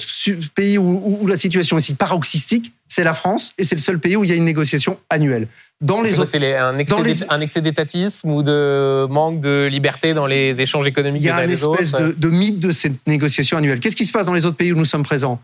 pays 0.54 0.76
où, 0.76 1.26
la 1.26 1.36
situation 1.36 1.76
est 1.76 1.80
si 1.80 1.94
paroxystique, 1.94 2.72
c'est 2.88 3.04
la 3.04 3.14
France, 3.14 3.52
et 3.58 3.64
c'est 3.64 3.76
le 3.76 3.80
seul 3.80 3.98
pays 3.98 4.16
où 4.16 4.24
il 4.24 4.30
y 4.30 4.32
a 4.32 4.36
une 4.36 4.44
négociation 4.44 4.98
annuelle. 5.08 5.46
Dans 5.80 6.02
les 6.02 6.18
autres, 6.18 6.30
c'est 6.32 6.56
un, 6.56 7.40
excès 7.40 7.60
d'étatisme 7.60 8.30
ou 8.30 8.42
de 8.42 9.06
manque 9.08 9.40
de 9.40 9.68
liberté 9.70 10.14
dans 10.14 10.26
les 10.26 10.60
échanges 10.60 10.86
économiques. 10.86 11.22
Il 11.22 11.26
y 11.26 11.30
a 11.30 11.44
une 11.44 11.50
espèce 11.50 11.92
de, 11.92 12.28
mythe 12.28 12.60
de 12.60 12.70
cette 12.70 13.06
négociation 13.06 13.56
annuelle. 13.56 13.80
Qu'est-ce 13.80 13.96
qui 13.96 14.04
se 14.04 14.12
passe 14.12 14.26
dans 14.26 14.34
les 14.34 14.46
autres 14.46 14.56
pays 14.56 14.72
où 14.72 14.76
nous 14.76 14.84
sommes 14.84 15.02
présents? 15.02 15.40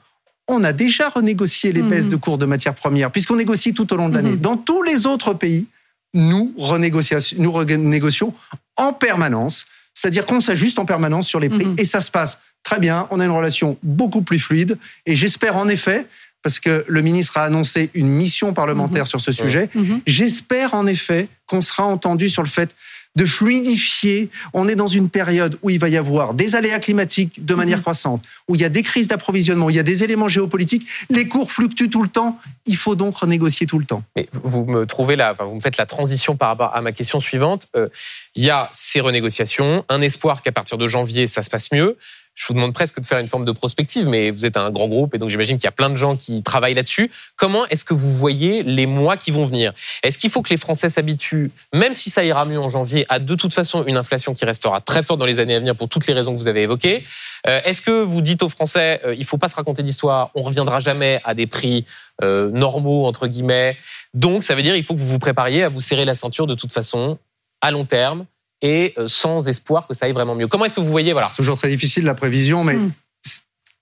On 0.48 0.64
a 0.64 0.72
déjà 0.72 1.08
renégocié 1.08 1.72
les 1.72 1.82
baisses 1.82 2.06
mmh. 2.06 2.10
de 2.10 2.16
cours 2.16 2.38
de 2.38 2.46
matières 2.46 2.74
premières, 2.74 3.10
puisqu'on 3.10 3.36
négocie 3.36 3.74
tout 3.74 3.92
au 3.92 3.96
long 3.96 4.08
de 4.08 4.14
l'année. 4.14 4.32
Mmh. 4.32 4.40
Dans 4.40 4.56
tous 4.56 4.82
les 4.82 5.06
autres 5.06 5.34
pays, 5.34 5.66
nous, 6.14 6.54
nous 6.56 7.52
renégocions 7.52 8.34
en 8.76 8.92
permanence, 8.92 9.66
c'est-à-dire 9.94 10.26
qu'on 10.26 10.40
s'ajuste 10.40 10.78
en 10.78 10.84
permanence 10.84 11.26
sur 11.26 11.40
les 11.40 11.48
prix, 11.48 11.66
mmh. 11.66 11.76
et 11.78 11.84
ça 11.84 12.00
se 12.00 12.10
passe 12.10 12.38
très 12.62 12.78
bien, 12.78 13.06
on 13.10 13.20
a 13.20 13.24
une 13.24 13.30
relation 13.30 13.78
beaucoup 13.82 14.22
plus 14.22 14.38
fluide 14.38 14.78
et 15.06 15.14
j'espère 15.14 15.56
en 15.56 15.68
effet 15.68 16.06
parce 16.42 16.60
que 16.60 16.84
le 16.86 17.02
ministre 17.02 17.36
a 17.36 17.44
annoncé 17.44 17.90
une 17.94 18.08
mission 18.08 18.54
parlementaire 18.54 19.02
mhm. 19.02 19.08
sur 19.08 19.20
ce 19.20 19.32
sujet. 19.32 19.68
Mhm. 19.74 20.00
J'espère 20.06 20.74
en 20.74 20.86
effet 20.86 21.28
qu'on 21.46 21.60
sera 21.60 21.84
entendu 21.84 22.28
sur 22.28 22.42
le 22.42 22.48
fait 22.48 22.74
de 23.18 23.26
fluidifier. 23.26 24.30
On 24.54 24.68
est 24.68 24.76
dans 24.76 24.86
une 24.86 25.10
période 25.10 25.58
où 25.62 25.70
il 25.70 25.78
va 25.78 25.88
y 25.88 25.96
avoir 25.96 26.34
des 26.34 26.54
aléas 26.54 26.78
climatiques 26.78 27.44
de 27.44 27.54
manière 27.54 27.78
mhm. 27.78 27.82
croissante, 27.82 28.24
où 28.46 28.54
il 28.54 28.60
y 28.60 28.64
a 28.64 28.68
des 28.68 28.82
crises 28.82 29.08
d'approvisionnement, 29.08 29.66
où 29.66 29.70
il 29.70 29.76
y 29.76 29.80
a 29.80 29.82
des 29.82 30.04
éléments 30.04 30.28
géopolitiques. 30.28 30.86
Les 31.10 31.26
cours 31.26 31.50
fluctuent 31.50 31.90
tout 31.90 32.02
le 32.02 32.08
temps. 32.08 32.38
Il 32.64 32.76
faut 32.76 32.94
donc 32.94 33.16
renégocier 33.16 33.66
tout 33.66 33.78
le 33.78 33.84
temps. 33.84 34.02
Mais 34.16 34.28
vous 34.32 34.64
me 34.64 34.86
trouvez 34.86 35.16
là, 35.16 35.36
vous 35.38 35.54
me 35.56 35.60
faites 35.60 35.76
la 35.78 35.86
transition 35.86 36.36
par 36.36 36.50
rapport 36.50 36.74
à 36.74 36.80
ma 36.80 36.92
question 36.92 37.18
suivante. 37.18 37.66
Euh, 37.76 37.88
il 38.36 38.44
y 38.44 38.50
a 38.50 38.70
ces 38.72 39.00
renégociations, 39.00 39.84
un 39.88 40.00
espoir 40.00 40.42
qu'à 40.42 40.52
partir 40.52 40.78
de 40.78 40.86
janvier, 40.86 41.26
ça 41.26 41.42
se 41.42 41.50
passe 41.50 41.72
mieux 41.72 41.96
je 42.38 42.46
vous 42.46 42.54
demande 42.54 42.72
presque 42.72 43.00
de 43.00 43.04
faire 43.04 43.18
une 43.18 43.26
forme 43.26 43.44
de 43.44 43.50
prospective, 43.50 44.06
mais 44.06 44.30
vous 44.30 44.46
êtes 44.46 44.56
un 44.56 44.70
grand 44.70 44.86
groupe 44.86 45.12
et 45.12 45.18
donc 45.18 45.28
j'imagine 45.28 45.58
qu'il 45.58 45.64
y 45.64 45.68
a 45.68 45.72
plein 45.72 45.90
de 45.90 45.96
gens 45.96 46.16
qui 46.16 46.44
travaillent 46.44 46.74
là-dessus. 46.74 47.10
Comment 47.36 47.66
est-ce 47.66 47.84
que 47.84 47.94
vous 47.94 48.10
voyez 48.10 48.62
les 48.62 48.86
mois 48.86 49.16
qui 49.16 49.32
vont 49.32 49.44
venir? 49.44 49.72
Est-ce 50.04 50.18
qu'il 50.18 50.30
faut 50.30 50.40
que 50.40 50.50
les 50.50 50.56
Français 50.56 50.88
s'habituent, 50.88 51.50
même 51.74 51.92
si 51.94 52.10
ça 52.10 52.22
ira 52.22 52.44
mieux 52.44 52.60
en 52.60 52.68
janvier, 52.68 53.06
à 53.08 53.18
de 53.18 53.34
toute 53.34 53.52
façon 53.52 53.82
une 53.84 53.96
inflation 53.96 54.34
qui 54.34 54.44
restera 54.44 54.80
très 54.80 55.02
forte 55.02 55.18
dans 55.18 55.26
les 55.26 55.40
années 55.40 55.56
à 55.56 55.58
venir 55.58 55.74
pour 55.74 55.88
toutes 55.88 56.06
les 56.06 56.14
raisons 56.14 56.32
que 56.32 56.38
vous 56.38 56.46
avez 56.46 56.62
évoquées? 56.62 57.04
Euh, 57.48 57.60
Est-ce 57.64 57.82
que 57.82 58.04
vous 58.04 58.20
dites 58.20 58.44
aux 58.44 58.48
Français, 58.48 59.00
euh, 59.04 59.16
il 59.16 59.24
faut 59.24 59.38
pas 59.38 59.48
se 59.48 59.56
raconter 59.56 59.82
d'histoire, 59.82 60.30
on 60.36 60.42
reviendra 60.42 60.78
jamais 60.78 61.20
à 61.24 61.34
des 61.34 61.48
prix 61.48 61.86
euh, 62.22 62.50
normaux 62.50 63.06
entre 63.06 63.26
guillemets? 63.26 63.76
Donc 64.14 64.44
ça 64.44 64.54
veut 64.54 64.62
dire 64.62 64.76
il 64.76 64.84
faut 64.84 64.94
que 64.94 65.00
vous 65.00 65.08
vous 65.08 65.18
prépariez 65.18 65.64
à 65.64 65.68
vous 65.68 65.80
serrer 65.80 66.04
la 66.04 66.14
ceinture 66.14 66.46
de 66.46 66.54
toute 66.54 66.72
façon 66.72 67.18
à 67.60 67.72
long 67.72 67.84
terme 67.84 68.26
et 68.62 68.94
euh, 68.98 69.08
sans 69.08 69.48
espoir 69.48 69.86
que 69.86 69.94
ça 69.94 70.06
aille 70.06 70.12
vraiment 70.12 70.34
mieux. 70.34 70.46
Comment 70.46 70.64
est-ce 70.64 70.74
que 70.74 70.80
vous 70.80 70.90
voyez 70.90 71.12
voilà? 71.12 71.28
C'est 71.28 71.36
toujours 71.36 71.58
très 71.58 71.68
difficile 71.68 72.04
la 72.04 72.14
prévision, 72.14 72.64
mais 72.64 72.74
hmm. 72.74 72.92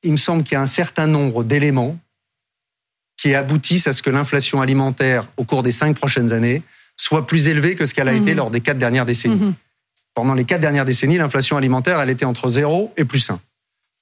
il 0.02 0.12
me 0.12 0.16
semble 0.16 0.42
qu'il 0.42 0.52
y 0.52 0.56
a 0.56 0.60
un 0.60 0.66
certain 0.66 1.06
nombre 1.06 1.44
d'éléments 1.44 1.98
qui 3.16 3.34
aboutissent 3.34 3.86
à 3.86 3.92
ce 3.92 4.02
que 4.02 4.10
l'inflation 4.10 4.60
alimentaire 4.60 5.26
au 5.36 5.44
cours 5.44 5.62
des 5.62 5.72
cinq 5.72 5.96
prochaines 5.96 6.32
années 6.32 6.62
soit 6.96 7.26
plus 7.26 7.48
élevée 7.48 7.74
que 7.74 7.86
ce 7.86 7.94
qu'elle 7.94 8.08
a 8.08 8.14
été 8.14 8.34
hmm. 8.34 8.38
lors 8.38 8.50
des 8.50 8.60
quatre 8.60 8.78
dernières 8.78 9.06
décennies. 9.06 9.36
Hmm. 9.36 9.54
Pendant 10.14 10.34
les 10.34 10.44
quatre 10.44 10.62
dernières 10.62 10.86
décennies, 10.86 11.18
l'inflation 11.18 11.58
alimentaire, 11.58 12.00
elle 12.00 12.08
était 12.08 12.24
entre 12.24 12.48
0 12.48 12.92
et 12.96 13.04
plus 13.04 13.28
1. 13.28 13.38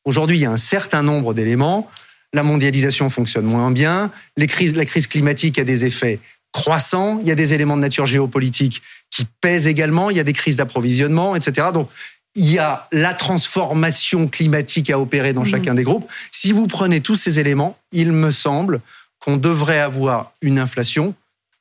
Aujourd'hui, 0.04 0.38
il 0.38 0.42
y 0.42 0.46
a 0.46 0.50
un 0.50 0.56
certain 0.56 1.02
nombre 1.02 1.34
d'éléments. 1.34 1.90
La 2.32 2.42
mondialisation 2.42 3.10
fonctionne 3.10 3.46
moins 3.46 3.70
bien. 3.72 4.12
Les 4.36 4.46
crises, 4.46 4.76
la 4.76 4.84
crise 4.84 5.06
climatique 5.06 5.58
a 5.58 5.64
des 5.64 5.84
effets 5.84 6.20
croissants. 6.54 7.18
Il 7.20 7.26
y 7.26 7.32
a 7.32 7.34
des 7.34 7.52
éléments 7.52 7.76
de 7.76 7.82
nature 7.82 8.06
géopolitique 8.06 8.80
qui 9.10 9.26
pèsent 9.42 9.66
également. 9.66 10.08
Il 10.08 10.16
y 10.16 10.20
a 10.20 10.24
des 10.24 10.32
crises 10.32 10.56
d'approvisionnement, 10.56 11.36
etc. 11.36 11.68
Donc, 11.74 11.90
il 12.36 12.50
y 12.50 12.58
a 12.58 12.88
la 12.90 13.12
transformation 13.12 14.26
climatique 14.28 14.90
à 14.90 14.98
opérer 14.98 15.32
dans 15.32 15.42
mmh. 15.42 15.46
chacun 15.46 15.74
des 15.74 15.84
groupes. 15.84 16.10
Si 16.32 16.52
vous 16.52 16.66
prenez 16.66 17.00
tous 17.00 17.16
ces 17.16 17.38
éléments, 17.38 17.76
il 17.92 18.12
me 18.12 18.30
semble 18.30 18.80
qu'on 19.18 19.36
devrait 19.36 19.80
avoir 19.80 20.32
une 20.40 20.58
inflation 20.58 21.14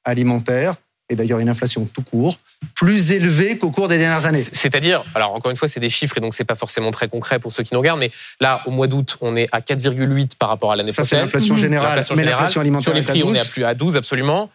alimentaire 0.04 0.76
et 1.10 1.16
d'ailleurs 1.16 1.40
une 1.40 1.50
inflation 1.50 1.86
tout 1.86 2.02
court, 2.02 2.40
plus 2.76 3.12
élevée 3.12 3.58
qu'au 3.58 3.72
cours 3.72 3.88
des 3.88 3.98
dernières 3.98 4.26
années. 4.26 4.44
C'est-à-dire, 4.44 5.04
alors 5.14 5.34
encore 5.36 5.52
une 5.52 5.58
fois, 5.58 5.68
c'est 5.68 5.80
des 5.80 5.90
chiffres 5.90 6.18
et 6.18 6.22
donc 6.22 6.34
c'est 6.34 6.46
pas 6.46 6.56
forcément 6.56 6.92
très 6.92 7.08
concret 7.08 7.40
pour 7.40 7.52
ceux 7.52 7.64
qui 7.64 7.74
nous 7.74 7.80
regardent, 7.80 8.00
mais 8.00 8.12
là, 8.40 8.62
au 8.66 8.72
mois 8.72 8.88
d'août, 8.88 9.18
on 9.22 9.36
est 9.36 9.48
à 9.52 9.60
4,8 9.60 10.38
par 10.38 10.50
rapport 10.50 10.72
à 10.72 10.76
l'année 10.76 10.92
passée. 10.92 11.04
Ça, 11.04 11.16
c'est 11.18 11.22
l'inflation 11.22 11.58
générale, 11.58 12.04
mais 12.16 12.24
l'inflation 12.24 12.62
alimentaire. 12.62 12.84
Sur 12.84 12.94
les 12.94 13.04
prix, 13.04 13.24
on 13.24 13.34
est 13.34 13.40
à 13.40 13.46
plus 13.46 13.64
à 13.64 13.74
12, 13.74 13.96
absolument 13.96 14.50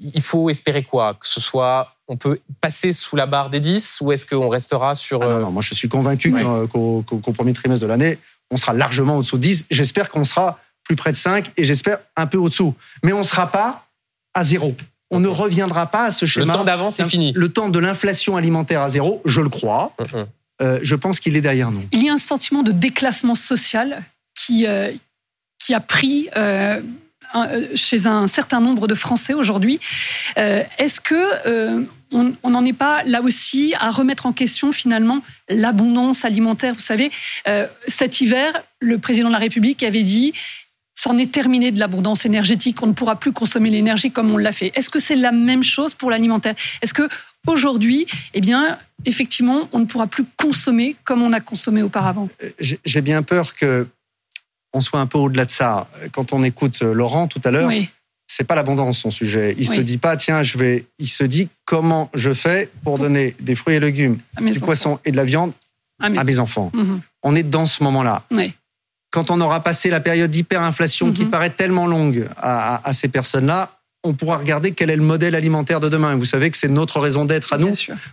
il 0.00 0.22
faut 0.22 0.50
espérer 0.50 0.82
quoi? 0.82 1.14
Que 1.14 1.26
ce 1.26 1.40
soit, 1.40 1.96
on 2.08 2.16
peut 2.16 2.40
passer 2.60 2.92
sous 2.92 3.16
la 3.16 3.26
barre 3.26 3.50
des 3.50 3.60
10 3.60 3.98
ou 4.00 4.12
est-ce 4.12 4.26
qu'on 4.26 4.48
restera 4.48 4.94
sur... 4.94 5.22
Ah 5.22 5.26
non, 5.26 5.32
euh, 5.32 5.40
non, 5.40 5.50
moi 5.50 5.62
je 5.62 5.74
suis 5.74 5.88
convaincu 5.88 6.34
qu'au 6.70 7.02
premier 7.34 7.52
trimestre 7.52 7.82
de 7.82 7.88
l'année, 7.88 8.18
on 8.50 8.56
sera 8.56 8.72
largement 8.72 9.16
au-dessous 9.16 9.36
de 9.36 9.42
10. 9.42 9.66
J'espère 9.70 10.10
qu'on 10.10 10.24
sera 10.24 10.58
plus 10.84 10.96
près 10.96 11.12
de 11.12 11.16
5 11.16 11.52
et 11.56 11.64
j'espère 11.64 11.98
un 12.16 12.26
peu 12.26 12.38
au-dessous. 12.38 12.74
Mais 13.02 13.12
on 13.12 13.20
ne 13.20 13.24
sera 13.24 13.50
pas 13.50 13.86
à 14.34 14.44
zéro. 14.44 14.74
On 15.10 15.20
ne 15.20 15.28
reviendra 15.28 15.86
pas 15.86 16.04
à 16.04 16.10
ce 16.10 16.26
schéma. 16.26 16.52
Le 16.52 16.58
temps 16.58 16.64
d'avant, 16.64 16.90
c'est 16.90 17.08
fini. 17.08 17.32
Le 17.34 17.52
temps 17.52 17.68
de 17.68 17.78
l'inflation 17.78 18.36
alimentaire 18.36 18.82
à 18.82 18.88
zéro, 18.88 19.22
je 19.24 19.40
le 19.40 19.48
crois. 19.48 19.94
Mm-hmm. 20.00 20.26
Euh, 20.62 20.78
je 20.82 20.94
pense 20.94 21.20
qu'il 21.20 21.36
est 21.36 21.40
derrière 21.40 21.70
nous. 21.70 21.84
Il 21.92 22.04
y 22.04 22.08
a 22.08 22.12
un 22.12 22.18
sentiment 22.18 22.62
de 22.62 22.72
déclassement 22.72 23.34
social 23.34 24.04
qui, 24.34 24.66
euh, 24.66 24.92
qui 25.58 25.74
a 25.74 25.80
pris 25.80 26.28
euh, 26.36 26.80
chez 27.74 28.06
un 28.06 28.26
certain 28.26 28.60
nombre 28.60 28.86
de 28.86 28.94
Français 28.94 29.34
aujourd'hui. 29.34 29.80
Euh, 30.38 30.62
est-ce 30.78 31.00
que 31.00 31.14
euh, 31.46 31.84
on 32.12 32.50
n'en 32.50 32.64
est 32.64 32.72
pas 32.72 33.02
là 33.04 33.22
aussi 33.22 33.74
à 33.78 33.90
remettre 33.90 34.26
en 34.26 34.32
question 34.32 34.72
finalement 34.72 35.20
l'abondance 35.48 36.24
alimentaire? 36.24 36.74
Vous 36.74 36.80
savez, 36.80 37.10
cet 37.88 38.20
hiver, 38.20 38.62
le 38.80 38.98
président 38.98 39.28
de 39.28 39.32
la 39.32 39.38
République 39.38 39.82
avait 39.82 40.04
dit 40.04 40.32
c'en 40.94 41.18
est 41.18 41.30
terminé 41.30 41.70
de 41.72 41.78
l'abondance 41.78 42.24
énergétique, 42.24 42.82
on 42.82 42.86
ne 42.86 42.92
pourra 42.92 43.16
plus 43.16 43.32
consommer 43.32 43.70
l'énergie 43.70 44.10
comme 44.10 44.30
on 44.30 44.36
l'a 44.36 44.52
fait. 44.52 44.72
Est-ce 44.74 44.90
que 44.90 44.98
c'est 44.98 45.16
la 45.16 45.32
même 45.32 45.62
chose 45.62 45.94
pour 45.94 46.10
l'alimentaire? 46.10 46.54
Est-ce 46.82 46.94
que 46.94 47.08
aujourd'hui, 47.46 48.06
eh 48.32 48.40
bien, 48.40 48.78
effectivement, 49.04 49.68
on 49.72 49.80
ne 49.80 49.84
pourra 49.84 50.06
plus 50.06 50.24
consommer 50.36 50.96
comme 51.04 51.22
on 51.22 51.32
a 51.32 51.40
consommé 51.40 51.82
auparavant? 51.82 52.28
Euh, 52.42 52.50
J'ai 52.84 53.00
bien 53.02 53.22
peur 53.22 53.54
que 53.54 53.86
on 54.74 54.80
soit 54.80 55.00
un 55.00 55.06
peu 55.06 55.18
au-delà 55.18 55.44
de 55.44 55.50
ça. 55.50 55.88
Quand 56.12 56.32
on 56.32 56.42
écoute 56.42 56.78
euh, 56.82 56.92
Laurent 56.92 57.26
tout 57.28 57.40
à 57.44 57.50
l'heure, 57.50 57.68
oui. 57.68 57.88
c'est 58.26 58.44
pas 58.44 58.54
l'abondance 58.54 58.98
son 58.98 59.10
sujet. 59.10 59.54
Il 59.56 59.66
se 59.66 59.80
dit 59.80 59.98
pas 59.98 60.16
tiens, 60.16 60.42
je 60.42 60.58
vais. 60.58 60.86
Il 60.98 61.08
se 61.08 61.24
dit 61.24 61.48
comment 61.64 62.10
je 62.12 62.32
fais 62.32 62.70
pour 62.82 62.98
donner 62.98 63.34
des 63.40 63.54
fruits 63.54 63.76
et 63.76 63.80
légumes, 63.80 64.18
du 64.38 64.60
poisson 64.60 64.98
et 65.04 65.12
de 65.12 65.16
la 65.16 65.24
viande 65.24 65.52
à 66.00 66.10
mes, 66.10 66.38
enfants. 66.40 66.70
Mhm. 66.74 67.00
On 67.22 67.34
est 67.34 67.44
dans 67.44 67.66
ce 67.66 67.82
moment-là. 67.84 68.24
Oui 68.30 68.52
quand 69.14 69.30
on 69.30 69.40
aura 69.40 69.62
passé 69.62 69.90
la 69.90 70.00
période 70.00 70.28
d'hyperinflation 70.28 71.12
qui 71.12 71.24
mhm. 71.24 71.30
paraît 71.30 71.50
tellement 71.50 71.86
longue 71.86 72.28
à, 72.36 72.92
ces 72.92 73.06
personnes-là, 73.06 73.73
on 74.04 74.12
pourra 74.12 74.36
regarder 74.36 74.72
quel 74.72 74.90
est 74.90 74.96
le 74.96 75.02
modèle 75.02 75.34
alimentaire 75.34 75.80
de 75.80 75.88
demain. 75.88 76.14
vous 76.14 76.26
savez 76.26 76.50
que 76.50 76.58
c'est 76.58 76.68
notre 76.68 77.00
raison 77.00 77.24
d'être 77.24 77.54
à 77.54 77.58
nous. 77.58 77.72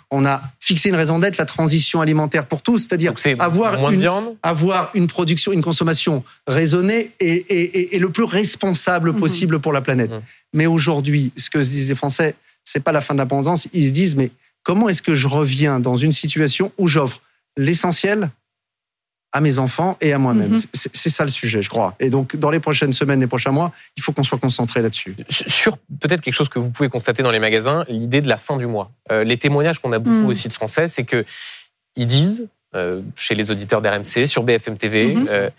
On 0.09 0.25
a 0.25 0.41
fixé 0.59 0.89
une 0.89 0.95
raison 0.95 1.19
d'être, 1.19 1.37
la 1.37 1.45
transition 1.45 2.01
alimentaire 2.01 2.45
pour 2.45 2.61
tous, 2.61 2.79
c'est-à-dire 2.79 3.13
avoir 3.39 3.91
une, 3.91 4.09
avoir 4.41 4.89
une 4.93 5.07
production, 5.07 5.51
une 5.51 5.61
consommation 5.61 6.23
raisonnée 6.47 7.11
et, 7.19 7.99
le 7.99 8.09
plus 8.09 8.23
responsable 8.23 9.11
mhm. 9.11 9.19
possible 9.19 9.59
pour 9.59 9.73
la 9.73 9.81
planète. 9.81 10.11
Mhm. 10.11 10.21
Mais 10.53 10.65
aujourd'hui, 10.65 11.31
ce 11.35 11.49
que 11.49 11.61
se 11.61 11.69
disent 11.69 11.89
les 11.89 11.95
Français, 11.95 12.35
c'est 12.63 12.79
pas 12.79 12.91
la 12.91 13.01
fin 13.01 13.13
de 13.13 13.19
l'abondance. 13.19 13.67
Ils 13.73 13.87
se 13.87 13.91
disent, 13.91 14.15
mais 14.15 14.31
comment 14.63 14.89
est-ce 14.89 15.01
que 15.01 15.13
je 15.13 15.27
reviens 15.27 15.79
dans 15.79 15.97
une 15.97 16.11
situation 16.11 16.71
où 16.77 16.87
j'offre 16.87 17.21
l'essentiel 17.57 18.31
à 19.33 19.41
mes 19.41 19.59
enfants 19.59 19.97
et 20.01 20.13
à 20.13 20.17
moi-même. 20.17 20.51
Mhm. 20.51 20.61
C'est 20.73 21.09
ça 21.09 21.23
le 21.23 21.29
sujet, 21.29 21.61
je 21.61 21.69
crois. 21.69 21.95
Et 21.99 22.09
donc, 22.09 22.35
dans 22.35 22.49
les 22.49 22.59
prochaines 22.59 22.91
semaines, 22.91 23.19
les 23.19 23.27
prochains 23.27 23.51
mois, 23.51 23.71
il 23.95 24.03
faut 24.03 24.11
qu'on 24.11 24.23
soit 24.23 24.37
concentré 24.37 24.81
là-dessus. 24.81 25.15
Sur 25.29 25.77
peut-être 25.99 26.21
quelque 26.21 26.33
chose 26.33 26.49
que 26.49 26.59
vous 26.59 26.69
pouvez 26.69 26.89
constater 26.89 27.23
dans 27.23 27.31
les 27.31 27.39
magasins, 27.39 27.85
l'idée 27.87 28.21
de 28.21 28.27
la 28.27 28.37
fin 28.37 28.57
du 28.57 28.67
mois. 28.67 28.91
Euh, 29.11 29.23
les 29.23 29.37
témoignages 29.37 29.79
qu'on 29.79 29.93
a 29.93 29.99
beaucoup 29.99 30.15
mhm. 30.15 30.29
aussi 30.29 30.47
de 30.47 30.53
Français, 30.53 30.87
c'est 30.87 31.03
que 31.03 31.25
ils 31.95 32.07
disent, 32.07 32.47
euh, 32.75 33.01
chez 33.15 33.35
les 33.35 33.51
auditeurs 33.51 33.81
d'RMC, 33.81 34.25
sur 34.25 34.43
BFM 34.43 34.77
TV, 34.77 35.15
mhm. 35.15 35.27
euh, 35.31 35.49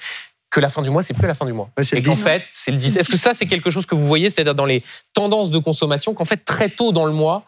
que 0.50 0.61
la 0.61 0.68
fin 0.68 0.82
du 0.82 0.90
mois, 0.90 1.02
c'est 1.02 1.14
plus 1.14 1.26
la 1.26 1.35
fin 1.35 1.46
du 1.46 1.54
mois. 1.54 1.70
et 1.92 2.02
qu'en 2.02 2.12
fait, 2.12 2.42
c'est 2.52 2.70
le 2.70 2.76
10. 2.76 2.98
Est-ce 2.98 3.08
que 3.08 3.16
ça, 3.16 3.32
c'est 3.32 3.46
quelque 3.46 3.70
chose 3.70 3.87
que 3.87 3.94
vous 3.94 4.06
voyez, 4.06 4.28
c'est-à-dire 4.28 4.54
dans 4.54 4.66
les 4.66 4.82
tendances 5.14 5.50
de 5.50 5.58
consommation, 5.58 6.12
qu'en 6.12 6.26
fait, 6.26 6.44
très 6.44 6.68
tôt 6.68 6.92
dans 6.92 7.06
le 7.06 7.12
mois, 7.12 7.44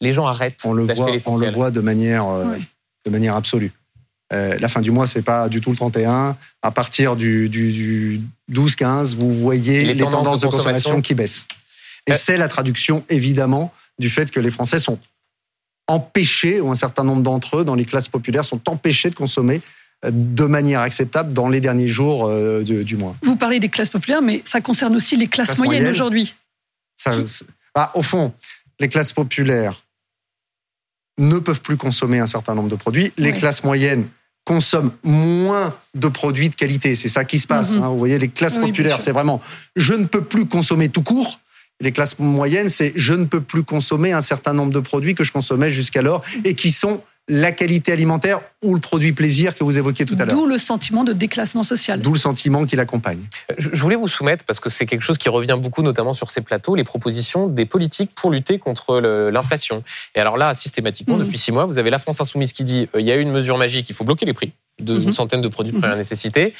les 0.00 0.12
gens 0.12 0.26
arrêtent 0.26 0.64
d'acheter 0.64 1.12
l'essentiel 1.12 1.48
On 1.48 1.52
le 1.52 1.54
voit 1.54 1.70
de 1.70 1.80
manière, 1.80 2.26
de 3.04 3.10
manière 3.10 3.36
absolue. 3.36 3.70
Euh, 4.32 4.56
la 4.58 4.68
fin 4.68 4.80
du 4.80 4.90
mois, 4.90 5.06
c'est 5.06 5.22
pas 5.22 5.48
du 5.48 5.60
tout 5.60 5.70
le 5.70 5.76
31. 5.76 6.36
À 6.62 6.70
partir 6.70 7.16
du, 7.16 7.48
du, 7.48 8.20
12-15, 8.50 9.16
vous 9.16 9.34
voyez 9.34 9.82
les, 9.82 9.96
tendances, 9.96 10.40
de, 10.40 10.46
consommation. 10.46 11.00
qui 11.00 11.14
baissent. 11.14 11.46
Et 12.06 12.12
euh. 12.12 12.16
c'est 12.18 12.36
la 12.36 12.48
traduction, 12.48 13.04
évidemment, 13.08 13.72
du 13.98 14.08
fait 14.08 14.30
que 14.30 14.38
les 14.38 14.50
Français 14.50 14.78
sont 14.78 14.98
empêchés, 15.88 16.60
ou 16.60 16.70
un 16.70 16.74
certain 16.74 17.02
nombre 17.02 17.22
d'entre 17.22 17.58
eux, 17.58 17.64
dans 17.64 17.74
les 17.74 17.84
classes 17.84 18.08
populaires, 18.08 18.44
sont 18.44 18.68
empêchés 18.68 19.10
de 19.10 19.16
consommer 19.16 19.60
euh, 20.04 20.10
de 20.12 20.44
manière 20.44 20.80
acceptable 20.80 21.32
dans 21.32 21.48
les 21.48 21.60
derniers 21.60 21.88
jours 21.88 22.30
du, 22.62 22.96
mois. 22.96 23.16
Vous 23.22 23.36
parlez 23.36 23.58
des 23.58 23.68
classes 23.68 23.90
populaires, 23.90 24.22
mais 24.22 24.42
ça 24.44 24.60
concerne 24.60 24.94
aussi 24.94 25.16
les 25.16 25.26
classes, 25.26 25.58
moyennes, 25.58 25.88
aujourd'hui. 25.88 26.36
Bah, 27.74 27.90
au 27.94 28.02
fond, 28.02 28.32
les 28.78 28.88
classes 28.88 29.12
populaires 29.12 29.84
ne 31.18 31.38
peuvent 31.38 31.60
plus 31.60 31.76
consommer 31.76 32.20
un 32.20 32.26
certain 32.26 32.54
nombre 32.54 32.68
de 32.68 32.76
produits. 32.76 33.12
Les 33.16 33.32
classes 33.32 33.64
moyennes 33.64 34.08
consomment 34.50 34.90
moins 35.04 35.76
de 35.94 36.08
produits 36.08 36.48
de 36.48 36.56
qualité. 36.56 36.96
C'est 36.96 37.06
ça 37.06 37.24
qui 37.24 37.38
se 37.38 37.46
passe. 37.46 37.76
Mhm. 37.76 37.82
Hein. 37.84 37.88
Vous 37.90 37.98
voyez, 37.98 38.18
les 38.18 38.26
classes 38.26 38.58
populaires, 38.58 39.00
c'est 39.00 39.12
vraiment 39.12 39.40
je 39.76 39.94
ne 39.94 40.06
peux 40.06 40.24
plus 40.24 40.46
consommer 40.46 40.88
tout 40.88 41.04
court. 41.04 41.38
Les 41.80 41.92
classes 41.92 42.18
moyennes, 42.18 42.68
c'est 42.68 42.92
je 42.96 43.14
ne 43.14 43.26
peux 43.26 43.40
plus 43.40 43.62
consommer 43.62 44.12
un 44.12 44.20
certain 44.20 44.52
nombre 44.52 44.72
de 44.72 44.80
produits 44.80 45.14
que 45.14 45.22
je 45.22 45.30
consommais 45.30 45.70
jusqu'alors 45.70 46.24
et 46.42 46.56
qui 46.56 46.72
sont 46.72 47.00
la 47.30 47.52
qualité 47.52 47.92
alimentaire 47.92 48.40
ou 48.62 48.74
le 48.74 48.80
produit 48.80 49.12
plaisir 49.12 49.54
que 49.54 49.62
vous 49.62 49.78
évoquiez 49.78 50.04
tout 50.04 50.16
à 50.18 50.24
l'heure. 50.24 50.36
D'où 50.36 50.46
le 50.46 50.58
sentiment 50.58 51.04
de 51.04 51.12
déclassement 51.12 51.62
social. 51.62 52.02
D'où 52.02 52.12
le 52.12 52.18
sentiment 52.18 52.66
qui 52.66 52.74
l'accompagne. 52.74 53.22
Je 53.56 53.80
voulais 53.80 53.94
vous 53.94 54.08
soumettre, 54.08 54.44
parce 54.44 54.58
que 54.58 54.68
c'est 54.68 54.84
quelque 54.84 55.02
chose 55.02 55.16
qui 55.16 55.28
revient 55.28 55.56
beaucoup, 55.56 55.82
notamment 55.82 56.12
sur 56.12 56.30
ces 56.30 56.40
plateaux, 56.40 56.74
les 56.74 56.82
propositions 56.82 57.46
des 57.46 57.66
politiques 57.66 58.10
pour 58.16 58.32
lutter 58.32 58.58
contre 58.58 59.00
l'inflation. 59.30 59.84
Et 60.16 60.20
alors 60.20 60.36
là, 60.36 60.54
systématiquement, 60.54 61.16
mmh. 61.16 61.24
depuis 61.24 61.38
six 61.38 61.52
mois, 61.52 61.66
vous 61.66 61.78
avez 61.78 61.90
la 61.90 62.00
France 62.00 62.20
insoumise 62.20 62.52
qui 62.52 62.64
dit 62.64 62.88
euh, 62.96 63.00
il 63.00 63.06
y 63.06 63.12
a 63.12 63.16
une 63.16 63.30
mesure 63.30 63.56
magique, 63.56 63.88
il 63.88 63.94
faut 63.94 64.04
bloquer 64.04 64.26
les 64.26 64.34
prix 64.34 64.52
d'une 64.80 65.10
mmh. 65.10 65.12
centaine 65.12 65.40
de 65.40 65.48
produits 65.48 65.72
de 65.72 65.78
première 65.78 65.94
mmh. 65.94 66.00
nécessité. 66.00 66.54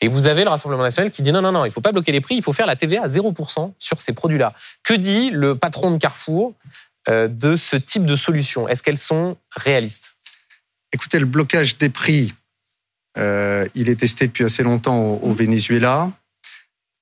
Et 0.00 0.08
vous 0.08 0.26
avez 0.26 0.44
le 0.44 0.48
Rassemblement 0.48 0.84
national 0.84 1.10
qui 1.10 1.20
dit 1.20 1.32
non, 1.32 1.42
non, 1.42 1.52
non, 1.52 1.66
il 1.66 1.68
ne 1.68 1.72
faut 1.72 1.82
pas 1.82 1.92
bloquer 1.92 2.12
les 2.12 2.22
prix, 2.22 2.36
il 2.36 2.42
faut 2.42 2.54
faire 2.54 2.66
la 2.66 2.76
TVA 2.76 3.02
à 3.02 3.08
0% 3.08 3.72
sur 3.78 4.00
ces 4.00 4.14
produits-là. 4.14 4.54
Que 4.84 4.94
dit 4.94 5.30
le 5.30 5.54
patron 5.54 5.90
de 5.90 5.98
Carrefour 5.98 6.54
euh, 7.10 7.28
de 7.28 7.56
ce 7.56 7.76
type 7.76 8.06
de 8.06 8.16
solutions? 8.16 8.66
Est-ce 8.68 8.82
qu'elles 8.82 8.96
sont 8.96 9.36
réalistes? 9.54 10.13
Écoutez, 10.94 11.18
le 11.18 11.26
blocage 11.26 11.76
des 11.76 11.88
prix, 11.88 12.32
euh, 13.18 13.66
il 13.74 13.88
est 13.88 13.96
testé 13.96 14.28
depuis 14.28 14.44
assez 14.44 14.62
longtemps 14.62 14.96
au, 14.96 15.28
mmh. 15.28 15.34
Venezuela. 15.34 16.12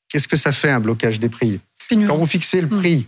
Qu'est-ce 0.08 0.26
que 0.26 0.36
ça 0.38 0.50
fait 0.50 0.70
un 0.70 0.80
blocage 0.80 1.20
des 1.20 1.28
prix 1.28 1.60
Quand 1.90 2.16
vous 2.16 2.26
fixez 2.26 2.62
le 2.62 2.68
mmh. 2.68 2.78
prix 2.78 3.06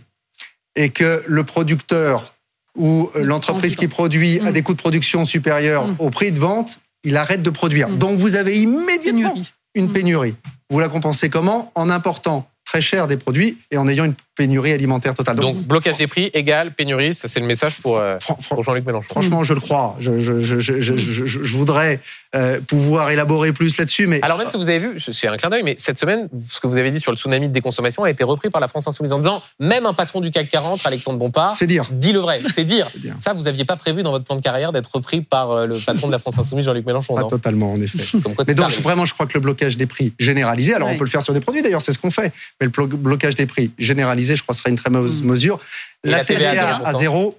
et 0.75 0.91
que 0.91 1.23
le 1.25 1.43
producteur 1.43 2.35
ou 2.77 3.09
l'entreprise 3.15 3.75
qui 3.75 3.87
produit 3.87 4.39
a 4.41 4.51
mmh. 4.51 4.53
des 4.53 4.61
coûts 4.61 4.73
de 4.73 4.79
production 4.79 5.25
supérieurs 5.25 5.87
au 5.97 6.11
prix 6.11 6.31
de 6.31 6.37
vente, 6.37 6.79
il 7.03 7.17
arrête 7.17 7.41
de 7.41 7.49
produire. 7.49 7.89
Donc 7.89 8.19
vous 8.19 8.35
avez 8.35 8.59
immédiatement 8.59 9.33
une 9.73 9.91
pénurie. 9.91 10.35
Vous 10.69 10.79
la 10.79 10.89
compensez 10.89 11.31
comment? 11.31 11.71
En 11.73 11.89
important 11.89 12.47
très 12.63 12.81
cher 12.81 13.07
des 13.07 13.17
produits 13.17 13.57
et 13.71 13.77
en 13.77 13.87
ayant 13.87 14.05
une 14.05 14.15
pénurie 14.35 14.71
alimentaire 14.71 15.13
totale. 15.13 15.37
Donc, 15.37 15.57
blocage 15.57 15.97
des 15.97 16.07
prix 16.07 16.29
égale 16.33 16.71
pénurie, 16.73 17.13
ça 17.13 17.27
c'est 17.27 17.39
le 17.39 17.45
message 17.45 17.81
pour, 17.81 17.97
euh, 17.97 18.17
Jean-Luc 18.61 18.85
Mélenchon. 18.85 19.07
Franchement, 19.09 19.43
je 19.43 19.53
le 19.53 19.59
crois. 19.59 19.95
Je, 19.99 20.19
je, 20.19 21.55
voudrais 21.55 21.99
euh, 22.35 22.59
pouvoir 22.59 23.11
élaborer 23.11 23.53
plus 23.53 23.77
là-dessus. 23.77 24.07
Mais... 24.07 24.19
Alors 24.21 24.37
même 24.37 24.49
que 24.51 24.57
vous 24.57 24.67
avez 24.67 24.79
vu, 24.79 24.99
c'est 24.99 25.27
un 25.27 25.37
clin 25.37 25.49
d'œil, 25.49 25.63
mais 25.63 25.75
cette 25.79 25.97
semaine, 25.97 26.27
ce 26.45 26.59
que 26.59 26.67
vous 26.67 26.77
avez 26.77 26.91
dit 26.91 26.99
sur 26.99 27.11
le 27.11 27.17
tsunami 27.17 27.47
de 27.47 27.53
déconsommation 27.53 28.03
a 28.03 28.09
été 28.09 28.23
repris 28.23 28.49
par 28.49 28.59
la 28.59 28.67
France 28.67 28.87
Insoumise 28.87 29.13
en 29.13 29.19
disant 29.19 29.41
même 29.59 29.85
un 29.85 29.93
patron 29.93 30.19
du 30.19 30.31
CAC 30.31 30.49
40, 30.49 30.85
Alexandre 30.85 31.17
Bompard, 31.17 31.55
c'est 31.55 31.67
dire. 31.67 31.87
dit 31.91 32.11
le 32.11 32.19
vrai. 32.19 32.39
C'est 32.53 32.65
dire. 32.65 32.87
Ça, 33.19 33.33
vous 33.33 33.43
n'aviez 33.43 33.63
pas 33.63 33.77
prévu 33.77 34.03
dans 34.03 34.11
votre 34.11 34.25
plan 34.25 34.35
de 34.35 34.41
carrière 34.41 34.71
d'être 34.71 34.89
repris 34.93 35.21
par 35.21 35.51
euh, 35.51 35.65
le 35.65 35.77
patron 35.77 36.07
de 36.07 36.11
la 36.11 36.19
France 36.19 36.37
Insoumise, 36.37 36.65
Jean-Luc 36.65 36.85
Mélenchon. 36.85 37.15
Pas 37.15 37.23
totalement, 37.23 37.71
en 37.71 37.79
effet. 37.79 38.17
mais 38.47 38.53
donc, 38.53 38.71
vraiment, 38.81 39.05
je 39.05 39.13
crois 39.13 39.27
que 39.27 39.33
le 39.35 39.39
blocage 39.39 39.77
des 39.77 39.85
prix 39.85 40.13
généralisé, 40.19 40.73
alors 40.73 40.89
on 40.89 40.97
peut 40.97 41.05
le 41.05 41.09
faire 41.09 41.21
sur 41.21 41.33
des 41.33 41.39
produits 41.39 41.61
d'ailleurs, 41.61 41.81
c'est 41.81 41.93
ce 41.93 41.99
qu'on 41.99 42.11
fait, 42.11 42.33
mais 42.59 42.67
le 42.67 42.85
blocage 42.85 43.35
des 43.35 43.45
prix 43.45 43.71
généralisé, 43.77 44.24
je 44.33 44.41
crois, 44.41 44.55
sera 44.55 44.69
une 44.69 44.75
très 44.77 44.89
mauvaise 44.89 45.21
mm. 45.21 45.27
mesure. 45.27 45.59
la, 46.03 46.23
TVA, 46.23 46.81
à 46.83 46.93
zéro, 46.93 47.37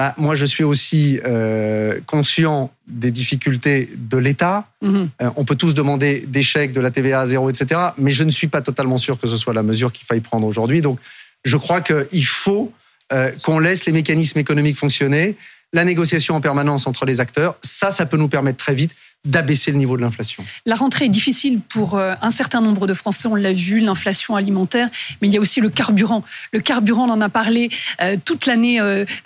bah, 0.00 0.14
moi, 0.16 0.34
je 0.34 0.46
suis 0.46 0.64
aussi 0.64 1.20
euh, 1.26 2.00
conscient 2.06 2.70
des 2.86 3.10
difficultés 3.10 3.90
de 3.94 4.16
l'État. 4.16 4.68
Mm-hmm. 4.82 5.08
Euh, 5.22 5.30
on 5.36 5.44
peut 5.44 5.56
tous 5.56 5.74
demander 5.74 6.24
des 6.26 6.42
chèques, 6.42 6.72
de 6.72 6.80
la 6.80 6.90
TVA 6.90 7.20
à 7.20 7.26
zéro, 7.26 7.50
etc. 7.50 7.80
Mais 7.98 8.12
je 8.12 8.24
ne 8.24 8.30
suis 8.30 8.48
pas 8.48 8.62
totalement 8.62 8.98
sûr 8.98 9.18
que 9.20 9.26
ce 9.26 9.36
soit 9.36 9.52
la 9.52 9.62
mesure 9.62 9.92
qu'il 9.92 10.06
faille 10.06 10.20
prendre 10.20 10.46
aujourd'hui. 10.46 10.80
Donc, 10.80 10.98
je 11.44 11.56
crois 11.56 11.80
qu'il 11.80 12.24
faut 12.24 12.72
euh, 13.12 13.30
qu'on 13.42 13.58
laisse 13.58 13.84
les 13.86 13.92
mécanismes 13.92 14.38
économiques 14.38 14.76
fonctionner, 14.76 15.36
la 15.72 15.84
négociation 15.84 16.34
en 16.34 16.40
permanence 16.40 16.86
entre 16.86 17.04
les 17.04 17.20
acteurs. 17.20 17.56
Ça, 17.62 17.90
ça 17.90 18.06
peut 18.06 18.16
nous 18.16 18.28
permettre 18.28 18.58
très 18.58 18.74
vite 18.74 18.94
d'abaisser 19.24 19.70
le 19.70 19.76
niveau 19.76 19.96
de 19.96 20.02
l'inflation. 20.02 20.42
La 20.64 20.74
rentrée 20.74 21.04
est 21.04 21.10
difficile 21.10 21.60
pour 21.60 21.98
euh, 21.98 22.14
un 22.22 22.30
certain 22.30 22.62
nombre 22.62 22.86
de 22.86 22.94
Français, 22.94 23.28
on 23.28 23.34
l'a 23.34 23.52
vu, 23.52 23.80
l'inflation 23.80 24.34
alimentaire, 24.34 24.88
mais 25.20 25.28
il 25.28 25.34
y 25.34 25.36
a 25.36 25.40
aussi 25.40 25.60
le 25.60 25.68
carburant. 25.68 26.24
Le 26.52 26.60
carburant, 26.60 27.06
on 27.06 27.12
en 27.12 27.20
a 27.20 27.28
parlé 27.28 27.68
euh, 28.00 28.16
toute 28.24 28.46
l'année 28.46 28.80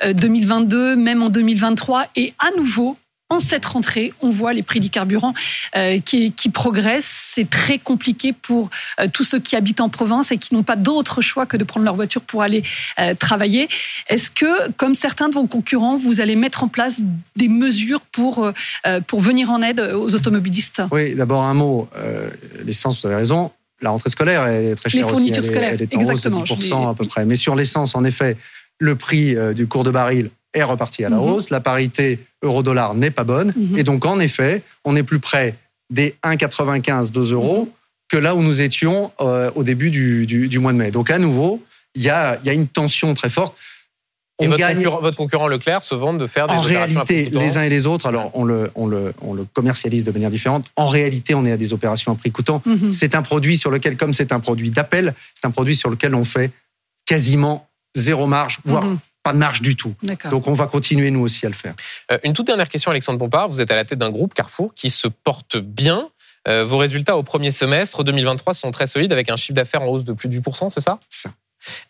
2022, 0.05 0.77
euh, 0.77 0.97
même 0.97 1.23
en 1.23 1.29
2023, 1.29 2.09
et 2.17 2.35
à 2.41 2.51
nouveau, 2.57 2.97
en 3.31 3.41
cette 3.41 3.65
rentrée, 3.65 4.13
on 4.21 4.31
voit 4.31 4.53
les 4.53 4.63
prix 4.63 4.81
du 4.81 4.91
carburant 4.91 5.35
euh, 5.77 5.99
qui, 5.99 6.33
progressent. 6.53 7.31
C'est 7.33 7.49
très 7.49 7.79
compliqué 7.79 8.33
pour 8.33 8.71
euh, 9.01 9.09
tous 9.13 9.25
ceux 9.25 9.41
qui 9.41 9.57
habitent 9.57 9.81
en 9.81 9.89
province 9.89 10.31
et 10.31 10.39
qui 10.39 10.55
n'ont 10.55 10.63
pas 10.63 10.77
d'autre 10.77 11.21
choix 11.21 11.47
que 11.47 11.57
de 11.57 11.65
prendre 11.65 11.85
leur 11.85 11.97
voiture 11.97 12.21
pour 12.21 12.43
aller 12.43 12.63
euh, 12.99 13.15
travailler. 13.15 13.69
Est-ce 14.09 14.31
que, 14.31 14.71
comme 14.73 14.95
certains 14.95 15.29
de 15.29 15.35
vos 15.35 15.47
concurrents, 15.47 15.97
vous 15.97 16.21
allez 16.21 16.37
mettre 16.37 16.63
en 16.65 16.69
place 16.69 17.01
des 17.37 17.49
mesures 17.49 18.01
pour, 18.01 18.51
pour 19.07 19.21
venir 19.21 19.51
en 19.51 19.63
aide 19.63 19.81
aux 19.81 20.15
automobilistes? 20.15 20.83
Oui, 20.93 21.15
d'abord 21.15 21.43
un 21.43 21.55
mot. 21.55 21.89
L'essence, 22.65 23.01
vous 23.01 23.07
avez 23.07 23.17
raison. 23.17 23.51
La 23.81 23.91
rentrée 23.91 24.11
scolaire 24.11 24.47
est 24.47 24.75
très 24.77 24.91
chère. 24.91 25.07
Les 25.07 25.09
fournitures 25.09 25.45
scolaires, 25.45 25.73
elle 25.73 25.83
est, 25.83 25.95
en 25.95 26.01
exactement. 26.01 26.43
Hausse 26.43 26.51
de 26.51 26.55
10% 26.55 26.91
à 26.91 26.95
peu 26.95 27.07
près. 27.07 27.25
Mais 27.25 27.35
sur 27.35 27.57
l'essence, 27.57 27.95
en 27.95 28.05
effet, 28.05 28.37
le 28.79 28.95
prix 28.97 29.35
du 29.55 29.67
cours 29.67 29.85
de 29.85 29.91
baril 29.91 30.31
est 30.55 30.63
reparti 30.63 31.05
à 31.05 31.11
la 31.11 31.17
mhm. 31.17 31.23
hausse. 31.23 31.51
La 31.51 31.61
parité 31.61 32.21
euro-dollar 32.43 32.95
n'est 32.95 33.11
pas 33.11 33.25
bonne. 33.25 33.53
Mhm. 33.57 33.79
Et 33.79 33.83
donc, 33.83 34.07
en 34.07 34.21
effet, 34.21 34.63
on 34.85 34.97
est 34.97 35.03
plus 35.03 35.19
près 35.19 35.57
des 35.91 36.15
1,95, 36.25 37.11
2 37.11 37.33
euros 37.33 37.71
que 38.09 38.17
là 38.17 38.35
où 38.35 38.43
nous 38.43 38.61
étions 38.61 39.13
euh, 39.21 39.51
au 39.55 39.63
début 39.63 39.91
du, 39.91 40.59
mois 40.59 40.73
de 40.73 40.79
mai. 40.79 40.91
Donc, 40.91 41.11
à 41.11 41.19
nouveau, 41.19 41.63
il 41.95 42.03
y 42.03 42.11
a, 42.11 42.39
y 42.45 42.51
a 42.51 42.53
une 42.53 42.69
tension 42.69 43.15
très 43.15 43.31
forte. 43.31 43.57
et 44.41 44.47
votre, 44.47 44.67
concurrent, 44.67 45.01
votre, 45.01 45.17
concurrent, 45.17 45.49
Leclerc 45.49 45.83
se 45.83 45.95
vante 45.95 46.19
de 46.19 46.27
faire 46.27 46.47
des 46.47 46.55
En 46.55 46.61
réalité, 46.61 47.31
les 47.31 47.57
uns 47.57 47.63
et 47.63 47.69
les 47.69 47.87
autres, 47.87 48.07
alors 48.07 48.31
on 48.35 48.45
le, 48.45 48.71
on, 48.75 48.87
le, 48.87 49.15
on 49.23 49.33
le 49.33 49.45
commercialise 49.53 50.05
de 50.05 50.11
manière 50.11 50.31
différente. 50.31 50.67
En 50.77 50.89
réalité, 50.89 51.35
on 51.35 51.45
est 51.45 51.53
à 51.53 51.57
des 51.57 51.73
opérations 51.73 52.13
à 52.13 52.15
prix 52.15 52.31
coûtant. 52.31 52.63
Mhm. 52.67 52.91
C'est 52.91 53.15
un 53.15 53.23
produit 53.23 53.57
sur 53.57 53.71
lequel, 53.71 53.97
comme 53.97 54.13
c'est 54.13 54.33
un 54.33 54.41
produit 54.41 54.71
d'appel, 54.71 55.15
c'est 55.35 55.47
un 55.47 55.51
produit 55.51 55.77
sur 55.77 55.91
lequel 55.91 56.15
on 56.15 56.25
fait 56.25 56.51
quasiment 57.07 57.69
zéro 57.95 58.27
marge, 58.27 58.61
voire. 58.65 58.85
Pas 59.25 59.33
de 59.33 59.39
marge 59.39 59.63
du 59.63 59.75
tout. 59.75 59.95
Donc 60.31 60.47
on 60.47 60.53
va 60.53 60.67
continuer 60.67 61.11
nous 61.11 61.21
aussi 61.21 61.45
à 61.47 61.49
le 61.49 61.55
faire. 61.55 61.75
Euh, 62.13 62.19
une 62.23 62.35
toute 62.35 62.47
dernière 62.47 62.69
question, 62.69 62.91
Alexandre 62.91 63.19
Pompard. 63.19 63.49
Vous 63.49 63.61
êtes 63.61 63.71
à 63.71 63.75
la 63.75 63.85
tête 63.85 63.99
d'un 63.99 64.11
groupe 64.11 64.35
Carrefour 64.35 64.75
qui 64.75 64.91
se 64.91 65.09
porte 65.09 65.57
bien. 65.57 66.11
Euh, 66.47 66.63
vos 66.65 66.77
résultats 66.77 67.17
au 67.17 67.23
premier 67.23 67.51
semestre 67.51 68.05
2023 68.05 68.53
sont 68.53 68.71
très 68.71 68.87
solides 68.87 69.13
avec 69.13 69.31
un 69.31 69.37
chiffre 69.37 69.55
d'affaires 69.55 69.81
en 69.81 69.87
hausse 69.87 70.05
de 70.05 70.13
plus 70.13 70.29
de 70.29 70.39
8%, 70.39 70.69
c'est 70.69 70.83
ça 70.83 71.01
C'est 71.09 71.29
ça. 71.29 71.35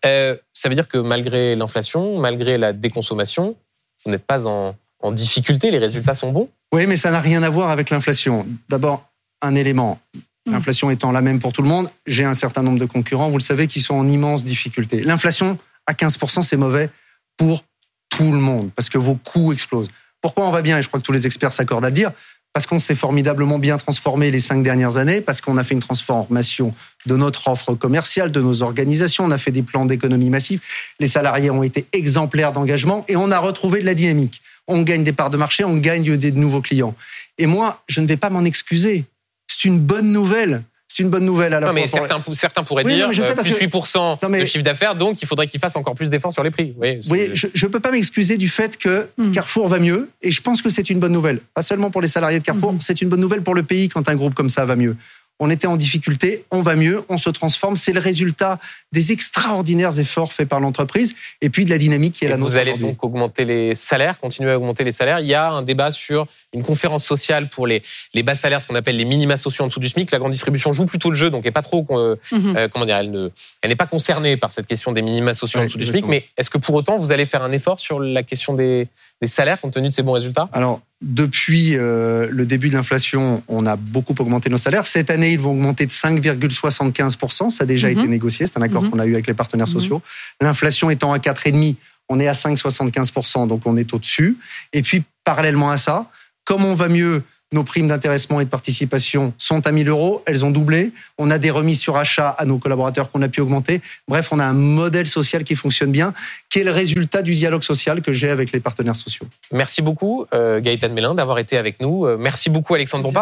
Euh, 0.07 0.37
ça 0.53 0.69
veut 0.69 0.77
dire 0.77 0.87
que 0.87 0.97
malgré 0.97 1.57
l'inflation, 1.57 2.21
malgré 2.21 2.57
la 2.57 2.73
déconsommation, 2.73 3.57
vous 4.05 4.11
n'êtes 4.13 4.25
pas 4.25 4.47
en, 4.47 4.77
difficulté, 5.11 5.71
les 5.71 5.79
résultats 5.79 6.15
sont 6.15 6.33
bons? 6.33 6.49
Oui, 6.73 6.87
mais 6.87 6.97
ça 6.97 7.11
n'a 7.11 7.21
rien 7.21 7.43
à 7.43 7.51
voir 7.51 7.71
avec 7.71 7.91
l'inflation. 7.91 8.47
D'abord, 8.71 9.05
un 9.43 9.55
élément. 9.55 10.01
Hmm. 10.47 10.53
L'inflation 10.53 10.89
étant 10.89 11.13
la 11.13 11.21
même 11.21 11.41
pour 11.41 11.53
tout 11.53 11.61
le 11.61 11.69
monde, 11.69 11.91
j'ai 12.07 12.25
un 12.25 12.33
certain 12.33 12.63
nombre 12.63 12.79
de 12.79 12.87
concurrents, 12.87 13.29
vous 13.29 13.37
le 13.37 13.43
savez, 13.43 13.67
qui 13.67 13.81
sont 13.81 13.95
en 13.95 14.09
immense 14.09 14.45
difficulté. 14.45 15.03
L'inflation 15.03 15.59
à 15.87 15.93
15%, 15.93 16.41
c'est 16.41 16.57
mauvais 16.57 16.91
pour 17.37 17.65
tout 18.11 18.31
le 18.31 18.39
monde, 18.39 18.71
parce 18.75 18.89
que 18.89 18.99
vos 18.99 19.17
coûts 19.17 19.53
explosent. 19.53 19.91
Pourquoi 20.21 20.47
on 20.47 20.51
va 20.51 20.63
bien, 20.63 20.79
et 20.79 20.83
je 20.83 20.89
crois 20.89 21.01
que 21.01 21.05
tous 21.05 21.13
les 21.13 21.27
experts 21.27 21.53
s'accordent 21.53 21.85
à 21.85 21.89
le 21.89 21.95
dire, 21.95 22.13
parce 22.55 22.67
qu'on 22.67 22.79
s'est 22.79 22.95
formidablement 22.95 23.59
bien 23.59 23.77
transformé 23.79 24.31
les 24.31 24.39
cinq 24.39 24.63
dernières 24.63 24.97
années, 24.97 25.21
parce 25.21 25.41
qu'on 25.41 25.57
a 25.57 25.65
fait 25.65 25.75
une 25.75 25.81
transformation 25.81 26.73
de 27.05 27.17
notre 27.17 27.49
offre 27.49 27.75
commerciale, 27.75 28.31
de 28.31 28.41
nos 28.41 28.63
organisations, 28.63 29.25
on 29.25 29.33
a 29.33 29.39
fait 29.39 29.51
des 29.51 29.63
plans 29.63 29.85
d'économie 29.85 30.31
massive, 30.31 30.61
les 31.01 31.09
salariés 31.09 31.51
ont 31.51 31.65
été 31.65 31.87
exemplaires 31.93 32.53
d'engagement 32.53 33.05
et 33.09 33.17
on 33.17 33.33
a 33.33 33.39
retrouvé 33.41 33.81
de 33.81 33.87
la 33.87 33.95
dynamique. 33.95 34.41
On 34.69 34.83
gagne 34.83 35.03
des 35.03 35.13
parts 35.13 35.31
de 35.31 35.37
marché, 35.37 35.65
on 35.65 35.77
gagne 35.77 36.17
des 36.17 36.31
nouveaux 36.31 36.63
clients. 36.63 36.95
Et 37.39 37.47
moi, 37.47 37.83
je 37.89 38.01
ne 38.01 38.07
vais 38.07 38.17
pas 38.17 38.31
m'en 38.31 38.45
excuser. 38.45 39.05
C'est 39.49 39.65
une 39.65 39.81
bonne 39.81 40.13
nouvelle 40.13 40.63
c'est 40.95 41.03
une 41.03 41.09
bonne 41.09 41.25
nouvelle 41.25 41.53
à 41.55 41.59
la 41.59 41.67
non, 41.67 41.73
Mais 41.73 41.89
certains, 41.89 42.23
certains 42.35 42.63
pourraient 42.63 42.85
dire 42.85 43.13
je 43.13 43.21
sais, 43.21 43.33
euh, 43.33 43.43
plus 43.43 43.51
8% 43.53 44.39
de 44.41 44.45
chiffre 44.45 44.63
d'affaires, 44.63 44.95
donc 44.95 45.21
il 45.21 45.27
faudrait 45.27 45.49
qu'ils 45.49 45.59
fassent 45.59 45.75
encore 45.75 45.97
plus 45.97 46.09
d'efforts 46.09 46.33
sur 46.33 46.45
les 46.45 46.53
prix. 46.53 46.73
Oui, 46.79 47.31
je 47.33 47.67
ne 47.67 47.73
peux 47.73 47.81
pas 47.81 47.91
m'excuser 47.91 48.37
du 48.37 48.49
fait 48.49 48.77
que 48.77 49.09
hmm. 49.19 49.33
Carrefour 49.33 49.67
va 49.67 49.81
mieux, 49.81 50.09
et 50.23 50.31
je 50.31 50.41
pense 50.41 50.63
que 50.63 50.71
c'est 50.71 50.89
une 50.91 51.01
bonne 51.01 51.13
nouvelle. 51.13 51.41
Pas 51.53 51.63
seulement 51.63 51.91
pour 51.91 52.01
les 52.01 52.07
salariés 52.07 52.39
de 52.39 52.45
Carrefour, 52.45 52.75
hmm. 52.75 52.79
c'est 52.79 53.03
une 53.03 53.09
bonne 53.09 53.19
nouvelle 53.19 53.43
pour 53.43 53.57
le 53.57 53.65
pays 53.65 53.89
quand 53.89 54.09
un 54.09 54.15
groupe 54.15 54.35
comme 54.35 54.49
ça 54.49 54.65
va 54.65 54.77
mieux 54.77 54.97
on 55.41 55.51
était 55.51 55.67
en 55.67 55.77
difficulté, 55.77 56.45
on 56.53 56.63
va 56.63 56.77
mieux, 56.77 57.03
on 57.09 57.17
se 57.17 57.29
transforme. 57.31 57.77
C'est 57.77 57.93
le 57.93 58.01
résultat 58.01 58.61
des 58.93 59.11
extraordinaires 59.11 59.99
efforts 59.99 60.33
faits 60.33 60.49
par 60.49 60.61
l'entreprise 60.61 61.15
et 61.41 61.51
puis 61.51 61.65
de 61.65 61.71
la 61.71 61.79
dynamique 61.79 62.15
qui 62.15 62.25
est 62.25 62.29
la 62.29 62.37
nôtre. 62.37 62.53
Vous 62.53 62.57
allez 62.57 62.77
donc 62.77 63.03
augmenter 63.03 63.45
les 63.45 63.75
salaires, 63.75 64.21
continuer 64.21 64.53
à 64.53 64.57
augmenter 64.57 64.85
les 64.85 64.93
salaires. 64.93 65.19
Il 65.19 65.27
y 65.27 65.35
a 65.35 65.51
un 65.51 65.63
débat 65.63 65.91
sur 65.91 66.27
une 66.53 66.63
conférence 66.63 67.05
sociale 67.05 67.49
pour 67.49 67.67
les, 67.67 67.83
les 68.15 68.23
bas 68.23 68.37
salaires, 68.37 68.63
ce 68.63 68.69
qu'on 68.69 68.77
appelle 68.77 68.97
les 68.97 69.05
minima 69.05 69.37
sociaux 69.37 69.65
en 69.65 69.67
dessous 69.67 69.81
du 69.81 69.89
SMIC. 69.89 70.13
La 70.13 70.21
grande 70.21 70.33
distribution 70.33 70.73
joue 70.73 70.87
plutôt 70.87 71.11
le 71.11 71.17
jeu, 71.17 71.31
donc 71.31 71.45
elle 71.45 71.53
pas 71.53 71.63
trop, 71.63 71.85
euh, 71.91 72.17
mhm. 72.31 72.57
euh, 72.57 72.69
comment 72.69 72.87
dire, 72.87 72.97
elle 72.97 73.11
ne, 73.11 73.31
elle 73.63 73.71
n'est 73.71 73.77
pas 73.77 73.87
concernée 73.87 74.37
par 74.37 74.53
cette 74.53 74.67
question 74.67 74.93
des 74.93 75.03
minima 75.03 75.35
sociaux 75.35 75.61
en 75.61 75.65
dessous 75.65 75.79
du 75.79 75.87
SMIC. 75.87 76.07
Mais 76.07 76.27
est-ce 76.37 76.51
que 76.51 76.59
pour 76.59 76.75
autant 76.77 76.97
vous 76.97 77.11
allez 77.11 77.27
faire 77.27 77.43
un 77.43 77.53
effort 77.53 77.81
sur 77.81 77.99
la 77.99 78.23
question 78.23 78.55
des, 78.55 78.87
des 79.21 79.29
salaires 79.29 79.61
compte 79.61 79.73
tenu 79.73 79.89
de 79.89 79.93
ces 79.93 80.03
bons 80.03 80.13
résultats? 80.13 80.49
Alors 80.53 80.81
depuis 81.05 81.77
euh, 81.77 82.29
le 82.31 82.47
début 82.47 82.71
de 82.71 82.75
l'inflation, 82.75 83.43
on 83.47 83.67
a 83.67 83.77
beaucoup 83.77 84.15
augmenté 84.19 84.49
nos 84.49 84.57
salaires. 84.57 84.87
Cette 84.87 85.11
année, 85.11 85.33
ils 85.33 85.39
vont 85.39 85.51
augmenter 85.51 85.85
de 85.85 85.91
5,75%. 85.91 87.51
Ça 87.51 87.65
a 87.65 87.67
déjà 87.67 87.91
mhm. 87.91 87.99
été 87.99 88.09
négocié. 88.09 88.47
C'est 88.47 88.57
un 88.57 88.63
accord 88.63 88.83
mhm. 88.83 88.91
qu'on 88.91 88.99
a 88.99 89.07
eu 89.07 89.13
avec 89.13 89.27
les 89.27 89.35
partenaires 89.35 89.69
mhm. 89.69 89.75
sociaux. 89.75 90.03
L'inflation 90.41 90.89
étant 90.89 91.13
à 91.13 91.19
4,5%, 91.19 91.77
on 92.09 92.21
est 92.21 92.27
à 92.27 92.33
5,75%, 92.33 93.49
donc 93.49 93.63
on 93.67 93.77
est 93.77 93.93
au-dessus. 93.93 94.39
Et 94.73 94.81
puis, 94.81 95.05
parallèlement 95.25 95.71
à 95.71 95.77
ça, 95.77 96.11
comme 96.45 96.65
on 96.65 96.75
va 96.75 96.89
mieux 96.89 97.23
nos 97.55 97.65
primes 97.65 97.89
d'intéressement 97.89 98.41
et 98.41 98.45
de 98.45 98.51
participation 98.51 99.33
sont 99.39 99.67
à 99.67 99.73
1000 99.73 99.89
euros. 99.89 100.23
Elles 100.27 100.45
ont 100.45 100.51
doublé. 100.51 100.93
On 101.17 101.31
a 101.31 101.39
des 101.39 101.51
remises 101.51 101.81
sur 101.81 101.97
achat 101.97 102.29
à 102.29 102.45
nos 102.45 102.59
collaborateurs 102.59 103.11
qu'on 103.11 103.23
a 103.23 103.29
pu 103.29 103.41
augmenter. 103.41 103.81
Bref, 104.09 104.29
on 104.33 104.39
a 104.39 104.45
un 104.45 104.53
modèle 104.53 105.07
social 105.07 105.45
qui 105.45 105.55
fonctionne 105.55 105.93
bien, 105.93 106.13
qui 106.51 106.59
est 106.59 106.65
le 106.65 106.73
résultat 106.73 107.23
du 107.23 107.35
dialogue 107.35 107.63
social 107.63 108.03
que 108.03 108.13
j'ai 108.13 108.29
avec 108.29 108.53
les 108.53 108.61
partenaires 108.61 108.97
sociaux. 108.97 109.27
Merci 109.53 109.83
beaucoup, 109.83 110.27
euh, 110.35 110.61
Gaëtan 110.61 110.91
Mélin, 110.91 111.15
d'avoir 111.15 111.39
été 111.39 111.57
avec 111.57 111.81
nous. 111.81 112.07
Euh, 112.07 112.17
merci 112.19 112.51
beaucoup, 112.51 112.75
Alexandre 112.75 113.05
Bompard. 113.05 113.13